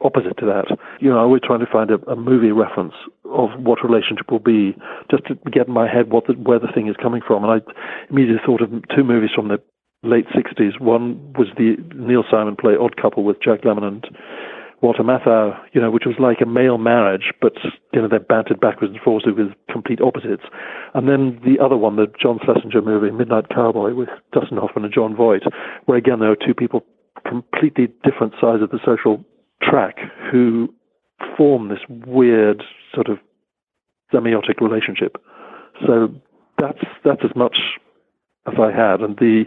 Opposite 0.00 0.36
to 0.38 0.46
that, 0.46 0.78
you 1.00 1.10
know, 1.10 1.18
I 1.18 1.24
was 1.24 1.40
trying 1.42 1.58
to 1.58 1.66
find 1.66 1.90
a, 1.90 1.98
a 2.08 2.14
movie 2.14 2.52
reference 2.52 2.94
of 3.24 3.50
what 3.58 3.82
relationship 3.82 4.30
will 4.30 4.38
be, 4.38 4.76
just 5.10 5.24
to 5.26 5.34
get 5.50 5.66
in 5.66 5.74
my 5.74 5.92
head 5.92 6.12
what 6.12 6.28
the, 6.28 6.34
where 6.34 6.60
the 6.60 6.70
thing 6.72 6.86
is 6.86 6.94
coming 7.02 7.20
from. 7.26 7.42
And 7.42 7.52
I 7.52 7.58
immediately 8.08 8.40
thought 8.46 8.62
of 8.62 8.70
two 8.94 9.02
movies 9.02 9.30
from 9.34 9.48
the 9.48 9.58
late 10.04 10.26
60s. 10.28 10.80
One 10.80 11.32
was 11.32 11.48
the 11.56 11.74
Neil 11.96 12.22
Simon 12.30 12.54
play 12.54 12.74
Odd 12.78 12.96
Couple 12.96 13.24
with 13.24 13.42
Jack 13.42 13.62
Lemmon 13.62 13.82
and 13.82 14.06
Walter 14.80 15.02
Matthau, 15.02 15.58
you 15.72 15.80
know, 15.80 15.90
which 15.90 16.04
was 16.06 16.14
like 16.20 16.38
a 16.40 16.46
male 16.46 16.78
marriage, 16.78 17.32
but 17.40 17.54
you 17.92 18.00
know 18.00 18.08
they 18.08 18.18
bantered 18.18 18.60
backwards 18.60 18.92
and 18.92 19.02
forwards 19.02 19.26
with 19.26 19.52
complete 19.70 20.00
opposites. 20.00 20.44
And 20.94 21.08
then 21.08 21.40
the 21.44 21.62
other 21.62 21.76
one, 21.76 21.96
the 21.96 22.06
John 22.20 22.38
Schlesinger 22.44 22.82
movie, 22.82 23.10
Midnight 23.10 23.48
Cowboy, 23.48 23.94
with 23.94 24.08
Dustin 24.32 24.58
Hoffman 24.58 24.84
and 24.84 24.94
Jon 24.94 25.16
Voight, 25.16 25.42
where 25.86 25.98
again 25.98 26.20
there 26.20 26.30
are 26.30 26.36
two 26.36 26.54
people 26.54 26.84
completely 27.26 27.88
different 28.04 28.34
sides 28.40 28.62
of 28.62 28.70
the 28.70 28.78
social 28.84 29.24
track 29.60 29.96
who 30.30 30.72
form 31.36 31.68
this 31.68 31.80
weird 32.06 32.62
sort 32.94 33.08
of 33.08 33.18
semiotic 34.12 34.60
relationship. 34.60 35.16
So 35.86 36.14
that's 36.58 36.84
that's 37.04 37.22
as 37.24 37.34
much 37.34 37.56
as 38.46 38.54
I 38.58 38.70
had, 38.70 39.00
and 39.00 39.16
the 39.16 39.44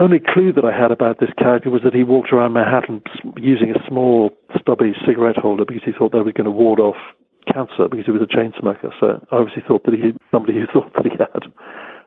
only 0.00 0.18
clue 0.18 0.52
that 0.52 0.64
I 0.64 0.72
had 0.72 0.90
about 0.90 1.20
this 1.20 1.30
character 1.38 1.70
was 1.70 1.82
that 1.84 1.94
he 1.94 2.04
walked 2.04 2.32
around 2.32 2.54
Manhattan 2.54 3.02
using 3.36 3.70
a 3.70 3.86
small, 3.86 4.30
stubby 4.58 4.94
cigarette 5.06 5.36
holder 5.36 5.64
because 5.64 5.84
he 5.84 5.92
thought 5.92 6.12
that 6.12 6.24
was 6.24 6.32
going 6.32 6.46
to 6.46 6.50
ward 6.50 6.80
off 6.80 6.96
cancer 7.52 7.88
because 7.88 8.06
he 8.06 8.12
was 8.12 8.22
a 8.22 8.26
chain 8.26 8.52
smoker. 8.58 8.92
So 8.98 9.20
I 9.30 9.36
obviously 9.36 9.62
thought 9.66 9.84
that 9.84 9.94
he 9.94 10.12
somebody 10.30 10.58
who 10.58 10.66
thought 10.72 10.92
that 10.94 11.04
he 11.04 11.12
had 11.12 11.52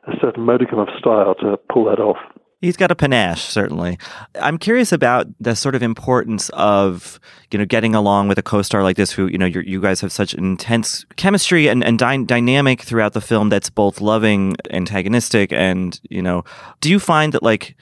a 0.06 0.18
certain 0.20 0.42
modicum 0.44 0.78
of 0.78 0.88
style 0.98 1.34
to 1.40 1.56
pull 1.72 1.84
that 1.86 2.00
off. 2.00 2.18
He's 2.64 2.78
got 2.78 2.90
a 2.90 2.94
panache, 2.94 3.44
certainly. 3.44 3.98
I'm 4.40 4.56
curious 4.56 4.90
about 4.90 5.26
the 5.38 5.54
sort 5.54 5.74
of 5.74 5.82
importance 5.82 6.48
of, 6.54 7.20
you 7.50 7.58
know, 7.58 7.66
getting 7.66 7.94
along 7.94 8.28
with 8.28 8.38
a 8.38 8.42
co-star 8.42 8.82
like 8.82 8.96
this, 8.96 9.12
who, 9.12 9.26
you 9.26 9.36
know, 9.36 9.44
you 9.44 9.82
guys 9.82 10.00
have 10.00 10.10
such 10.10 10.32
intense 10.32 11.04
chemistry 11.16 11.68
and, 11.68 11.84
and 11.84 11.98
dy- 11.98 12.24
dynamic 12.24 12.80
throughout 12.80 13.12
the 13.12 13.20
film 13.20 13.50
that's 13.50 13.68
both 13.68 14.00
loving, 14.00 14.56
antagonistic, 14.70 15.52
and, 15.52 16.00
you 16.08 16.22
know, 16.22 16.42
do 16.80 16.90
you 16.90 16.98
find 16.98 17.34
that, 17.34 17.42
like, 17.42 17.76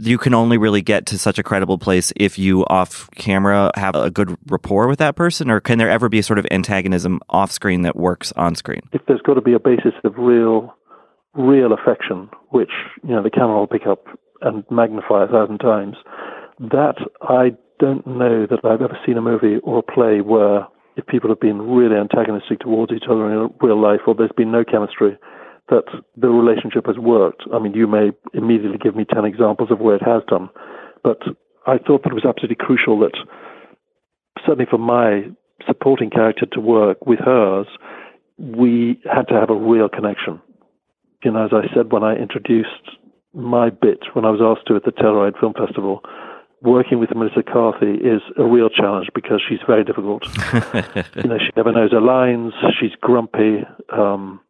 you 0.00 0.16
can 0.16 0.32
only 0.32 0.56
really 0.58 0.80
get 0.80 1.06
to 1.06 1.18
such 1.18 1.38
a 1.38 1.42
credible 1.42 1.76
place 1.76 2.12
if 2.16 2.38
you 2.38 2.64
off 2.66 3.10
camera 3.16 3.70
have 3.74 3.94
a 3.94 4.10
good 4.10 4.36
rapport 4.46 4.88
with 4.88 4.98
that 4.98 5.14
person 5.14 5.50
or 5.50 5.60
can 5.60 5.76
there 5.78 5.90
ever 5.90 6.08
be 6.08 6.18
a 6.18 6.22
sort 6.22 6.38
of 6.38 6.46
antagonism 6.50 7.20
off 7.28 7.52
screen 7.52 7.82
that 7.82 7.94
works 7.94 8.32
on 8.32 8.54
screen 8.54 8.80
if 8.92 9.04
there's 9.06 9.20
got 9.20 9.34
to 9.34 9.42
be 9.42 9.52
a 9.52 9.58
basis 9.58 9.92
of 10.04 10.16
real 10.16 10.74
real 11.36 11.72
affection, 11.72 12.28
which 12.50 12.70
you 13.02 13.14
know 13.14 13.22
the 13.22 13.30
camera 13.30 13.58
will 13.58 13.66
pick 13.66 13.86
up 13.86 14.06
and 14.42 14.64
magnify 14.70 15.24
a 15.24 15.28
thousand 15.28 15.58
times. 15.58 15.96
That 16.60 16.96
I 17.22 17.56
don't 17.80 18.06
know 18.06 18.46
that 18.46 18.64
I've 18.64 18.82
ever 18.82 18.98
seen 19.04 19.16
a 19.16 19.22
movie 19.22 19.58
or 19.62 19.78
a 19.78 19.82
play 19.82 20.20
where 20.20 20.66
if 20.96 21.06
people 21.06 21.28
have 21.28 21.40
been 21.40 21.60
really 21.60 21.96
antagonistic 21.96 22.60
towards 22.60 22.92
each 22.92 23.04
other 23.10 23.30
in 23.30 23.50
real 23.60 23.80
life 23.80 24.00
or 24.06 24.14
there's 24.14 24.30
been 24.36 24.52
no 24.52 24.62
chemistry, 24.62 25.18
that 25.68 25.84
the 26.16 26.28
relationship 26.28 26.86
has 26.86 26.98
worked. 26.98 27.42
I 27.52 27.58
mean, 27.58 27.74
you 27.74 27.88
may 27.88 28.12
immediately 28.32 28.78
give 28.78 28.94
me 28.94 29.04
10 29.04 29.24
examples 29.24 29.70
of 29.72 29.80
where 29.80 29.96
it 29.96 30.02
has 30.02 30.22
done, 30.28 30.50
but 31.02 31.18
I 31.66 31.78
thought 31.78 32.04
that 32.04 32.12
it 32.12 32.14
was 32.14 32.26
absolutely 32.28 32.56
crucial 32.60 33.00
that, 33.00 33.16
certainly 34.46 34.66
for 34.70 34.78
my 34.78 35.22
supporting 35.66 36.10
character 36.10 36.46
to 36.52 36.60
work 36.60 37.04
with 37.06 37.18
hers, 37.18 37.66
we 38.38 39.00
had 39.12 39.26
to 39.28 39.34
have 39.34 39.50
a 39.50 39.54
real 39.54 39.88
connection 39.88 40.40
you 41.24 41.32
know, 41.32 41.44
as 41.44 41.52
I 41.52 41.72
said 41.74 41.92
when 41.92 42.04
I 42.04 42.14
introduced 42.16 42.98
my 43.32 43.70
bit 43.70 44.00
when 44.12 44.24
I 44.24 44.30
was 44.30 44.40
asked 44.40 44.68
to 44.68 44.76
at 44.76 44.84
the 44.84 44.92
Telluride 44.92 45.38
Film 45.40 45.54
Festival, 45.54 46.02
working 46.62 46.98
with 46.98 47.10
Melissa 47.14 47.38
McCarthy 47.38 47.94
is 47.94 48.22
a 48.38 48.44
real 48.44 48.68
challenge 48.68 49.08
because 49.14 49.42
she's 49.46 49.58
very 49.66 49.84
difficult. 49.84 50.24
you 51.16 51.28
know, 51.28 51.38
she 51.38 51.50
never 51.56 51.72
knows 51.72 51.92
her 51.92 52.00
lines. 52.00 52.52
She's 52.80 52.92
grumpy. 53.00 53.64
Um, 53.92 54.40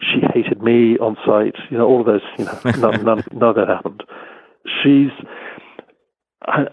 she 0.00 0.20
hated 0.34 0.62
me 0.62 0.98
on 0.98 1.16
site. 1.24 1.56
You 1.70 1.78
know, 1.78 1.86
all 1.86 2.00
of 2.00 2.06
those. 2.06 2.22
You 2.38 2.44
know, 2.46 2.60
none, 2.90 3.04
none, 3.04 3.24
none 3.32 3.50
of 3.50 3.56
that 3.56 3.68
happened. 3.68 4.02
She's. 4.82 5.10
I, 6.42 6.64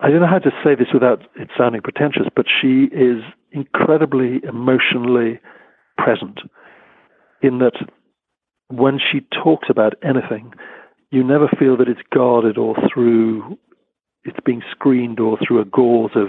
I 0.00 0.08
don't 0.08 0.20
know 0.20 0.26
how 0.26 0.38
to 0.38 0.50
say 0.64 0.74
this 0.74 0.88
without 0.92 1.20
it 1.36 1.48
sounding 1.56 1.82
pretentious, 1.82 2.26
but 2.34 2.46
she 2.60 2.84
is 2.84 3.22
incredibly 3.52 4.40
emotionally 4.48 5.40
present. 5.98 6.40
In 7.42 7.58
that 7.58 7.72
when 8.70 8.98
she 8.98 9.20
talks 9.42 9.68
about 9.68 9.94
anything, 10.02 10.52
you 11.10 11.24
never 11.24 11.48
feel 11.58 11.76
that 11.76 11.88
it's 11.88 12.00
guarded 12.12 12.56
or 12.56 12.76
through 12.92 13.58
it's 14.24 14.38
being 14.44 14.62
screened 14.70 15.18
or 15.18 15.38
through 15.38 15.60
a 15.60 15.64
gauze 15.64 16.12
of 16.14 16.28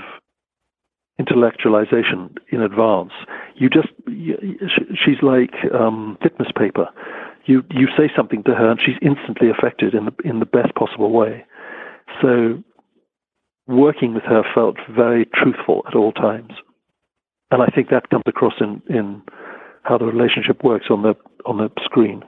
intellectualization 1.19 2.35
in 2.51 2.61
advance. 2.61 3.11
You 3.55 3.69
just 3.69 3.89
she's 4.07 5.21
like 5.21 5.53
um, 5.73 6.17
litmus 6.23 6.51
paper. 6.57 6.87
You 7.45 7.63
you 7.69 7.87
say 7.97 8.09
something 8.15 8.43
to 8.43 8.55
her 8.55 8.71
and 8.71 8.79
she's 8.79 8.97
instantly 9.01 9.49
affected 9.49 9.93
in 9.93 10.05
the 10.05 10.13
in 10.23 10.39
the 10.39 10.45
best 10.45 10.73
possible 10.73 11.11
way. 11.11 11.45
So 12.21 12.63
working 13.67 14.13
with 14.15 14.23
her 14.23 14.43
felt 14.55 14.77
very 14.89 15.25
truthful 15.33 15.83
at 15.87 15.95
all 15.95 16.11
times, 16.11 16.53
and 17.51 17.61
I 17.61 17.67
think 17.67 17.89
that 17.89 18.09
comes 18.09 18.23
across 18.25 18.55
in 18.59 18.81
in 18.89 19.21
how 19.83 19.97
the 19.97 20.05
relationship 20.05 20.63
works 20.63 20.87
on 20.89 21.03
the 21.03 21.13
on 21.45 21.57
the 21.57 21.69
screen 21.83 22.23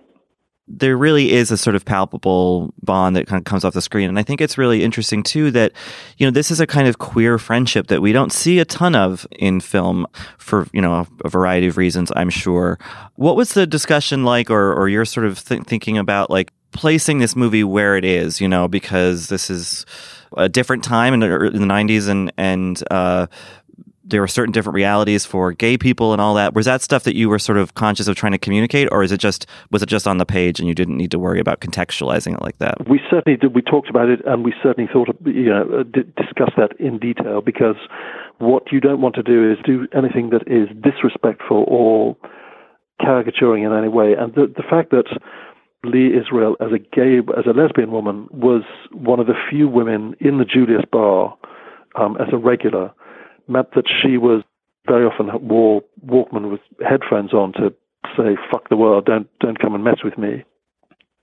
there 0.68 0.96
really 0.96 1.32
is 1.32 1.52
a 1.52 1.58
sort 1.58 1.76
of 1.76 1.84
palpable 1.84 2.74
bond 2.82 3.16
that 3.16 3.28
kind 3.28 3.40
of 3.40 3.44
comes 3.44 3.66
off 3.66 3.74
the 3.74 3.82
screen. 3.82 4.08
And 4.08 4.18
I 4.18 4.24
think 4.24 4.40
it's 4.40 4.58
really 4.58 4.84
interesting 4.84 5.22
too 5.22 5.52
that, 5.52 5.74
you 6.18 6.26
know, 6.26 6.32
this 6.32 6.52
is 6.52 6.62
a 6.62 6.68
kind 6.68 6.88
of 6.88 7.00
queer 7.00 7.38
friendship 7.38 7.88
that 7.88 8.02
we 8.02 8.14
don't 8.14 8.32
see 8.32 8.60
a 8.60 8.66
ton 8.66 8.96
of 8.96 9.28
in 9.32 9.60
film 9.60 10.08
for, 10.38 10.68
you 10.72 10.82
know, 10.82 11.06
a 11.26 11.30
variety 11.30 11.68
of 11.68 11.76
reasons, 11.76 12.12
I'm 12.16 12.30
sure. 12.30 12.80
What 13.16 13.36
was 13.36 13.54
the 13.54 13.68
discussion 13.68 14.24
like 14.24 14.50
or, 14.50 14.74
or 14.74 14.88
you're 14.88 15.06
sort 15.06 15.26
of 15.26 15.44
th- 15.44 15.64
thinking 15.64 15.98
about 15.98 16.30
like 16.30 16.52
placing 16.72 17.20
this 17.20 17.36
movie 17.36 17.64
where 17.64 17.98
it 17.98 18.06
is, 18.06 18.40
you 18.40 18.48
know, 18.48 18.70
because 18.70 19.28
this 19.28 19.50
is 19.50 19.86
a 20.38 20.48
different 20.48 20.84
time 20.84 21.14
in 21.14 21.20
the, 21.20 21.48
in 21.48 21.68
the 21.68 21.74
90s 21.74 22.08
and, 22.08 22.32
and, 22.38 22.84
uh, 22.90 23.28
there 24.04 24.22
were 24.22 24.28
certain 24.28 24.52
different 24.52 24.76
realities 24.76 25.26
for 25.26 25.54
gay 25.54 25.78
people 25.78 26.12
and 26.12 26.22
all 26.22 26.34
that. 26.36 26.54
Was 26.54 26.66
that 26.66 26.82
stuff 26.82 27.04
that 27.04 27.16
you 27.16 27.30
were 27.30 27.40
sort 27.40 27.58
of 27.58 27.74
conscious 27.74 28.08
of 28.08 28.16
trying 28.16 28.34
to 28.34 28.38
communicate, 28.38 28.90
or 28.92 29.04
is 29.04 29.12
it 29.12 29.20
just 29.20 29.46
was 29.72 29.82
it 29.82 29.88
just 29.88 30.08
on 30.08 30.18
the 30.18 30.26
page 30.26 30.60
and 30.60 30.68
you 30.68 30.76
didn't 30.76 30.98
need 30.98 31.12
to 31.12 31.20
worry 31.20 31.40
about 31.40 31.62
contextualizing 31.62 32.34
it 32.34 32.42
like 32.42 32.58
that? 32.58 32.88
We 32.88 33.00
certainly 33.10 33.38
did. 33.38 33.56
We 33.56 33.62
talked 33.62 33.90
about 33.90 34.10
it, 34.10 34.20
and 34.26 34.44
we 34.44 34.54
certainly 34.62 34.90
thought 34.92 35.08
you 35.26 35.50
know 35.50 35.80
uh, 35.80 35.84
discuss 36.22 36.52
that 36.58 36.80
in 36.80 37.00
detail 37.00 37.42
because 37.42 37.78
what 38.40 38.72
you 38.72 38.80
don't 38.80 39.02
want 39.02 39.16
to 39.16 39.24
do 39.24 39.52
is 39.52 39.58
do 39.66 39.88
anything 39.96 40.32
that 40.32 40.44
is 40.48 40.68
disrespectful 40.82 41.66
or 41.68 42.18
caricaturing 43.02 43.64
in 43.64 43.74
any 43.74 43.90
way. 43.90 44.14
And 44.14 44.34
the 44.36 44.48
the 44.48 44.64
fact 44.70 44.92
that 44.92 45.06
Lee 45.86 46.12
Israel, 46.18 46.56
as 46.60 46.72
a 46.72 46.80
gay, 46.80 47.20
as 47.38 47.46
a 47.46 47.52
lesbian 47.52 47.92
woman, 47.92 48.28
was 48.32 48.64
one 48.92 49.20
of 49.20 49.28
the 49.28 49.34
few 49.50 49.68
women 49.68 50.16
in 50.20 50.38
the 50.38 50.46
Julius 50.46 50.86
Bar 50.92 51.38
um, 51.96 52.18
as 52.20 52.28
a 52.32 52.38
regular 52.38 52.92
meant 53.48 53.74
that 53.76 53.86
she 53.88 54.18
was 54.18 54.44
very 54.88 55.06
often 55.06 55.30
wore 55.48 55.82
Walkman 56.06 56.52
with 56.52 56.62
headphones 56.88 57.34
on 57.34 57.54
to 57.54 57.74
say 58.18 58.38
"fuck 58.52 58.70
the 58.70 58.78
world, 58.78 59.06
don't 59.06 59.28
don't 59.40 59.60
come 59.60 59.76
and 59.76 59.84
mess 59.84 60.04
with 60.04 60.18
me," 60.18 60.44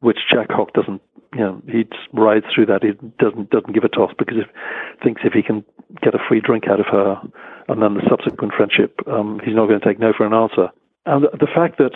which 0.00 0.18
Jack 0.30 0.50
Hock 0.50 0.72
doesn't. 0.72 1.02
You 1.34 1.40
know, 1.40 1.62
he 1.68 1.86
rides 2.12 2.46
through 2.52 2.66
that. 2.66 2.82
He 2.82 2.92
doesn't 3.18 3.50
doesn't 3.50 3.72
give 3.72 3.84
a 3.84 3.88
toss 3.88 4.12
because 4.18 4.38
he 4.38 5.04
thinks 5.04 5.22
if 5.24 5.32
he 5.32 5.42
can 5.42 5.64
get 6.02 6.14
a 6.14 6.18
free 6.28 6.40
drink 6.40 6.64
out 6.68 6.80
of 6.80 6.86
her, 6.86 7.20
and 7.68 7.82
then 7.82 7.94
the 7.94 8.02
subsequent 8.08 8.54
friendship, 8.54 9.00
um, 9.06 9.40
he's 9.44 9.54
not 9.54 9.66
going 9.66 9.80
to 9.80 9.86
take 9.86 9.98
no 9.98 10.12
for 10.16 10.26
an 10.26 10.34
answer. 10.34 10.68
And 11.06 11.24
the 11.24 11.46
fact 11.46 11.78
that 11.78 11.94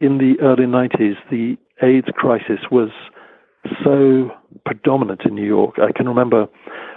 in 0.00 0.18
the 0.18 0.34
early 0.42 0.66
90s 0.66 1.16
the 1.30 1.56
AIDS 1.80 2.08
crisis 2.14 2.58
was 2.70 2.90
so 3.84 4.30
predominant 4.66 5.22
in 5.24 5.34
New 5.34 5.46
York. 5.46 5.76
I 5.78 5.92
can 5.92 6.08
remember 6.08 6.48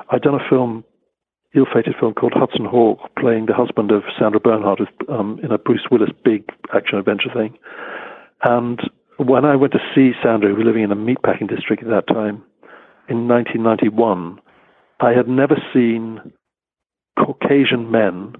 I'd 0.09 0.21
done 0.21 0.35
a 0.35 0.49
film 0.49 0.83
ill-fated 1.55 1.95
film 1.99 2.13
called 2.13 2.33
Hudson 2.35 2.65
Hawk, 2.65 2.99
playing 3.17 3.45
the 3.45 3.53
husband 3.53 3.91
of 3.91 4.03
Sandra 4.19 4.39
Bernhard 4.39 4.81
um, 5.09 5.39
in 5.43 5.51
a 5.51 5.57
Bruce 5.57 5.87
Willis 5.89 6.09
big 6.23 6.49
action 6.73 6.97
adventure 6.97 7.29
thing. 7.33 7.57
And 8.43 8.79
when 9.17 9.45
I 9.45 9.55
went 9.55 9.73
to 9.73 9.79
see 9.93 10.11
Sandra, 10.21 10.49
who 10.49 10.55
was 10.55 10.65
living 10.65 10.83
in 10.83 10.91
a 10.91 10.95
meatpacking 10.95 11.49
district 11.49 11.83
at 11.83 11.89
that 11.89 12.07
time, 12.07 12.43
in 13.07 13.27
1991, 13.27 14.39
I 14.99 15.11
had 15.11 15.27
never 15.27 15.55
seen 15.73 16.33
Caucasian 17.17 17.91
men 17.91 18.33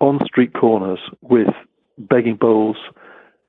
on 0.00 0.20
street 0.24 0.52
corners 0.54 0.98
with 1.22 1.48
begging 1.98 2.36
bowls 2.36 2.76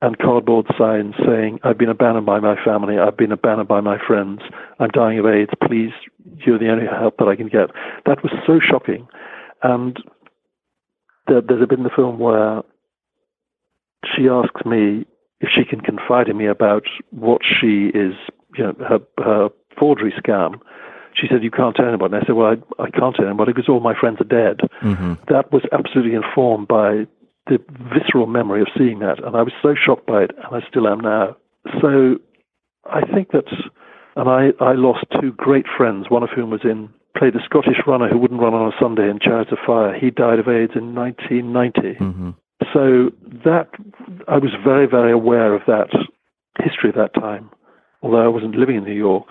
and 0.01 0.17
cardboard 0.17 0.65
signs 0.77 1.13
saying, 1.25 1.59
I've 1.63 1.77
been 1.77 1.89
abandoned 1.89 2.25
by 2.25 2.39
my 2.39 2.55
family, 2.63 2.97
I've 2.97 3.17
been 3.17 3.31
abandoned 3.31 3.67
by 3.67 3.81
my 3.81 3.97
friends, 4.05 4.41
I'm 4.79 4.89
dying 4.89 5.19
of 5.19 5.25
AIDS, 5.25 5.51
please, 5.67 5.91
you're 6.45 6.59
the 6.59 6.69
only 6.69 6.85
help 6.85 7.17
that 7.17 7.27
I 7.27 7.35
can 7.35 7.49
get. 7.49 7.69
That 8.05 8.23
was 8.23 8.31
so 8.47 8.59
shocking. 8.59 9.07
And 9.61 9.97
there, 11.27 11.41
there's 11.41 11.61
a 11.61 11.67
bit 11.67 11.79
in 11.79 11.83
the 11.83 11.89
film 11.93 12.17
where 12.17 12.61
she 14.15 14.29
asks 14.29 14.65
me 14.65 15.05
if 15.41 15.49
she 15.53 15.65
can 15.65 15.81
confide 15.81 16.29
in 16.29 16.37
me 16.37 16.47
about 16.47 16.83
what 17.11 17.41
she 17.43 17.87
is, 17.93 18.13
you 18.55 18.63
know, 18.63 18.75
her, 18.87 18.99
her 19.17 19.49
forgery 19.77 20.13
scam. 20.17 20.59
She 21.13 21.27
said, 21.29 21.43
You 21.43 21.51
can't 21.51 21.75
tell 21.75 21.87
anybody. 21.87 22.15
And 22.15 22.23
I 22.23 22.25
said, 22.25 22.35
Well, 22.35 22.55
I, 22.79 22.83
I 22.83 22.89
can't 22.89 23.15
tell 23.15 23.25
anybody 23.25 23.51
because 23.51 23.67
all 23.67 23.79
my 23.79 23.99
friends 23.99 24.19
are 24.21 24.23
dead. 24.23 24.61
Mm-hmm. 24.81 25.13
That 25.27 25.51
was 25.51 25.63
absolutely 25.71 26.13
informed 26.13 26.67
by 26.67 27.07
the 27.49 27.57
visceral 27.93 28.27
memory 28.27 28.61
of 28.61 28.67
seeing 28.77 28.99
that, 28.99 29.23
and 29.23 29.35
I 29.35 29.41
was 29.41 29.53
so 29.61 29.73
shocked 29.75 30.05
by 30.05 30.23
it, 30.23 30.31
and 30.37 30.63
I 30.63 30.65
still 30.69 30.87
am 30.87 30.99
now. 30.99 31.35
So 31.81 32.15
I 32.85 33.01
think 33.01 33.31
that, 33.31 33.45
and 34.15 34.29
I, 34.29 34.51
I 34.63 34.73
lost 34.73 35.05
two 35.19 35.33
great 35.33 35.65
friends, 35.75 36.09
one 36.09 36.23
of 36.23 36.29
whom 36.29 36.51
was 36.51 36.61
in 36.63 36.89
played 37.17 37.35
a 37.35 37.43
Scottish 37.43 37.81
runner 37.85 38.07
who 38.07 38.17
wouldn't 38.17 38.39
run 38.39 38.53
on 38.53 38.71
a 38.71 38.75
Sunday 38.79 39.09
in 39.09 39.19
Chariots 39.19 39.51
of 39.51 39.57
Fire. 39.65 39.93
He 39.97 40.09
died 40.09 40.39
of 40.39 40.47
AIDS 40.47 40.73
in 40.75 40.95
1990. 40.95 41.99
Mm-hmm. 41.99 42.29
So 42.73 43.11
that 43.43 43.67
I 44.27 44.37
was 44.37 44.51
very, 44.63 44.85
very 44.85 45.11
aware 45.11 45.53
of 45.53 45.61
that 45.67 45.89
history 46.63 46.89
of 46.89 46.95
that 46.95 47.13
time, 47.13 47.49
although 48.01 48.23
I 48.23 48.27
wasn't 48.27 48.55
living 48.55 48.77
in 48.77 48.83
New 48.83 48.93
York. 48.93 49.27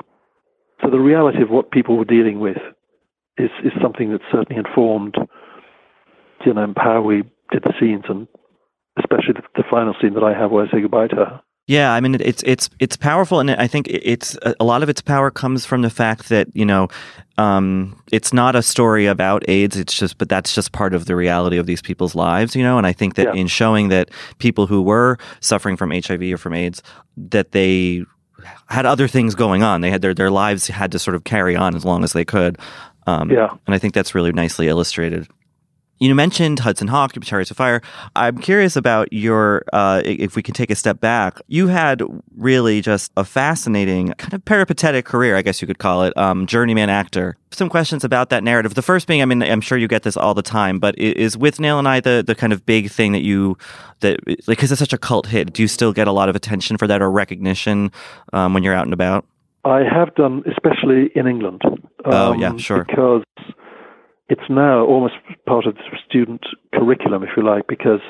So 0.82 0.90
the 0.90 0.98
reality 0.98 1.42
of 1.42 1.50
what 1.50 1.70
people 1.70 1.96
were 1.96 2.04
dealing 2.04 2.40
with 2.40 2.58
is 3.36 3.50
is 3.64 3.72
something 3.80 4.12
that 4.12 4.20
certainly 4.32 4.58
informed, 4.58 5.16
you 6.44 6.54
know, 6.54 6.72
how 6.76 7.00
we 7.02 7.22
did 7.53 7.62
the 7.64 7.72
scenes, 7.80 8.05
and 8.09 8.26
especially 8.99 9.34
the, 9.34 9.42
the 9.57 9.64
final 9.70 9.94
scene 10.01 10.14
that 10.14 10.24
I 10.24 10.32
have 10.38 10.51
where 10.51 10.66
I 10.66 10.70
say 10.70 10.80
goodbye 10.80 11.09
to 11.09 11.16
her. 11.16 11.40
Yeah, 11.66 11.92
I 11.92 12.01
mean 12.01 12.16
it's 12.18 12.42
it's 12.44 12.70
it's 12.78 12.96
powerful, 12.96 13.40
and 13.40 13.51
I 13.51 13.66
think 13.66 13.88
it's 13.90 14.38
a 14.59 14.64
lot 14.64 14.82
of 14.82 14.88
its 14.88 15.03
power 15.03 15.30
comes 15.30 15.66
from 15.66 15.82
the 15.82 15.90
fact 15.90 16.30
that 16.30 16.49
you 16.55 16.64
know 16.64 16.88
um, 17.36 18.03
it's 18.11 18.32
not 18.32 18.57
a 18.57 18.62
story 18.62 19.05
about 19.05 19.46
AIDS. 19.49 19.76
It's 19.76 19.92
just, 19.94 20.16
but 20.16 20.30
that's 20.30 20.55
just 20.55 20.72
part 20.72 20.94
of 20.94 21.05
the 21.05 21.14
reality 21.14 21.59
of 21.59 21.66
these 21.66 21.82
people's 21.82 22.14
lives, 22.14 22.57
you 22.57 22.62
know. 22.62 22.78
And 22.78 22.86
I 22.86 22.92
think 22.94 23.16
that 23.16 23.34
Yeah. 23.34 23.40
in 23.40 23.49
showing 23.49 23.88
that 23.88 24.11
people 24.38 24.66
who 24.66 24.80
were 24.80 25.18
suffering 25.40 25.76
from 25.76 25.90
HIV 25.90 26.22
or 26.32 26.38
from 26.38 26.55
AIDS, 26.55 26.82
that 27.18 27.53
they 27.53 28.03
had 28.68 28.86
other 28.86 29.07
things 29.07 29.34
going 29.34 29.62
on. 29.62 29.82
They 29.82 29.90
had 29.90 30.01
their 30.01 30.14
their 30.14 30.30
lives 30.30 30.68
had 30.68 30.90
to 30.92 30.99
sort 30.99 31.14
of 31.16 31.24
carry 31.24 31.55
on 31.55 31.74
as 31.76 31.84
long 31.84 32.03
as 32.03 32.14
they 32.14 32.24
could. 32.24 32.57
Um, 33.07 33.30
Yeah. 33.30 33.49
and 33.66 33.74
I 33.74 33.78
think 33.78 33.92
that's 33.92 34.14
really 34.14 34.32
nicely 34.32 34.68
illustrated. 34.68 35.28
You 36.01 36.14
mentioned 36.14 36.61
Hudson 36.61 36.86
Hawk, 36.88 37.12
Chariots 37.22 37.51
of 37.51 37.57
Fire. 37.57 37.82
I'm 38.14 38.38
curious 38.38 38.76
about 38.76 39.12
your, 39.12 39.64
uh, 39.72 40.01
if 40.05 40.36
we 40.36 40.42
can 40.42 40.55
take 40.55 40.70
a 40.70 40.76
step 40.76 41.01
back. 41.01 41.40
You 41.49 41.66
had 41.66 42.03
really 42.36 42.80
just 42.80 43.11
a 43.16 43.24
fascinating, 43.24 44.12
kind 44.12 44.32
of 44.32 44.44
peripatetic 44.44 45.05
career, 45.05 45.36
I 45.36 45.42
guess 45.42 45.61
you 45.61 45.66
could 45.66 45.78
call 45.78 46.05
it, 46.05 46.16
um, 46.16 46.46
journeyman 46.46 46.88
actor. 46.88 47.36
Some 47.51 47.68
questions 47.68 48.05
about 48.05 48.30
that 48.30 48.44
narrative. 48.44 48.74
The 48.74 48.82
first 48.82 49.09
being, 49.09 49.22
I 49.22 49.24
mean, 49.24 49.42
I'm 49.42 49.61
sure 49.61 49.76
you 49.76 49.88
get 49.88 50.05
this 50.05 50.16
all 50.16 50.34
the 50.34 50.42
time, 50.42 50.78
but 50.78 50.96
is 50.99 51.36
Withnail 51.36 51.80
and 51.80 51.88
I 51.88 51.99
the, 51.99 52.22
the 52.24 52.36
kind 52.36 52.53
of 52.53 52.64
big 52.64 52.90
thing 52.90 53.12
that 53.12 53.22
you, 53.22 53.59
that, 54.01 54.20
like, 54.26 54.46
because 54.46 54.70
it's 54.70 54.78
such 54.78 54.92
a 54.92 54.99
cult 54.99 55.26
hit, 55.26 55.53
do 55.53 55.62
you 55.62 55.68
still 55.68 55.92
get 55.92 56.07
a 56.07 56.12
lot 56.12 56.28
of 56.28 56.36
attention 56.36 56.76
for 56.76 56.86
that 56.86 57.03
or 57.03 57.11
recognition 57.11 57.90
um, 58.32 58.55
when 58.55 58.62
you're 58.62 58.74
out 58.74 58.84
and 58.84 58.94
about? 58.94 59.26
I 59.64 59.82
have 59.82 60.14
done, 60.14 60.44
especially 60.46 61.11
in 61.16 61.26
England. 61.26 61.62
Oh, 62.05 62.32
um, 62.32 62.40
yeah, 62.40 62.57
sure. 62.57 62.84
Because 62.84 63.24
it's 64.28 64.48
now 64.48 64.84
almost 64.84 65.14
part 65.46 65.66
of 65.66 65.74
the 65.74 65.82
student 66.08 66.42
curriculum, 66.74 67.22
if 67.22 67.30
you 67.36 67.44
like, 67.44 67.66
because 67.66 68.00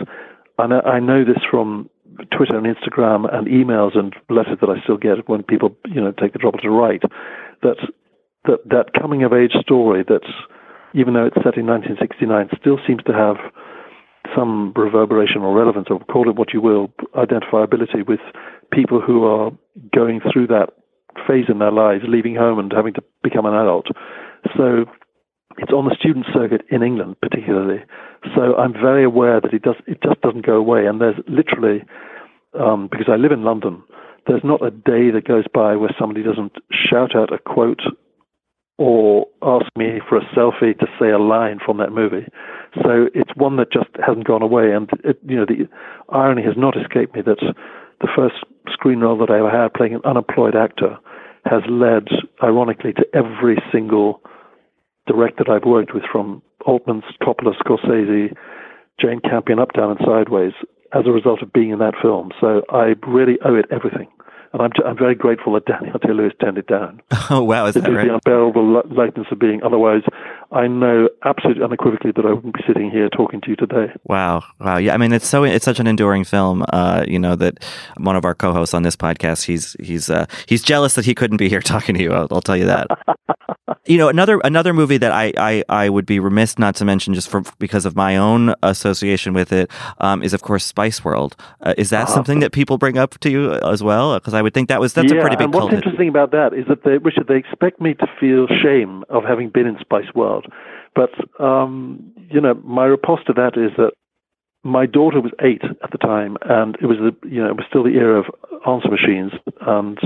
I 0.59 0.67
know, 0.67 0.81
I 0.81 0.99
know 1.01 1.25
this 1.25 1.43
from 1.49 1.89
Twitter 2.37 2.57
and 2.57 2.67
Instagram 2.67 3.33
and 3.33 3.47
emails 3.47 3.97
and 3.97 4.15
letters 4.29 4.59
that 4.61 4.69
I 4.69 4.83
still 4.83 4.97
get 4.97 5.29
when 5.29 5.43
people, 5.45 5.77
you 5.87 6.01
know, 6.01 6.13
take 6.13 6.33
the 6.33 6.39
trouble 6.39 6.59
to 6.59 6.71
write, 6.71 7.03
that 7.63 7.77
that, 8.45 8.59
that 8.67 9.01
coming 9.01 9.23
of 9.25 9.33
age 9.33 9.53
story 9.61 10.05
that 10.09 10.27
even 10.95 11.15
though 11.15 11.27
it's 11.27 11.37
set 11.37 11.57
in 11.57 11.67
1969, 11.67 12.49
still 12.59 12.79
seems 12.87 13.03
to 13.05 13.13
have 13.13 13.37
some 14.35 14.73
reverberation 14.75 15.43
or 15.43 15.55
relevance, 15.55 15.87
or 15.91 16.01
call 16.01 16.29
it 16.29 16.37
what 16.37 16.53
you 16.53 16.61
will, 16.61 16.89
identifiability 17.15 18.07
with 18.07 18.21
people 18.73 19.01
who 19.01 19.25
are 19.25 19.51
going 19.95 20.21
through 20.33 20.47
that 20.47 20.71
phase 21.27 21.47
in 21.49 21.59
their 21.59 21.73
lives, 21.73 22.05
leaving 22.07 22.35
home 22.35 22.59
and 22.59 22.73
having 22.73 22.95
to 22.95 23.03
become 23.23 23.47
an 23.47 23.55
adult. 23.55 23.87
So 24.57 24.85
it's 25.59 25.73
on 25.73 25.87
the 25.87 25.97
student 25.99 26.27
circuit 26.33 26.63
in 26.71 26.83
England, 26.83 27.17
particularly. 27.21 27.83
So 28.35 28.57
I'm 28.57 28.73
very 28.73 29.05
aware 29.05 29.41
that 29.41 29.53
it 29.53 29.63
does. 29.63 29.77
It 29.87 30.03
just 30.03 30.21
doesn't 30.21 30.47
go 30.47 30.55
away. 30.55 30.87
And 30.87 31.01
there's 31.01 31.19
literally, 31.27 31.85
um, 32.59 32.89
because 32.91 33.09
I 33.09 33.17
live 33.17 33.33
in 33.33 33.43
London, 33.43 33.83
there's 34.27 34.45
not 34.45 34.65
a 34.65 34.71
day 34.71 35.11
that 35.11 35.27
goes 35.27 35.45
by 35.53 35.77
where 35.77 35.95
somebody 35.99 36.23
doesn't 36.23 36.53
shout 36.71 37.17
out 37.17 37.33
a 37.33 37.39
quote 37.39 37.81
or 38.79 39.27
ask 39.43 39.67
me 39.77 40.01
for 40.09 40.19
a 40.19 40.25
selfie 40.37 40.79
to 40.79 40.87
say 41.01 41.11
a 41.11 41.19
line 41.19 41.59
from 41.65 41.79
that 41.79 41.91
movie. 41.91 42.27
So 42.75 43.09
it's 43.15 43.35
one 43.35 43.57
that 43.57 43.73
just 43.73 43.91
hasn't 44.07 44.27
gone 44.27 44.43
away. 44.43 44.73
And 44.73 44.89
it, 45.03 45.19
you 45.27 45.37
know, 45.37 45.47
the 45.47 45.69
irony 46.11 46.43
has 46.45 46.55
not 46.57 46.77
escaped 46.77 47.15
me 47.17 47.23
that 47.23 47.41
the 48.01 48.09
first 48.15 48.37
screen 48.73 49.01
role 49.01 49.19
that 49.19 49.31
I 49.31 49.39
ever 49.39 49.51
had, 49.51 49.75
playing 49.75 49.95
an 49.95 50.03
unemployed 50.05 50.55
actor, 50.55 50.97
has 51.45 51.63
led, 51.69 52.07
ironically, 52.43 52.93
to 52.93 53.07
every 53.15 53.59
single 53.73 54.21
director 55.09 55.45
that 55.47 55.53
I've 55.53 55.65
worked 55.65 55.95
with, 55.95 56.05
from 56.11 56.43
Altman's 56.67 57.05
Coppola, 57.23 57.55
Scorsese, 57.65 58.35
Jane 59.01 59.21
Campion, 59.21 59.59
Up, 59.59 59.73
Down, 59.73 59.91
and 59.91 60.01
Sideways, 60.05 60.53
as 60.93 61.05
a 61.07 61.11
result 61.11 61.43
of 61.43 61.53
being 61.53 61.71
in 61.71 61.79
that 61.81 61.95
film. 62.01 62.31
So 62.41 62.63
I 62.71 62.95
really 63.07 63.39
owe 63.45 63.55
it 63.55 63.67
everything. 63.71 64.09
And 64.53 64.63
I'm, 64.63 64.71
I'm 64.87 64.97
very 64.97 65.15
grateful 65.15 65.53
that 65.55 65.67
Daniel 65.67 65.99
Day 65.99 66.13
Lewis 66.15 66.33
turned 66.41 66.57
it 66.59 66.67
down. 66.67 67.01
Oh, 67.31 67.43
wow, 67.43 67.67
is 67.67 67.77
It 67.77 67.83
that 67.85 67.93
right? 67.93 68.07
the 68.09 68.15
unbearable 68.15 68.77
li- 68.77 68.97
likeness 68.97 69.27
of 69.31 69.39
being. 69.39 69.61
Otherwise, 69.63 70.01
I 70.51 70.67
know 70.67 71.09
absolutely 71.25 71.63
unequivocally 71.63 72.13
that 72.17 72.25
I 72.25 72.33
wouldn't 72.33 72.55
be 72.55 72.63
sitting 72.67 72.91
here 72.91 73.09
talking 73.11 73.41
to 73.43 73.51
you 73.51 73.57
today. 73.57 73.93
Wow, 74.05 74.45
wow, 74.61 74.79
yeah. 74.79 74.95
I 74.95 74.97
mean, 74.97 75.13
it's 75.13 75.27
so 75.29 75.45
it's 75.45 75.65
such 75.65 75.79
an 75.79 75.87
enduring 75.87 76.25
film. 76.25 76.65
Uh, 76.73 77.05
you 77.07 77.19
know 77.19 77.37
that 77.37 77.63
one 77.99 78.17
of 78.17 78.25
our 78.25 78.35
co-hosts 78.35 78.73
on 78.75 78.83
this 78.83 78.97
podcast, 78.97 79.45
he's 79.45 79.77
he's 79.81 80.09
uh, 80.09 80.27
he's 80.47 80.63
jealous 80.63 80.95
that 80.95 81.05
he 81.05 81.15
couldn't 81.15 81.37
be 81.37 81.49
here 81.49 81.61
talking 81.75 81.95
to 81.97 82.03
you. 82.03 82.13
I'll, 82.13 82.29
I'll 82.31 82.41
tell 82.41 82.57
you 82.57 82.65
that. 82.67 82.87
you 83.87 83.99
know, 83.99 84.09
another 84.09 84.41
another 84.43 84.73
movie 84.73 84.97
that 84.97 85.13
I, 85.13 85.33
I 85.37 85.65
I 85.69 85.89
would 85.91 86.07
be 86.07 86.19
remiss 86.19 86.59
not 86.59 86.75
to 86.77 86.85
mention 86.85 87.13
just 87.15 87.29
for 87.29 87.43
because 87.59 87.85
of 87.85 87.95
my 87.95 88.17
own 88.17 88.55
association 88.63 89.35
with 89.35 89.53
it 89.53 89.71
um, 89.99 90.23
is 90.23 90.33
of 90.33 90.43
course 90.43 90.65
Spice 90.65 91.05
World. 91.05 91.37
Uh, 91.61 91.75
is 91.77 91.91
that 91.91 92.09
Ah. 92.09 92.15
something 92.15 92.41
that 92.41 92.53
people 92.53 92.79
bring 92.79 92.97
up 92.97 93.19
to 93.19 93.31
you 93.31 93.53
as 93.53 93.83
well? 93.83 94.15
Because 94.15 94.33
I 94.35 94.41
would 94.41 94.55
think 94.55 94.69
that 94.69 94.81
was 94.81 94.95
that's 94.95 95.13
yeah, 95.13 95.19
a 95.19 95.21
pretty 95.21 95.37
big 95.37 95.45
and 95.47 95.55
what's 95.55 95.63
cult 95.65 95.73
hit. 95.73 95.79
interesting 95.85 96.09
about 96.09 96.31
that 96.31 96.55
is 96.55 96.67
that 96.69 96.85
they, 96.85 96.97
Richard, 96.99 97.27
they 97.29 97.37
expect 97.37 97.81
me 97.81 97.95
to 97.95 98.07
feel 98.19 98.47
shame 98.47 99.05
of 99.11 99.25
having 99.25 99.51
been 99.51 99.67
in 99.67 99.77
Spice 99.81 100.13
World, 100.15 100.38
but 100.95 101.11
um, 101.43 102.13
you 102.31 102.41
know, 102.41 102.55
my 102.65 102.85
riposte 102.85 103.27
to 103.27 103.33
that 103.35 103.57
is 103.57 103.73
that 103.77 103.93
my 104.65 104.87
daughter 104.87 105.21
was 105.21 105.33
eight 105.41 105.63
at 105.65 105.91
the 105.91 105.99
time, 105.99 106.37
and 106.43 106.77
it 106.81 106.87
was 106.87 106.99
the 106.99 107.29
you 107.29 107.43
know 107.43 107.49
it 107.49 107.57
was 107.57 107.67
still 107.69 107.85
the 107.85 107.97
era 107.97 108.19
of 108.19 108.27
answer 108.67 108.89
machines, 108.91 109.33
and 109.63 109.99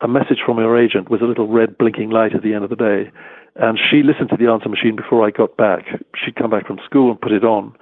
a 0.00 0.08
message 0.08 0.38
from 0.44 0.56
her 0.56 0.76
agent 0.76 1.10
was 1.10 1.20
a 1.20 1.26
little 1.26 1.48
red 1.48 1.76
blinking 1.78 2.10
light 2.10 2.34
at 2.34 2.42
the 2.42 2.54
end 2.54 2.64
of 2.64 2.70
the 2.70 2.76
day, 2.76 3.10
and 3.56 3.78
she 3.78 4.02
listened 4.02 4.30
to 4.30 4.36
the 4.36 4.50
answer 4.50 4.68
machine 4.68 4.96
before 4.96 5.26
I 5.26 5.30
got 5.30 5.56
back. 5.56 5.84
She'd 6.16 6.36
come 6.36 6.50
back 6.50 6.66
from 6.66 6.80
school 6.84 7.10
and 7.10 7.20
put 7.20 7.32
it 7.32 7.44
on, 7.44 7.74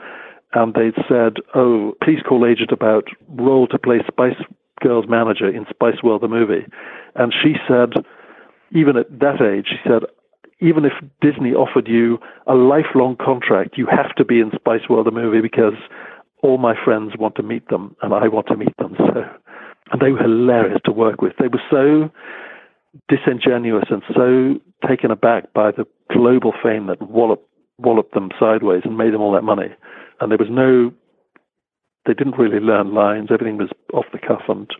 and 0.55 0.75
they'd 0.75 0.99
said, 1.09 1.37
"Oh, 1.55 1.95
please 2.03 2.21
call 2.27 2.47
agent 2.47 2.73
about 2.73 3.09
role 3.29 3.67
to 3.69 3.79
play 3.79 4.01
Spice 4.07 4.41
Girls 4.81 5.07
manager 5.09 5.49
in 5.49 5.67
Spice 5.71 6.03
World 6.03 6.23
the 6.23 6.29
movie," 6.29 6.67
and 7.15 7.33
she 7.33 7.55
said, 7.69 8.05
even 8.73 8.97
at 8.97 9.19
that 9.19 9.41
age, 9.43 9.67
she 9.69 9.79
said, 9.85 10.03
even 10.61 10.85
if 10.85 10.93
Disney 11.21 11.53
offered 11.53 11.89
you 11.89 12.19
a 12.47 12.55
lifelong 12.55 13.17
contract, 13.17 13.79
you 13.79 13.87
have 13.87 14.15
to 14.17 14.25
be 14.25 14.41
in 14.41 14.51
Spice 14.55 14.89
World 14.89 15.07
the 15.07 15.11
movie 15.11 15.41
because 15.41 15.75
all 16.43 16.59
my 16.59 16.75
friends 16.85 17.13
want 17.19 17.35
to 17.37 17.43
meet 17.43 17.69
them 17.69 17.97
and 18.03 18.13
I 18.15 18.29
want 18.29 18.47
to 18.49 18.57
meet 18.57 18.77
them. 18.77 18.97
So, 19.93 19.93
and 19.93 20.01
they 20.01 20.13
were 20.13 20.23
hilarious 20.23 20.81
to 20.85 20.93
work 20.93 21.21
with. 21.21 21.33
They 21.41 21.49
were 21.49 21.61
so 21.69 22.13
disingenuous 23.09 23.87
and 23.91 24.03
so 24.15 24.61
taken 24.87 25.11
aback 25.11 25.53
by 25.53 25.73
the 25.73 25.85
global 26.13 26.53
fame 26.63 26.87
that 26.87 27.03
walloped 27.03 27.49
walloped 27.79 28.15
them 28.15 28.31
sideways 28.39 28.83
and 28.85 28.97
made 28.97 29.13
them 29.13 29.21
all 29.21 29.33
that 29.33 29.43
money. 29.43 29.75
And 30.21 30.31
there 30.31 30.39
was 30.39 30.49
no, 30.49 30.93
they 32.07 32.15
didn't 32.15 32.39
really 32.39 32.61
learn 32.61 32.95
lines. 32.95 33.31
Everything 33.33 33.57
was 33.57 33.71
off 33.93 34.05
the 34.13 34.19
cuff 34.19 34.43
and 34.49 34.71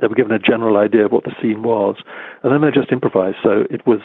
they 0.00 0.06
were 0.06 0.14
given 0.14 0.32
a 0.32 0.38
general 0.38 0.76
idea 0.76 1.06
of 1.06 1.12
what 1.12 1.24
the 1.24 1.34
scene 1.40 1.62
was, 1.62 1.96
and 2.42 2.52
then 2.52 2.60
they 2.60 2.70
just 2.70 2.92
improvised. 2.92 3.38
So 3.42 3.64
it 3.70 3.86
was 3.86 4.00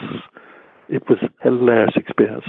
it 0.92 1.08
was 1.08 1.18
a 1.22 1.30
hilarious 1.42 1.94
experience, 1.96 2.44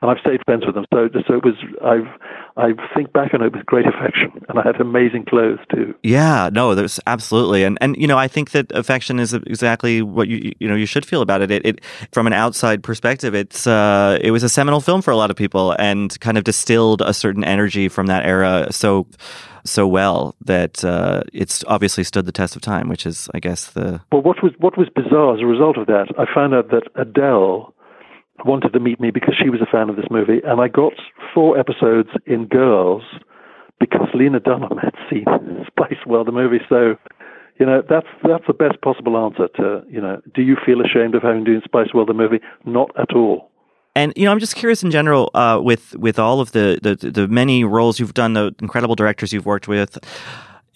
and 0.00 0.10
I've 0.10 0.18
stayed 0.18 0.40
friends 0.44 0.64
with 0.66 0.74
them. 0.74 0.84
So 0.92 1.08
so 1.26 1.34
it 1.34 1.44
was 1.44 1.54
I've 1.84 2.08
I 2.56 2.72
think 2.94 3.12
back 3.12 3.34
on 3.34 3.42
it 3.42 3.52
with 3.52 3.66
great 3.66 3.86
affection, 3.86 4.30
and 4.48 4.58
I 4.58 4.62
had 4.62 4.80
amazing 4.80 5.24
clothes 5.24 5.58
too. 5.72 5.94
Yeah, 6.02 6.50
no, 6.52 6.74
there's 6.74 7.00
absolutely, 7.06 7.64
and 7.64 7.76
and 7.80 7.96
you 7.96 8.06
know, 8.06 8.16
I 8.16 8.28
think 8.28 8.52
that 8.52 8.70
affection 8.72 9.18
is 9.18 9.34
exactly 9.34 10.02
what 10.02 10.28
you 10.28 10.52
you 10.58 10.68
know 10.68 10.74
you 10.74 10.86
should 10.86 11.04
feel 11.04 11.20
about 11.20 11.42
it. 11.42 11.50
It, 11.50 11.66
it 11.66 11.80
from 12.12 12.26
an 12.26 12.32
outside 12.32 12.82
perspective, 12.82 13.34
it's 13.34 13.66
uh, 13.66 14.18
it 14.20 14.30
was 14.30 14.42
a 14.42 14.48
seminal 14.48 14.80
film 14.80 15.02
for 15.02 15.10
a 15.10 15.16
lot 15.16 15.30
of 15.30 15.36
people, 15.36 15.74
and 15.78 16.18
kind 16.20 16.38
of 16.38 16.44
distilled 16.44 17.02
a 17.02 17.12
certain 17.12 17.44
energy 17.44 17.88
from 17.88 18.06
that 18.06 18.24
era 18.24 18.68
so 18.70 19.06
so 19.64 19.86
well 19.86 20.34
that 20.44 20.84
uh, 20.84 21.22
it's 21.32 21.64
obviously 21.66 22.04
stood 22.04 22.26
the 22.26 22.32
test 22.32 22.54
of 22.54 22.62
time, 22.62 22.88
which 22.88 23.06
is, 23.06 23.28
I 23.34 23.40
guess, 23.40 23.70
the 23.70 24.00
Well, 24.12 24.22
what 24.22 24.42
was 24.42 24.52
what 24.58 24.76
was 24.76 24.88
bizarre 24.94 25.34
as 25.34 25.40
a 25.40 25.46
result 25.46 25.78
of 25.78 25.86
that, 25.86 26.08
I 26.18 26.32
found 26.32 26.54
out 26.54 26.70
that 26.70 26.84
Adele 26.94 27.73
wanted 28.44 28.72
to 28.72 28.80
meet 28.80 29.00
me 29.00 29.10
because 29.10 29.34
she 29.40 29.50
was 29.50 29.60
a 29.60 29.66
fan 29.66 29.88
of 29.88 29.96
this 29.96 30.06
movie, 30.10 30.40
and 30.44 30.60
I 30.60 30.68
got 30.68 30.92
four 31.32 31.58
episodes 31.58 32.10
in 32.26 32.46
Girls 32.46 33.02
because 33.80 34.08
Lena 34.14 34.40
Dunham 34.40 34.78
had 34.78 34.94
seen 35.10 35.24
Spice 35.66 36.04
World 36.06 36.26
the 36.26 36.32
movie. 36.32 36.60
So, 36.68 36.96
you 37.58 37.66
know, 37.66 37.82
that's 37.88 38.06
that's 38.26 38.46
the 38.46 38.54
best 38.54 38.80
possible 38.80 39.16
answer 39.16 39.48
to 39.56 39.82
you 39.88 40.00
know, 40.00 40.20
do 40.34 40.42
you 40.42 40.56
feel 40.64 40.80
ashamed 40.80 41.14
of 41.14 41.22
having 41.22 41.44
doing 41.44 41.62
Spice 41.64 41.92
World 41.94 42.08
the 42.08 42.14
movie? 42.14 42.40
Not 42.64 42.90
at 42.98 43.14
all. 43.14 43.50
And 43.96 44.12
you 44.16 44.24
know, 44.24 44.32
I'm 44.32 44.40
just 44.40 44.56
curious 44.56 44.82
in 44.82 44.90
general 44.90 45.30
uh, 45.34 45.60
with 45.62 45.94
with 45.96 46.18
all 46.18 46.40
of 46.40 46.52
the, 46.52 46.78
the 46.82 47.10
the 47.10 47.28
many 47.28 47.62
roles 47.62 48.00
you've 48.00 48.14
done, 48.14 48.32
the 48.32 48.54
incredible 48.60 48.96
directors 48.96 49.32
you've 49.32 49.46
worked 49.46 49.68
with. 49.68 49.98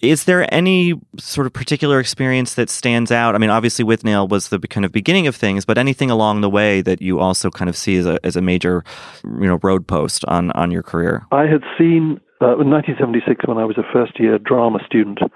Is 0.01 0.23
there 0.23 0.51
any 0.53 0.93
sort 1.17 1.45
of 1.45 1.53
particular 1.53 1.99
experience 1.99 2.53
that 2.53 2.69
stands 2.69 3.11
out? 3.11 3.35
I 3.35 3.37
mean, 3.37 3.49
obviously, 3.49 3.83
Withnail 3.83 4.29
was 4.29 4.47
the 4.47 4.59
kind 4.59 4.85
of 4.85 4.91
beginning 4.91 5.27
of 5.27 5.35
things, 5.35 5.65
but 5.65 5.77
anything 5.77 6.09
along 6.09 6.41
the 6.41 6.49
way 6.49 6.81
that 6.81 7.01
you 7.01 7.19
also 7.19 7.49
kind 7.49 7.69
of 7.69 7.75
see 7.75 7.97
as 7.97 8.05
a 8.05 8.19
as 8.23 8.35
a 8.35 8.41
major, 8.41 8.83
you 9.23 9.47
know, 9.47 9.59
road 9.61 9.87
post 9.87 10.23
on 10.25 10.51
on 10.51 10.71
your 10.71 10.83
career. 10.83 11.25
I 11.31 11.47
had 11.47 11.63
seen 11.77 12.21
uh, 12.41 12.57
in 12.59 12.69
1976 12.69 13.45
when 13.45 13.57
I 13.57 13.65
was 13.65 13.77
a 13.77 13.83
first 13.91 14.19
year 14.19 14.39
drama 14.39 14.79
student 14.85 15.19
at 15.21 15.31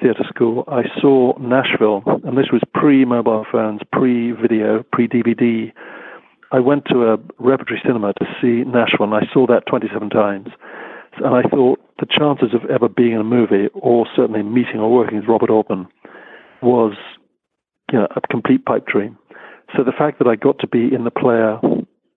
theatre 0.00 0.24
school. 0.28 0.64
I 0.68 0.82
saw 1.00 1.38
Nashville, 1.38 2.02
and 2.24 2.36
this 2.36 2.50
was 2.52 2.62
pre 2.74 3.04
mobile 3.06 3.46
phones, 3.50 3.80
pre 3.92 4.32
video, 4.32 4.84
pre 4.92 5.08
DVD. 5.08 5.72
I 6.52 6.60
went 6.60 6.84
to 6.86 7.04
a 7.04 7.16
repertory 7.38 7.80
cinema 7.84 8.12
to 8.14 8.26
see 8.40 8.68
Nashville, 8.68 9.06
and 9.06 9.14
I 9.14 9.26
saw 9.32 9.46
that 9.46 9.66
27 9.66 10.10
times. 10.10 10.48
And 11.18 11.34
I 11.34 11.42
thought 11.42 11.80
the 11.98 12.06
chances 12.06 12.54
of 12.54 12.68
ever 12.70 12.88
being 12.88 13.12
in 13.12 13.20
a 13.20 13.24
movie, 13.24 13.68
or 13.74 14.06
certainly 14.14 14.42
meeting 14.42 14.80
or 14.80 14.92
working 14.92 15.18
with 15.18 15.28
Robert 15.28 15.50
Altman, 15.50 15.86
was 16.62 16.94
you 17.92 17.98
know, 17.98 18.08
a 18.16 18.20
complete 18.30 18.64
pipe 18.64 18.86
dream. 18.86 19.18
So 19.76 19.84
the 19.84 19.92
fact 19.92 20.18
that 20.18 20.28
I 20.28 20.36
got 20.36 20.58
to 20.60 20.66
be 20.66 20.94
in 20.94 21.04
the 21.04 21.10
player, 21.10 21.58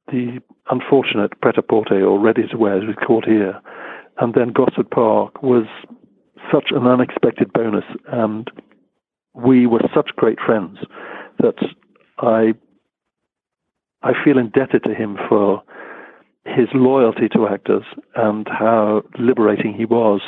the 0.07 0.39
unfortunate 0.69 1.39
pret-a-porter 1.41 2.03
or 2.05 2.19
ready-to-wear, 2.19 2.77
as 2.81 2.87
we 2.87 2.93
call 2.93 3.23
it 3.23 3.29
here, 3.29 3.59
and 4.19 4.33
then 4.33 4.49
Gosford 4.51 4.89
Park 4.89 5.43
was 5.43 5.65
such 6.51 6.71
an 6.71 6.87
unexpected 6.87 7.51
bonus. 7.53 7.85
And 8.07 8.49
we 9.33 9.67
were 9.67 9.81
such 9.93 10.09
great 10.15 10.39
friends 10.39 10.79
that 11.39 11.55
I 12.19 12.53
I 14.03 14.13
feel 14.23 14.37
indebted 14.37 14.83
to 14.83 14.93
him 14.93 15.17
for 15.27 15.63
his 16.55 16.67
loyalty 16.73 17.27
to 17.29 17.47
actors 17.47 17.83
and 18.15 18.47
how 18.47 19.03
liberating 19.19 19.73
he 19.73 19.85
was 19.85 20.21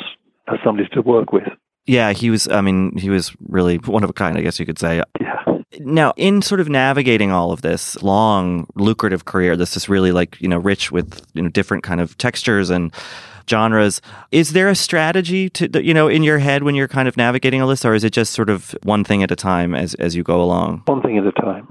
as 0.48 0.58
somebody 0.64 0.88
to 0.92 1.02
work 1.02 1.32
with. 1.32 1.48
Yeah, 1.86 2.12
he 2.12 2.30
was. 2.30 2.46
I 2.48 2.60
mean, 2.60 2.96
he 2.96 3.10
was 3.10 3.34
really 3.48 3.76
one 3.78 4.04
of 4.04 4.10
a 4.10 4.12
kind. 4.12 4.36
I 4.36 4.42
guess 4.42 4.60
you 4.60 4.66
could 4.66 4.78
say. 4.78 5.02
Yeah. 5.20 5.36
Now, 5.80 6.12
in 6.16 6.42
sort 6.42 6.60
of 6.60 6.68
navigating 6.68 7.30
all 7.30 7.52
of 7.52 7.62
this 7.62 8.00
long, 8.02 8.66
lucrative 8.74 9.24
career, 9.24 9.56
this 9.56 9.76
is 9.76 9.88
really 9.88 10.12
like 10.12 10.40
you 10.40 10.48
know 10.48 10.58
rich 10.58 10.92
with 10.92 11.24
you 11.32 11.42
know 11.42 11.48
different 11.48 11.82
kind 11.82 12.00
of 12.00 12.18
textures 12.18 12.70
and 12.70 12.92
genres. 13.48 14.00
Is 14.30 14.52
there 14.52 14.68
a 14.68 14.74
strategy 14.74 15.48
to 15.50 15.82
you 15.82 15.94
know 15.94 16.08
in 16.08 16.22
your 16.22 16.38
head 16.38 16.62
when 16.62 16.74
you're 16.74 16.88
kind 16.88 17.08
of 17.08 17.16
navigating 17.16 17.62
all 17.62 17.68
this, 17.68 17.84
or 17.84 17.94
is 17.94 18.04
it 18.04 18.12
just 18.12 18.32
sort 18.32 18.50
of 18.50 18.74
one 18.82 19.04
thing 19.04 19.22
at 19.22 19.30
a 19.30 19.36
time 19.36 19.74
as 19.74 19.94
as 19.94 20.14
you 20.14 20.22
go 20.22 20.42
along? 20.42 20.82
One 20.86 21.02
thing 21.02 21.18
at 21.18 21.26
a 21.26 21.32
time. 21.32 21.68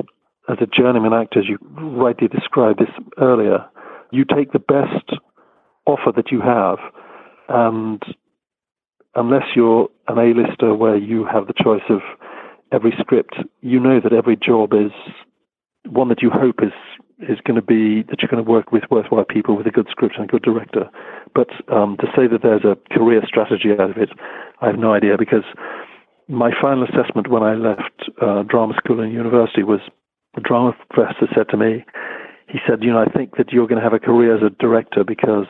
As 0.49 0.57
a 0.59 0.65
journeyman 0.65 1.13
actor, 1.13 1.39
as 1.39 1.45
you 1.47 1.59
rightly 1.77 2.27
described 2.27 2.79
this 2.79 2.89
earlier, 3.19 3.63
you 4.11 4.25
take 4.25 4.51
the 4.51 4.59
best 4.59 5.19
offer 5.85 6.11
that 6.15 6.31
you 6.31 6.41
have, 6.41 6.77
and 7.47 8.01
unless 9.15 9.43
you're 9.55 9.89
an 10.07 10.17
A-lister 10.17 10.73
where 10.73 10.97
you 10.97 11.25
have 11.25 11.47
the 11.47 11.53
choice 11.53 11.83
of 11.89 12.01
every 12.71 12.93
script, 12.99 13.35
you 13.61 13.79
know 13.79 13.99
that 13.99 14.13
every 14.13 14.35
job 14.35 14.73
is 14.73 14.91
one 15.87 16.09
that 16.09 16.21
you 16.21 16.29
hope 16.29 16.61
is 16.61 16.73
is 17.27 17.37
going 17.43 17.55
to 17.55 17.61
be 17.61 18.03
that 18.03 18.21
you're 18.21 18.31
going 18.31 18.43
to 18.43 18.49
work 18.49 18.71
with 18.71 18.83
worthwhile 18.89 19.25
people 19.25 19.57
with 19.57 19.67
a 19.67 19.71
good 19.71 19.87
script 19.91 20.15
and 20.17 20.23
a 20.23 20.31
good 20.31 20.41
director. 20.43 20.89
But 21.35 21.49
um, 21.67 21.97
to 21.99 22.07
say 22.15 22.27
that 22.27 22.41
there's 22.43 22.63
a 22.63 22.77
career 22.93 23.21
strategy 23.27 23.71
out 23.77 23.89
of 23.91 23.97
it, 23.97 24.09
I 24.61 24.67
have 24.67 24.79
no 24.79 24.93
idea 24.93 25.17
because 25.17 25.43
my 26.29 26.51
final 26.61 26.83
assessment 26.83 27.29
when 27.29 27.43
I 27.43 27.55
left 27.55 28.09
uh, 28.21 28.43
drama 28.43 28.73
school 28.77 29.01
and 29.01 29.11
university 29.11 29.63
was 29.63 29.81
the 30.35 30.41
drama 30.41 30.73
professor 30.89 31.27
said 31.35 31.49
to 31.49 31.57
me, 31.57 31.83
he 32.49 32.57
said, 32.67 32.83
you 32.83 32.91
know, 32.91 32.99
I 32.99 33.05
think 33.05 33.37
that 33.37 33.51
you're 33.51 33.67
going 33.67 33.77
to 33.77 33.83
have 33.83 33.93
a 33.93 33.99
career 33.99 34.35
as 34.35 34.41
a 34.41 34.49
director 34.49 35.03
because 35.03 35.45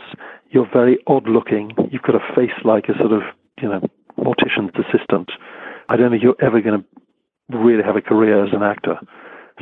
you're 0.52 0.70
very 0.72 1.00
odd 1.08 1.28
looking. 1.28 1.72
You've 1.92 2.02
got 2.02 2.16
a 2.16 2.36
face 2.36 2.52
like 2.66 2.86
a 2.90 2.98
sort 2.98 3.14
of, 3.14 3.22
you 3.62 3.70
know, 3.70 3.82
mortician's 4.18 4.76
assistant. 4.76 5.32
I 5.88 5.96
don't 5.96 6.12
think 6.12 6.22
you're 6.22 6.36
ever 6.42 6.60
going 6.62 6.84
to 6.84 7.58
really 7.58 7.84
have 7.84 7.96
a 7.96 8.02
career 8.02 8.46
as 8.46 8.54
an 8.54 8.64
actor. 8.64 9.00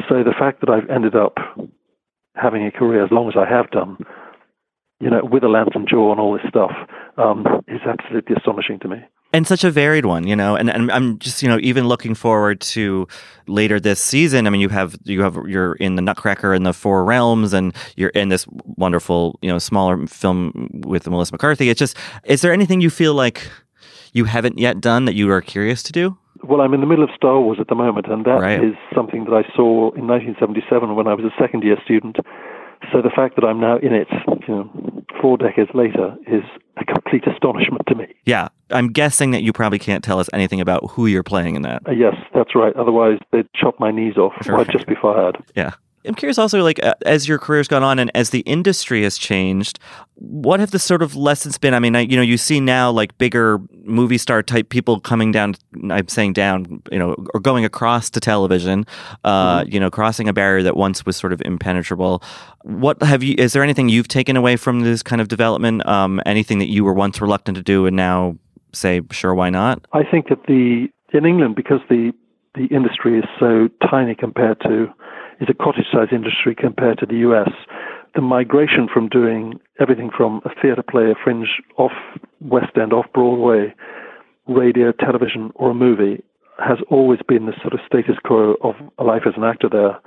So 0.09 0.23
the 0.23 0.33
fact 0.37 0.61
that 0.61 0.69
I've 0.69 0.89
ended 0.89 1.15
up 1.15 1.37
having 2.35 2.65
a 2.65 2.71
career 2.71 3.05
as 3.05 3.11
long 3.11 3.27
as 3.29 3.35
I 3.37 3.47
have 3.47 3.69
done, 3.69 3.97
you 4.99 5.09
know, 5.09 5.21
with 5.23 5.43
a 5.43 5.47
lantern 5.47 5.85
jaw 5.87 6.11
and 6.11 6.19
all 6.19 6.33
this 6.33 6.49
stuff, 6.49 6.71
um, 7.17 7.45
is 7.67 7.81
absolutely 7.87 8.35
astonishing 8.35 8.79
to 8.79 8.87
me 8.87 8.97
and 9.37 9.45
such 9.45 9.63
a 9.63 9.69
varied 9.69 10.05
one, 10.05 10.25
you 10.25 10.35
know. 10.35 10.55
And, 10.55 10.67
and 10.69 10.91
I'm 10.91 11.19
just, 11.19 11.43
you 11.43 11.47
know, 11.47 11.59
even 11.61 11.87
looking 11.87 12.15
forward 12.15 12.59
to 12.61 13.07
later 13.45 13.79
this 13.79 14.01
season. 14.01 14.47
I 14.47 14.49
mean, 14.49 14.61
you 14.61 14.69
have 14.69 14.97
you 15.03 15.21
have 15.21 15.37
you're 15.47 15.73
in 15.73 15.95
the 15.95 16.01
Nutcracker 16.01 16.53
and 16.53 16.65
the 16.65 16.73
Four 16.73 17.05
Realms, 17.05 17.53
and 17.53 17.73
you're 17.95 18.09
in 18.09 18.29
this 18.29 18.47
wonderful, 18.47 19.37
you 19.43 19.49
know, 19.49 19.59
smaller 19.59 20.07
film 20.07 20.69
with 20.85 21.07
Melissa 21.07 21.33
McCarthy. 21.33 21.69
It's 21.69 21.77
just, 21.77 21.95
is 22.23 22.41
there 22.41 22.51
anything 22.51 22.81
you 22.81 22.89
feel 22.89 23.13
like 23.13 23.47
you 24.11 24.25
haven't 24.25 24.57
yet 24.57 24.81
done 24.81 25.05
that 25.05 25.13
you 25.13 25.29
are 25.29 25.41
curious 25.41 25.83
to 25.83 25.91
do? 25.91 26.17
Well, 26.43 26.61
I'm 26.61 26.73
in 26.73 26.81
the 26.81 26.87
middle 26.87 27.03
of 27.03 27.11
Star 27.15 27.39
Wars 27.39 27.57
at 27.59 27.67
the 27.67 27.75
moment, 27.75 28.07
and 28.07 28.25
that 28.25 28.39
right. 28.39 28.63
is 28.63 28.73
something 28.93 29.25
that 29.25 29.33
I 29.33 29.43
saw 29.55 29.91
in 29.93 30.07
1977 30.07 30.95
when 30.95 31.07
I 31.07 31.13
was 31.13 31.25
a 31.25 31.41
second 31.41 31.63
year 31.63 31.77
student. 31.85 32.17
So 32.91 33.01
the 33.01 33.09
fact 33.09 33.35
that 33.35 33.45
I'm 33.45 33.59
now 33.59 33.77
in 33.77 33.93
it, 33.93 34.07
you 34.47 34.55
know, 34.55 35.03
four 35.21 35.37
decades 35.37 35.69
later, 35.73 36.15
is 36.27 36.43
a 36.77 36.85
complete 36.85 37.25
astonishment 37.27 37.81
to 37.87 37.95
me. 37.95 38.05
Yeah, 38.25 38.49
I'm 38.71 38.91
guessing 38.91 39.31
that 39.31 39.43
you 39.43 39.51
probably 39.51 39.79
can't 39.79 40.03
tell 40.03 40.19
us 40.19 40.29
anything 40.33 40.61
about 40.61 40.91
who 40.91 41.07
you're 41.07 41.23
playing 41.23 41.55
in 41.55 41.63
that. 41.63 41.81
Uh, 41.87 41.91
yes, 41.91 42.15
that's 42.33 42.55
right. 42.55 42.75
Otherwise, 42.75 43.19
they'd 43.31 43.47
chop 43.53 43.79
my 43.79 43.91
knees 43.91 44.17
off. 44.17 44.33
Sure. 44.43 44.59
I'd 44.59 44.69
just 44.69 44.87
be 44.87 44.95
fired. 45.01 45.37
Yeah. 45.55 45.73
I'm 46.07 46.15
curious 46.15 46.37
also, 46.37 46.63
like, 46.63 46.83
uh, 46.83 46.95
as 47.05 47.27
your 47.27 47.37
career's 47.37 47.67
gone 47.67 47.83
on 47.83 47.99
and 47.99 48.09
as 48.15 48.29
the 48.29 48.39
industry 48.41 49.03
has 49.03 49.17
changed, 49.17 49.79
what 50.15 50.59
have 50.59 50.71
the 50.71 50.79
sort 50.79 51.01
of 51.01 51.15
lessons 51.15 51.57
been? 51.57 51.73
I 51.73 51.79
mean, 51.79 51.95
I, 51.95 52.01
you 52.01 52.15
know, 52.15 52.23
you 52.23 52.37
see 52.37 52.59
now 52.59 52.89
like 52.89 53.17
bigger 53.17 53.59
movie 53.83 54.17
star 54.17 54.41
type 54.41 54.69
people 54.69 54.99
coming 54.99 55.31
down, 55.31 55.55
I'm 55.89 56.07
saying 56.07 56.33
down, 56.33 56.81
you 56.91 56.97
know, 56.97 57.15
or 57.33 57.39
going 57.39 57.65
across 57.65 58.09
to 58.11 58.19
television, 58.19 58.85
uh, 59.23 59.59
mm-hmm. 59.59 59.73
you 59.73 59.79
know, 59.79 59.91
crossing 59.91 60.27
a 60.27 60.33
barrier 60.33 60.63
that 60.63 60.75
once 60.75 61.05
was 61.05 61.17
sort 61.17 61.33
of 61.33 61.41
impenetrable. 61.43 62.23
What 62.63 63.01
have 63.03 63.21
you, 63.21 63.35
is 63.37 63.53
there 63.53 63.63
anything 63.63 63.89
you've 63.89 64.07
taken 64.07 64.35
away 64.35 64.55
from 64.55 64.81
this 64.81 65.03
kind 65.03 65.21
of 65.21 65.27
development? 65.27 65.85
Um, 65.87 66.21
anything 66.25 66.59
that 66.59 66.69
you 66.69 66.83
were 66.83 66.93
once 66.93 67.21
reluctant 67.21 67.57
to 67.57 67.63
do 67.63 67.85
and 67.85 67.95
now 67.95 68.37
say, 68.73 69.01
sure, 69.11 69.35
why 69.35 69.49
not? 69.49 69.85
I 69.93 70.03
think 70.03 70.29
that 70.29 70.43
the, 70.47 70.87
in 71.13 71.25
England, 71.25 71.55
because 71.55 71.79
the, 71.89 72.11
the 72.55 72.65
industry 72.65 73.19
is 73.19 73.25
so 73.39 73.69
tiny 73.89 74.15
compared 74.15 74.59
to 74.61 74.87
is 75.39 75.47
a 75.49 75.53
cottage 75.53 75.85
sized 75.91 76.13
industry 76.13 76.55
compared 76.55 76.97
to 76.99 77.05
the 77.05 77.17
US. 77.29 77.49
The 78.15 78.21
migration 78.21 78.87
from 78.91 79.09
doing 79.09 79.59
everything 79.79 80.09
from 80.15 80.41
a 80.45 80.49
theatre 80.61 80.83
play, 80.83 81.11
a 81.11 81.15
fringe 81.23 81.61
off 81.77 81.91
West 82.41 82.75
End, 82.75 82.93
off 82.93 83.05
Broadway, 83.13 83.73
radio, 84.47 84.91
television, 84.91 85.51
or 85.55 85.71
a 85.71 85.75
movie 85.75 86.23
has 86.59 86.79
always 86.89 87.19
been 87.27 87.45
the 87.45 87.53
sort 87.61 87.73
of 87.73 87.79
status 87.85 88.15
quo 88.23 88.55
of 88.63 88.75
life 88.97 89.23
as 89.27 89.33
an 89.37 89.43
actor 89.43 89.69
there. 89.69 89.99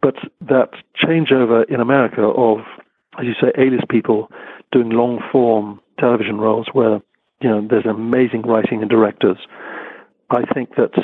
But 0.00 0.16
that 0.42 0.70
changeover 1.02 1.64
in 1.68 1.80
America 1.80 2.22
of, 2.22 2.58
as 3.18 3.24
you 3.24 3.34
say, 3.40 3.50
A-list 3.58 3.88
people 3.88 4.28
doing 4.70 4.90
long 4.90 5.20
form 5.32 5.80
television 5.98 6.38
roles 6.38 6.68
where 6.72 7.00
you 7.40 7.48
know 7.48 7.66
there's 7.68 7.86
amazing 7.86 8.42
writing 8.42 8.82
and 8.82 8.90
directors. 8.90 9.38
I 10.30 10.42
think 10.52 10.70
that's 10.76 10.98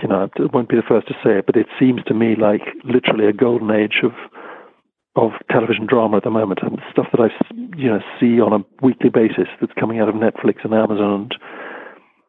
you 0.00 0.08
know, 0.08 0.28
I 0.28 0.42
won't 0.52 0.68
be 0.68 0.76
the 0.76 0.88
first 0.88 1.08
to 1.08 1.14
say 1.24 1.38
it, 1.38 1.46
but 1.46 1.56
it 1.56 1.66
seems 1.78 2.02
to 2.04 2.14
me 2.14 2.34
like 2.36 2.62
literally 2.84 3.26
a 3.26 3.32
golden 3.32 3.70
age 3.70 4.00
of 4.02 4.12
of 5.14 5.32
television 5.50 5.86
drama 5.86 6.16
at 6.16 6.24
the 6.24 6.30
moment, 6.30 6.60
and 6.62 6.78
stuff 6.90 7.06
that 7.12 7.20
I 7.20 7.28
you 7.76 7.88
know 7.88 8.00
see 8.18 8.40
on 8.40 8.52
a 8.52 8.84
weekly 8.84 9.10
basis 9.10 9.48
that's 9.60 9.72
coming 9.78 10.00
out 10.00 10.08
of 10.08 10.14
Netflix 10.14 10.64
and 10.64 10.72
Amazon 10.72 11.12
and 11.12 11.34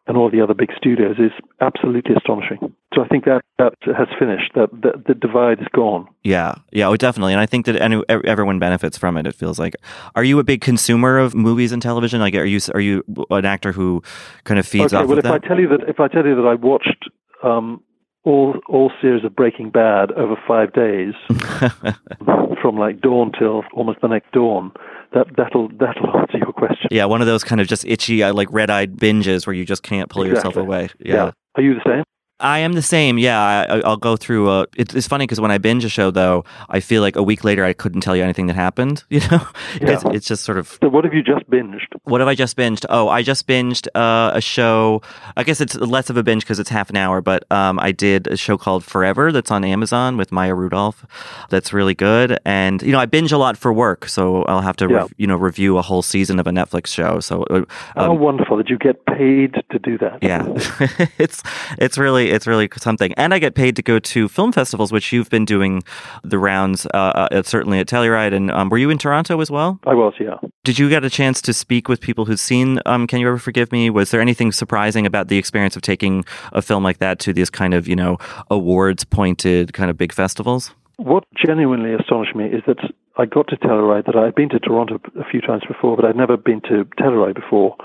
and 0.05 0.17
all 0.17 0.29
the 0.29 0.41
other 0.41 0.53
big 0.53 0.69
studios 0.75 1.15
is 1.17 1.31
absolutely 1.61 2.13
astonishing. 2.15 2.75
So 2.93 3.01
I 3.03 3.07
think 3.07 3.23
that 3.23 3.41
that 3.57 3.73
has 3.85 4.07
finished. 4.19 4.51
That 4.53 4.69
the, 4.71 5.01
the 5.07 5.13
divide 5.13 5.61
is 5.61 5.67
gone. 5.73 6.07
Yeah, 6.23 6.55
yeah, 6.71 6.89
oh, 6.89 6.97
definitely. 6.97 7.31
And 7.31 7.39
I 7.39 7.45
think 7.45 7.65
that 7.67 7.81
any, 7.81 8.03
everyone 8.09 8.59
benefits 8.59 8.97
from 8.97 9.17
it. 9.17 9.25
It 9.25 9.35
feels 9.35 9.57
like. 9.57 9.75
Are 10.15 10.23
you 10.23 10.39
a 10.39 10.43
big 10.43 10.61
consumer 10.61 11.17
of 11.19 11.33
movies 11.33 11.71
and 11.71 11.81
television? 11.81 12.19
Like, 12.19 12.35
are 12.35 12.43
you 12.43 12.59
are 12.73 12.81
you 12.81 13.03
an 13.29 13.45
actor 13.45 13.71
who 13.71 14.03
kind 14.43 14.59
of 14.59 14.67
feeds 14.67 14.93
okay, 14.93 15.01
off? 15.01 15.07
Well, 15.07 15.17
of 15.17 15.25
if 15.25 15.31
that? 15.31 15.43
I 15.43 15.47
tell 15.47 15.59
you 15.59 15.69
that 15.69 15.87
if 15.87 15.99
I 15.99 16.09
tell 16.09 16.25
you 16.25 16.35
that 16.35 16.45
I 16.47 16.55
watched 16.55 17.09
um, 17.43 17.81
all 18.23 18.55
all 18.67 18.91
series 19.01 19.23
of 19.25 19.35
Breaking 19.35 19.69
Bad 19.69 20.11
over 20.13 20.35
five 20.47 20.73
days, 20.73 21.13
from 22.61 22.77
like 22.77 23.01
dawn 23.01 23.31
till 23.37 23.63
almost 23.73 23.99
the 24.01 24.07
next 24.07 24.31
dawn. 24.31 24.71
That 25.13 25.27
that'll 25.35 25.69
that'll 25.69 26.17
answer 26.19 26.37
your 26.37 26.53
question. 26.53 26.87
Yeah, 26.91 27.05
one 27.05 27.21
of 27.21 27.27
those 27.27 27.43
kind 27.43 27.61
of 27.61 27.67
just 27.67 27.85
itchy, 27.85 28.23
uh, 28.23 28.33
like 28.33 28.47
red 28.51 28.69
eyed 28.69 28.95
binges 28.97 29.45
where 29.45 29.53
you 29.53 29.65
just 29.65 29.83
can't 29.83 30.09
pull 30.09 30.23
exactly. 30.23 30.49
yourself 30.49 30.65
away. 30.65 30.89
Yeah. 30.99 31.13
yeah. 31.15 31.31
Are 31.55 31.63
you 31.63 31.75
the 31.75 31.81
same? 31.85 32.03
I 32.43 32.59
am 32.59 32.73
the 32.73 32.81
same. 32.81 33.17
Yeah, 33.17 33.65
I, 33.69 33.87
will 33.87 33.97
go 33.97 34.17
through. 34.17 34.49
A, 34.49 34.67
it's, 34.75 34.93
it's 34.93 35.07
funny 35.07 35.23
because 35.23 35.39
when 35.39 35.49
I 35.49 35.57
binge 35.57 35.85
a 35.85 35.89
show, 35.89 36.11
though, 36.11 36.43
I 36.69 36.81
feel 36.81 37.01
like 37.01 37.15
a 37.15 37.23
week 37.23 37.45
later 37.45 37.63
I 37.63 37.71
couldn't 37.71 38.01
tell 38.01 38.15
you 38.15 38.23
anything 38.23 38.47
that 38.47 38.55
happened. 38.55 39.03
You 39.13 39.19
know, 39.29 39.47
yeah. 39.79 39.91
it's, 39.91 40.03
it's 40.05 40.27
just 40.27 40.43
sort 40.43 40.57
of. 40.57 40.79
So 40.81 40.89
what 40.89 41.03
have 41.03 41.13
you 41.13 41.21
just 41.21 41.47
binged? 41.47 41.85
What 42.03 42.19
have 42.19 42.27
I 42.27 42.33
just 42.33 42.57
binged? 42.57 42.83
Oh, 42.89 43.07
I 43.07 43.21
just 43.21 43.47
binged 43.47 43.87
uh, 43.93 44.31
a 44.33 44.41
show. 44.41 45.03
I 45.37 45.43
guess 45.43 45.61
it's 45.61 45.75
less 45.75 46.09
of 46.09 46.17
a 46.17 46.23
binge 46.23 46.43
because 46.43 46.59
it's 46.59 46.71
half 46.71 46.89
an 46.89 46.95
hour, 46.95 47.21
but 47.21 47.45
um, 47.51 47.79
I 47.79 47.91
did 47.91 48.25
a 48.25 48.35
show 48.35 48.57
called 48.57 48.83
Forever 48.83 49.31
that's 49.31 49.51
on 49.51 49.63
Amazon 49.63 50.17
with 50.17 50.31
Maya 50.31 50.55
Rudolph. 50.55 51.05
That's 51.51 51.73
really 51.73 51.93
good, 51.93 52.39
and 52.43 52.81
you 52.81 52.91
know 52.91 52.99
I 52.99 53.05
binge 53.05 53.31
a 53.31 53.37
lot 53.37 53.55
for 53.55 53.71
work, 53.71 54.07
so 54.07 54.43
I'll 54.45 54.61
have 54.61 54.77
to 54.77 54.87
yeah. 54.89 54.97
rev- 54.97 55.13
you 55.17 55.27
know 55.27 55.37
review 55.37 55.77
a 55.77 55.83
whole 55.83 56.01
season 56.01 56.39
of 56.39 56.47
a 56.47 56.51
Netflix 56.51 56.87
show. 56.87 57.19
So 57.19 57.45
um, 57.51 57.67
how 57.95 58.13
wonderful 58.15 58.57
that 58.57 58.69
you 58.69 58.79
get 58.79 59.05
paid 59.05 59.63
to 59.71 59.79
do 59.79 59.99
that. 59.99 60.23
Yeah, 60.23 60.47
it's 61.19 61.43
it's 61.77 61.99
really 61.99 62.32
it's 62.33 62.47
really 62.47 62.69
something. 62.77 63.13
And 63.13 63.33
I 63.33 63.39
get 63.39 63.55
paid 63.55 63.75
to 63.75 63.81
go 63.81 63.99
to 63.99 64.27
film 64.27 64.51
festivals, 64.51 64.91
which 64.91 65.11
you've 65.11 65.29
been 65.29 65.45
doing 65.45 65.83
the 66.23 66.37
rounds, 66.37 66.85
uh, 66.93 67.27
uh, 67.31 67.43
certainly 67.43 67.79
at 67.79 67.87
Telluride. 67.87 68.33
And 68.33 68.51
um, 68.51 68.69
were 68.69 68.77
you 68.77 68.89
in 68.89 68.97
Toronto 68.97 69.39
as 69.39 69.51
well? 69.51 69.79
I 69.85 69.93
was, 69.93 70.13
yeah. 70.19 70.37
Did 70.63 70.79
you 70.79 70.89
get 70.89 71.03
a 71.03 71.09
chance 71.09 71.41
to 71.43 71.53
speak 71.53 71.87
with 71.87 72.01
people 72.01 72.25
who'd 72.25 72.39
seen 72.39 72.79
um, 72.85 73.07
Can 73.07 73.19
You 73.19 73.27
Ever 73.27 73.37
Forgive 73.37 73.71
Me? 73.71 73.89
Was 73.89 74.11
there 74.11 74.21
anything 74.21 74.51
surprising 74.51 75.05
about 75.05 75.27
the 75.27 75.37
experience 75.37 75.75
of 75.75 75.81
taking 75.81 76.25
a 76.51 76.61
film 76.61 76.83
like 76.83 76.97
that 76.97 77.19
to 77.19 77.33
these 77.33 77.49
kind 77.49 77.73
of, 77.73 77.87
you 77.87 77.95
know, 77.95 78.17
awards 78.49 79.03
pointed 79.03 79.73
kind 79.73 79.89
of 79.89 79.97
big 79.97 80.11
festivals? 80.11 80.73
What 80.97 81.25
genuinely 81.35 81.93
astonished 81.93 82.35
me 82.35 82.45
is 82.45 82.61
that 82.67 82.77
I 83.17 83.25
got 83.25 83.47
to 83.49 83.57
Telluride, 83.57 84.05
that 84.05 84.15
I'd 84.15 84.35
been 84.35 84.49
to 84.49 84.59
Toronto 84.59 84.99
a 85.19 85.29
few 85.29 85.41
times 85.41 85.63
before, 85.67 85.95
but 85.95 86.05
I'd 86.05 86.15
never 86.15 86.37
been 86.37 86.61
to 86.61 86.85
Telluride 86.99 87.35
before. 87.35 87.75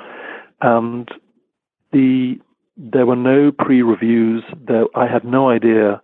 And 0.61 1.09
the 1.93 2.39
there 2.79 3.07
were 3.07 3.17
no 3.17 3.51
pre-reviews. 3.51 4.45
There, 4.67 4.87
I 4.95 5.07
had 5.07 5.25
no 5.25 5.51
idea 5.51 6.01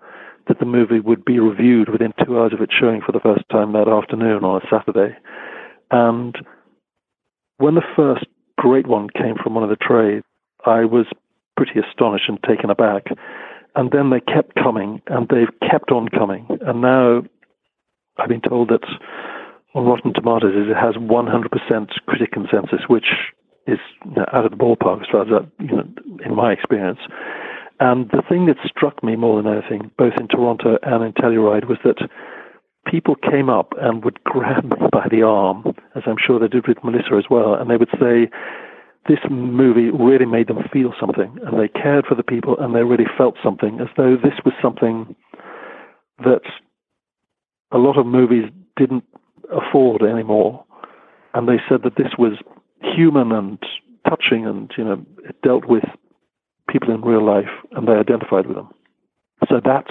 that 0.48 0.58
the 0.58 0.66
movie 0.66 1.00
would 1.00 1.24
be 1.24 1.38
reviewed 1.38 1.88
within 1.88 2.12
two 2.24 2.38
hours 2.38 2.52
of 2.52 2.60
it 2.60 2.70
showing 2.78 3.00
for 3.00 3.12
the 3.12 3.20
first 3.20 3.48
time 3.50 3.72
that 3.72 3.88
afternoon 3.88 4.44
on 4.44 4.60
a 4.60 4.66
Saturday. 4.68 5.16
And 5.90 6.36
when 7.58 7.76
the 7.76 7.86
first 7.96 8.26
great 8.58 8.86
one 8.86 9.08
came 9.08 9.36
from 9.42 9.54
one 9.54 9.62
of 9.62 9.70
the 9.70 9.76
trades, 9.76 10.26
I 10.66 10.84
was 10.84 11.06
pretty 11.56 11.78
astonished 11.78 12.28
and 12.28 12.42
taken 12.42 12.68
aback. 12.68 13.06
And 13.76 13.90
then 13.90 14.10
they 14.10 14.20
kept 14.20 14.54
coming, 14.54 15.00
and 15.06 15.28
they've 15.28 15.70
kept 15.70 15.90
on 15.90 16.08
coming. 16.08 16.46
And 16.60 16.80
now 16.80 17.22
I've 18.18 18.28
been 18.28 18.40
told 18.40 18.68
that 18.68 18.84
on 19.74 19.84
Rotten 19.84 20.12
Tomatoes 20.12 20.54
it 20.54 20.76
has 20.76 20.94
100% 20.94 21.88
critic 22.06 22.32
consensus, 22.32 22.80
which 22.88 23.06
is 23.66 23.78
out 24.32 24.44
of 24.44 24.50
the 24.50 24.56
ballpark 24.56 25.00
as 25.02 25.08
far 25.10 25.22
as 25.22 25.28
that, 25.28 25.50
you 25.58 25.76
know, 25.76 25.88
in 26.24 26.34
my 26.34 26.52
experience. 26.52 27.00
And 27.80 28.08
the 28.10 28.22
thing 28.28 28.46
that 28.46 28.56
struck 28.64 29.02
me 29.02 29.16
more 29.16 29.42
than 29.42 29.52
anything, 29.52 29.90
both 29.98 30.14
in 30.18 30.28
Toronto 30.28 30.78
and 30.82 31.02
in 31.02 31.12
Telluride, 31.12 31.68
was 31.68 31.78
that 31.84 32.08
people 32.86 33.16
came 33.16 33.48
up 33.48 33.72
and 33.80 34.04
would 34.04 34.22
grab 34.24 34.64
me 34.64 34.86
by 34.92 35.08
the 35.10 35.22
arm, 35.22 35.64
as 35.96 36.02
I'm 36.06 36.18
sure 36.18 36.38
they 36.38 36.48
did 36.48 36.68
with 36.68 36.84
Melissa 36.84 37.16
as 37.16 37.24
well, 37.30 37.54
and 37.54 37.70
they 37.70 37.76
would 37.76 37.90
say, 37.98 38.30
this 39.08 39.18
movie 39.28 39.90
really 39.90 40.24
made 40.24 40.48
them 40.48 40.62
feel 40.72 40.94
something, 40.98 41.36
and 41.44 41.58
they 41.58 41.68
cared 41.68 42.06
for 42.06 42.14
the 42.14 42.22
people, 42.22 42.56
and 42.58 42.74
they 42.74 42.84
really 42.84 43.06
felt 43.18 43.36
something, 43.42 43.80
as 43.80 43.88
though 43.96 44.16
this 44.16 44.38
was 44.44 44.54
something 44.62 45.14
that 46.18 46.42
a 47.72 47.78
lot 47.78 47.98
of 47.98 48.06
movies 48.06 48.44
didn't 48.76 49.04
afford 49.52 50.02
anymore. 50.02 50.64
And 51.34 51.48
they 51.48 51.60
said 51.68 51.82
that 51.82 51.96
this 51.96 52.12
was 52.16 52.38
human 52.96 53.32
and 53.32 53.58
touching, 54.08 54.46
and 54.46 54.70
you 54.76 54.84
know, 54.84 55.04
it 55.28 55.36
dealt 55.42 55.66
with 55.66 55.84
people 56.68 56.92
in 56.92 57.00
real 57.00 57.24
life, 57.24 57.50
and 57.72 57.88
they 57.88 57.92
identified 57.92 58.46
with 58.46 58.56
them. 58.56 58.68
So 59.48 59.60
that 59.64 59.86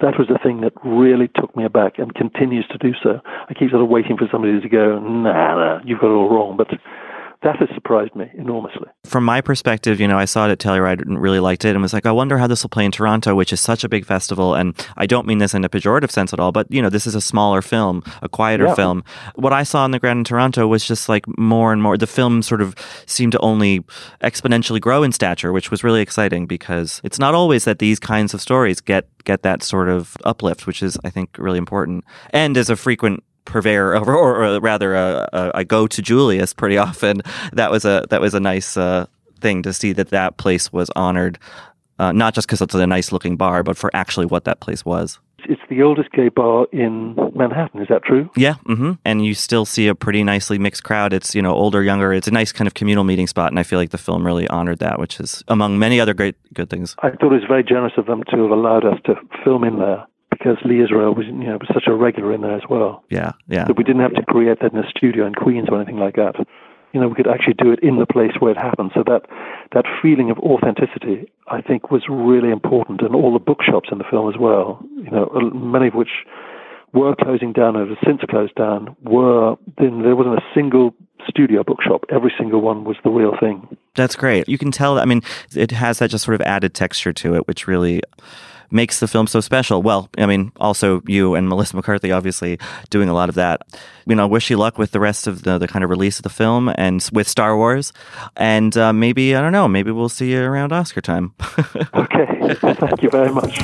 that 0.00 0.18
was 0.18 0.28
the 0.28 0.38
thing 0.42 0.60
that 0.60 0.72
really 0.84 1.28
took 1.34 1.56
me 1.56 1.64
aback 1.64 1.98
and 1.98 2.14
continues 2.14 2.66
to 2.68 2.78
do 2.78 2.92
so. 3.02 3.20
I 3.48 3.54
keep 3.54 3.70
sort 3.70 3.82
of 3.82 3.88
waiting 3.88 4.16
for 4.16 4.28
somebody 4.30 4.60
to 4.60 4.68
go, 4.68 4.98
nah, 4.98 5.56
nah 5.56 5.80
you've 5.84 6.00
got 6.00 6.08
it 6.08 6.18
all 6.18 6.30
wrong. 6.30 6.56
But 6.56 6.68
that 7.42 7.56
has 7.56 7.68
surprised 7.74 8.16
me 8.16 8.28
enormously. 8.34 8.88
From 9.04 9.24
my 9.24 9.40
perspective, 9.40 10.00
you 10.00 10.08
know, 10.08 10.18
I 10.18 10.24
saw 10.24 10.48
it 10.48 10.50
at 10.50 10.58
Telluride 10.58 11.02
and 11.02 11.20
really 11.20 11.38
liked 11.38 11.64
it 11.64 11.70
and 11.70 11.82
was 11.82 11.92
like, 11.92 12.04
I 12.04 12.10
wonder 12.10 12.36
how 12.38 12.48
this 12.48 12.64
will 12.64 12.70
play 12.70 12.84
in 12.84 12.90
Toronto, 12.90 13.34
which 13.34 13.52
is 13.52 13.60
such 13.60 13.84
a 13.84 13.88
big 13.88 14.04
festival. 14.04 14.54
And 14.54 14.74
I 14.96 15.06
don't 15.06 15.26
mean 15.26 15.38
this 15.38 15.54
in 15.54 15.64
a 15.64 15.68
pejorative 15.68 16.10
sense 16.10 16.32
at 16.32 16.40
all, 16.40 16.50
but, 16.50 16.66
you 16.70 16.82
know, 16.82 16.90
this 16.90 17.06
is 17.06 17.14
a 17.14 17.20
smaller 17.20 17.62
film, 17.62 18.02
a 18.22 18.28
quieter 18.28 18.66
yeah. 18.66 18.74
film. 18.74 19.04
What 19.36 19.52
I 19.52 19.62
saw 19.62 19.84
in 19.84 19.92
the 19.92 20.00
Grand 20.00 20.18
in 20.18 20.24
Toronto 20.24 20.66
was 20.66 20.84
just 20.84 21.08
like 21.08 21.26
more 21.38 21.72
and 21.72 21.80
more, 21.80 21.96
the 21.96 22.08
film 22.08 22.42
sort 22.42 22.60
of 22.60 22.74
seemed 23.06 23.32
to 23.32 23.38
only 23.38 23.80
exponentially 24.20 24.80
grow 24.80 25.04
in 25.04 25.12
stature, 25.12 25.52
which 25.52 25.70
was 25.70 25.84
really 25.84 26.02
exciting 26.02 26.46
because 26.46 27.00
it's 27.04 27.20
not 27.20 27.34
always 27.34 27.64
that 27.64 27.78
these 27.78 28.00
kinds 28.00 28.34
of 28.34 28.40
stories 28.40 28.80
get 28.80 29.06
get 29.24 29.42
that 29.42 29.62
sort 29.62 29.88
of 29.88 30.16
uplift, 30.24 30.66
which 30.66 30.82
is, 30.82 30.96
I 31.04 31.10
think, 31.10 31.36
really 31.38 31.58
important. 31.58 32.04
And 32.30 32.56
as 32.56 32.70
a 32.70 32.76
frequent 32.76 33.22
purveyor, 33.48 33.96
or, 33.98 34.14
or, 34.14 34.44
or 34.44 34.60
rather, 34.60 34.94
a, 34.94 35.64
go 35.66 35.86
to 35.88 36.00
Julius 36.00 36.52
pretty 36.52 36.78
often. 36.78 37.22
That 37.52 37.70
was 37.70 37.84
a 37.84 38.06
that 38.10 38.20
was 38.20 38.34
a 38.34 38.40
nice 38.40 38.76
uh, 38.76 39.06
thing 39.40 39.62
to 39.62 39.72
see 39.72 39.92
that 39.94 40.10
that 40.10 40.36
place 40.36 40.72
was 40.72 40.90
honored, 40.94 41.38
uh, 41.98 42.12
not 42.12 42.34
just 42.34 42.46
because 42.46 42.60
it's 42.60 42.74
a 42.74 42.86
nice 42.86 43.10
looking 43.10 43.36
bar, 43.36 43.62
but 43.62 43.76
for 43.76 43.90
actually 43.94 44.26
what 44.26 44.44
that 44.44 44.60
place 44.60 44.84
was. 44.84 45.18
It's 45.44 45.62
the 45.70 45.82
oldest 45.82 46.10
gay 46.12 46.28
bar 46.28 46.66
in 46.72 47.14
Manhattan. 47.34 47.80
Is 47.80 47.88
that 47.88 48.02
true? 48.02 48.28
Yeah, 48.36 48.54
mm-hmm. 48.66 48.92
and 49.04 49.24
you 49.24 49.34
still 49.34 49.64
see 49.64 49.86
a 49.86 49.94
pretty 49.94 50.24
nicely 50.24 50.58
mixed 50.58 50.84
crowd. 50.84 51.12
It's 51.12 51.34
you 51.34 51.42
know 51.42 51.54
older, 51.54 51.82
younger. 51.82 52.12
It's 52.12 52.28
a 52.28 52.32
nice 52.32 52.52
kind 52.52 52.66
of 52.66 52.74
communal 52.74 53.04
meeting 53.04 53.26
spot, 53.26 53.50
and 53.50 53.58
I 53.58 53.62
feel 53.62 53.78
like 53.78 53.90
the 53.90 53.98
film 53.98 54.26
really 54.26 54.48
honored 54.48 54.80
that, 54.80 54.98
which 54.98 55.20
is 55.20 55.42
among 55.48 55.78
many 55.78 56.00
other 56.00 56.12
great 56.12 56.36
good 56.52 56.68
things. 56.68 56.96
I 57.02 57.10
thought 57.10 57.32
it 57.32 57.40
was 57.40 57.44
very 57.48 57.64
generous 57.64 57.94
of 57.96 58.06
them 58.06 58.22
to 58.30 58.42
have 58.42 58.50
allowed 58.50 58.84
us 58.84 58.98
to 59.06 59.14
film 59.44 59.64
in 59.64 59.78
there 59.78 60.06
because 60.38 60.56
Lee 60.64 60.82
Israel 60.82 61.14
was, 61.14 61.26
you 61.26 61.32
know, 61.32 61.58
was 61.58 61.68
such 61.72 61.84
a 61.86 61.94
regular 61.94 62.32
in 62.32 62.42
there 62.42 62.56
as 62.56 62.62
well. 62.68 63.04
Yeah, 63.10 63.32
yeah. 63.48 63.64
That 63.64 63.76
we 63.76 63.84
didn't 63.84 64.02
have 64.02 64.14
to 64.14 64.22
create 64.22 64.60
that 64.60 64.72
in 64.72 64.78
a 64.78 64.88
studio 64.88 65.26
in 65.26 65.34
Queens 65.34 65.68
or 65.70 65.76
anything 65.76 65.98
like 65.98 66.16
that. 66.16 66.36
You 66.92 67.00
know, 67.00 67.08
we 67.08 67.14
could 67.14 67.26
actually 67.28 67.54
do 67.54 67.70
it 67.70 67.80
in 67.82 67.98
the 67.98 68.06
place 68.06 68.32
where 68.38 68.50
it 68.50 68.56
happened. 68.56 68.92
So 68.94 69.02
that 69.06 69.22
that 69.74 69.84
feeling 70.00 70.30
of 70.30 70.38
authenticity, 70.38 71.30
I 71.48 71.60
think, 71.60 71.90
was 71.90 72.04
really 72.08 72.50
important, 72.50 73.02
and 73.02 73.14
all 73.14 73.32
the 73.32 73.38
bookshops 73.38 73.88
in 73.92 73.98
the 73.98 74.04
film 74.10 74.28
as 74.28 74.38
well. 74.38 74.82
You 74.96 75.10
know, 75.10 75.50
many 75.52 75.88
of 75.88 75.94
which 75.94 76.24
were 76.94 77.14
closing 77.14 77.52
down 77.52 77.76
or 77.76 77.86
have 77.86 77.98
since 78.06 78.22
closed 78.30 78.54
down. 78.54 78.96
Were 79.02 79.56
then 79.76 80.02
there 80.02 80.16
wasn't 80.16 80.38
a 80.38 80.44
single 80.54 80.94
studio 81.28 81.62
bookshop. 81.62 82.04
Every 82.10 82.32
single 82.38 82.60
one 82.60 82.84
was 82.84 82.96
the 83.04 83.10
real 83.10 83.34
thing. 83.38 83.76
That's 83.94 84.16
great. 84.16 84.48
You 84.48 84.56
can 84.56 84.70
tell. 84.70 84.98
I 84.98 85.04
mean, 85.04 85.22
it 85.54 85.72
has 85.72 85.98
that 85.98 86.10
just 86.10 86.24
sort 86.24 86.36
of 86.36 86.40
added 86.42 86.74
texture 86.74 87.12
to 87.12 87.34
it, 87.34 87.46
which 87.46 87.66
really 87.66 88.00
makes 88.70 89.00
the 89.00 89.08
film 89.08 89.26
so 89.26 89.40
special. 89.40 89.82
Well, 89.82 90.08
I 90.18 90.26
mean, 90.26 90.52
also 90.56 91.02
you 91.06 91.34
and 91.34 91.48
Melissa 91.48 91.76
McCarthy 91.76 92.12
obviously 92.12 92.58
doing 92.90 93.08
a 93.08 93.14
lot 93.14 93.28
of 93.28 93.34
that. 93.36 93.62
You 94.06 94.14
know, 94.14 94.26
wish 94.26 94.50
you 94.50 94.56
luck 94.56 94.78
with 94.78 94.92
the 94.92 95.00
rest 95.00 95.26
of 95.26 95.42
the, 95.42 95.58
the 95.58 95.68
kind 95.68 95.84
of 95.84 95.90
release 95.90 96.18
of 96.18 96.22
the 96.22 96.30
film 96.30 96.72
and 96.76 97.06
with 97.12 97.28
Star 97.28 97.56
Wars. 97.56 97.92
And 98.36 98.76
uh, 98.76 98.92
maybe, 98.92 99.34
I 99.34 99.40
don't 99.40 99.52
know, 99.52 99.68
maybe 99.68 99.90
we'll 99.90 100.08
see 100.08 100.32
you 100.32 100.42
around 100.42 100.72
Oscar 100.72 101.00
time. 101.00 101.34
okay. 101.94 102.54
Thank 102.54 103.02
you 103.02 103.10
very 103.10 103.32
much. 103.32 103.60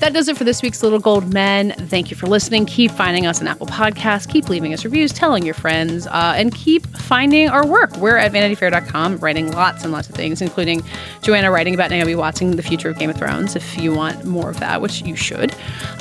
That 0.00 0.14
does 0.14 0.28
it 0.28 0.38
for 0.38 0.44
this 0.44 0.62
week's 0.62 0.82
Little 0.82 0.98
Gold 0.98 1.34
Men. 1.34 1.72
Thank 1.72 2.10
you 2.10 2.16
for 2.16 2.26
listening. 2.26 2.64
Keep 2.64 2.90
finding 2.92 3.26
us 3.26 3.42
on 3.42 3.46
Apple 3.46 3.66
Podcasts. 3.66 4.26
Keep 4.26 4.48
leaving 4.48 4.72
us 4.72 4.82
reviews, 4.82 5.12
telling 5.12 5.44
your 5.44 5.52
friends, 5.52 6.06
uh, 6.06 6.32
and 6.36 6.54
keep 6.54 6.86
finding 6.86 7.50
our 7.50 7.66
work. 7.66 7.94
We're 7.98 8.16
at 8.16 8.32
vanityfair.com 8.32 9.18
writing 9.18 9.52
lots 9.52 9.84
and 9.84 9.92
lots 9.92 10.08
of 10.08 10.14
things, 10.14 10.40
including 10.40 10.82
Joanna 11.20 11.50
writing 11.50 11.74
about 11.74 11.90
Naomi 11.90 12.14
Watson, 12.14 12.56
the 12.56 12.62
future 12.62 12.88
of 12.88 12.98
Game 12.98 13.10
of 13.10 13.16
Thrones, 13.16 13.56
if 13.56 13.76
you 13.76 13.92
want 13.92 14.24
more 14.24 14.48
of 14.48 14.58
that, 14.60 14.80
which 14.80 15.02
you 15.02 15.16
should. 15.16 15.54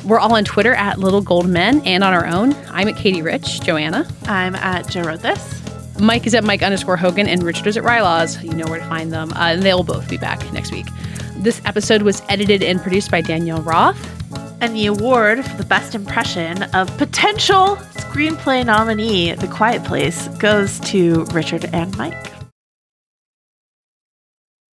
We're 0.06 0.20
all 0.20 0.34
on 0.34 0.46
Twitter 0.46 0.74
at 0.76 0.98
Little 0.98 1.22
Gold 1.22 1.50
Men 1.50 1.82
and 1.86 2.02
on 2.02 2.14
our 2.14 2.26
own. 2.26 2.56
I'm 2.70 2.88
at 2.88 2.96
Katie 2.96 3.22
Rich. 3.22 3.62
Joanna. 3.62 4.08
I'm 4.28 4.56
at 4.56 4.88
Joe 4.88 5.02
Wrote 5.02 5.22
This. 5.22 5.62
Mike 6.00 6.26
is 6.26 6.34
at 6.34 6.46
Mike 6.46 6.64
underscore 6.64 6.96
Hogan, 6.96 7.28
and 7.28 7.44
Richard 7.44 7.68
is 7.68 7.76
at 7.76 7.84
rilaws. 7.84 8.42
You 8.42 8.54
know 8.54 8.66
where 8.68 8.80
to 8.80 8.86
find 8.86 9.12
them. 9.12 9.34
Uh, 9.34 9.50
and 9.50 9.62
they'll 9.62 9.84
both 9.84 10.10
be 10.10 10.18
back 10.18 10.50
next 10.54 10.72
week. 10.72 10.86
This 11.40 11.62
episode 11.64 12.02
was 12.02 12.22
edited 12.28 12.62
and 12.62 12.82
produced 12.82 13.10
by 13.10 13.22
Danielle 13.22 13.62
Roth. 13.62 13.98
And 14.62 14.76
the 14.76 14.88
award 14.88 15.46
for 15.46 15.56
the 15.56 15.64
best 15.64 15.96
impression 15.96 16.64
of 16.76 16.96
potential 16.98 17.78
screenplay 17.94 18.66
nominee, 18.66 19.32
The 19.32 19.48
Quiet 19.48 19.86
Place, 19.86 20.28
goes 20.40 20.82
to 20.82 21.24
Richard 21.32 21.70
and 21.72 21.98
Mike. 21.98 22.39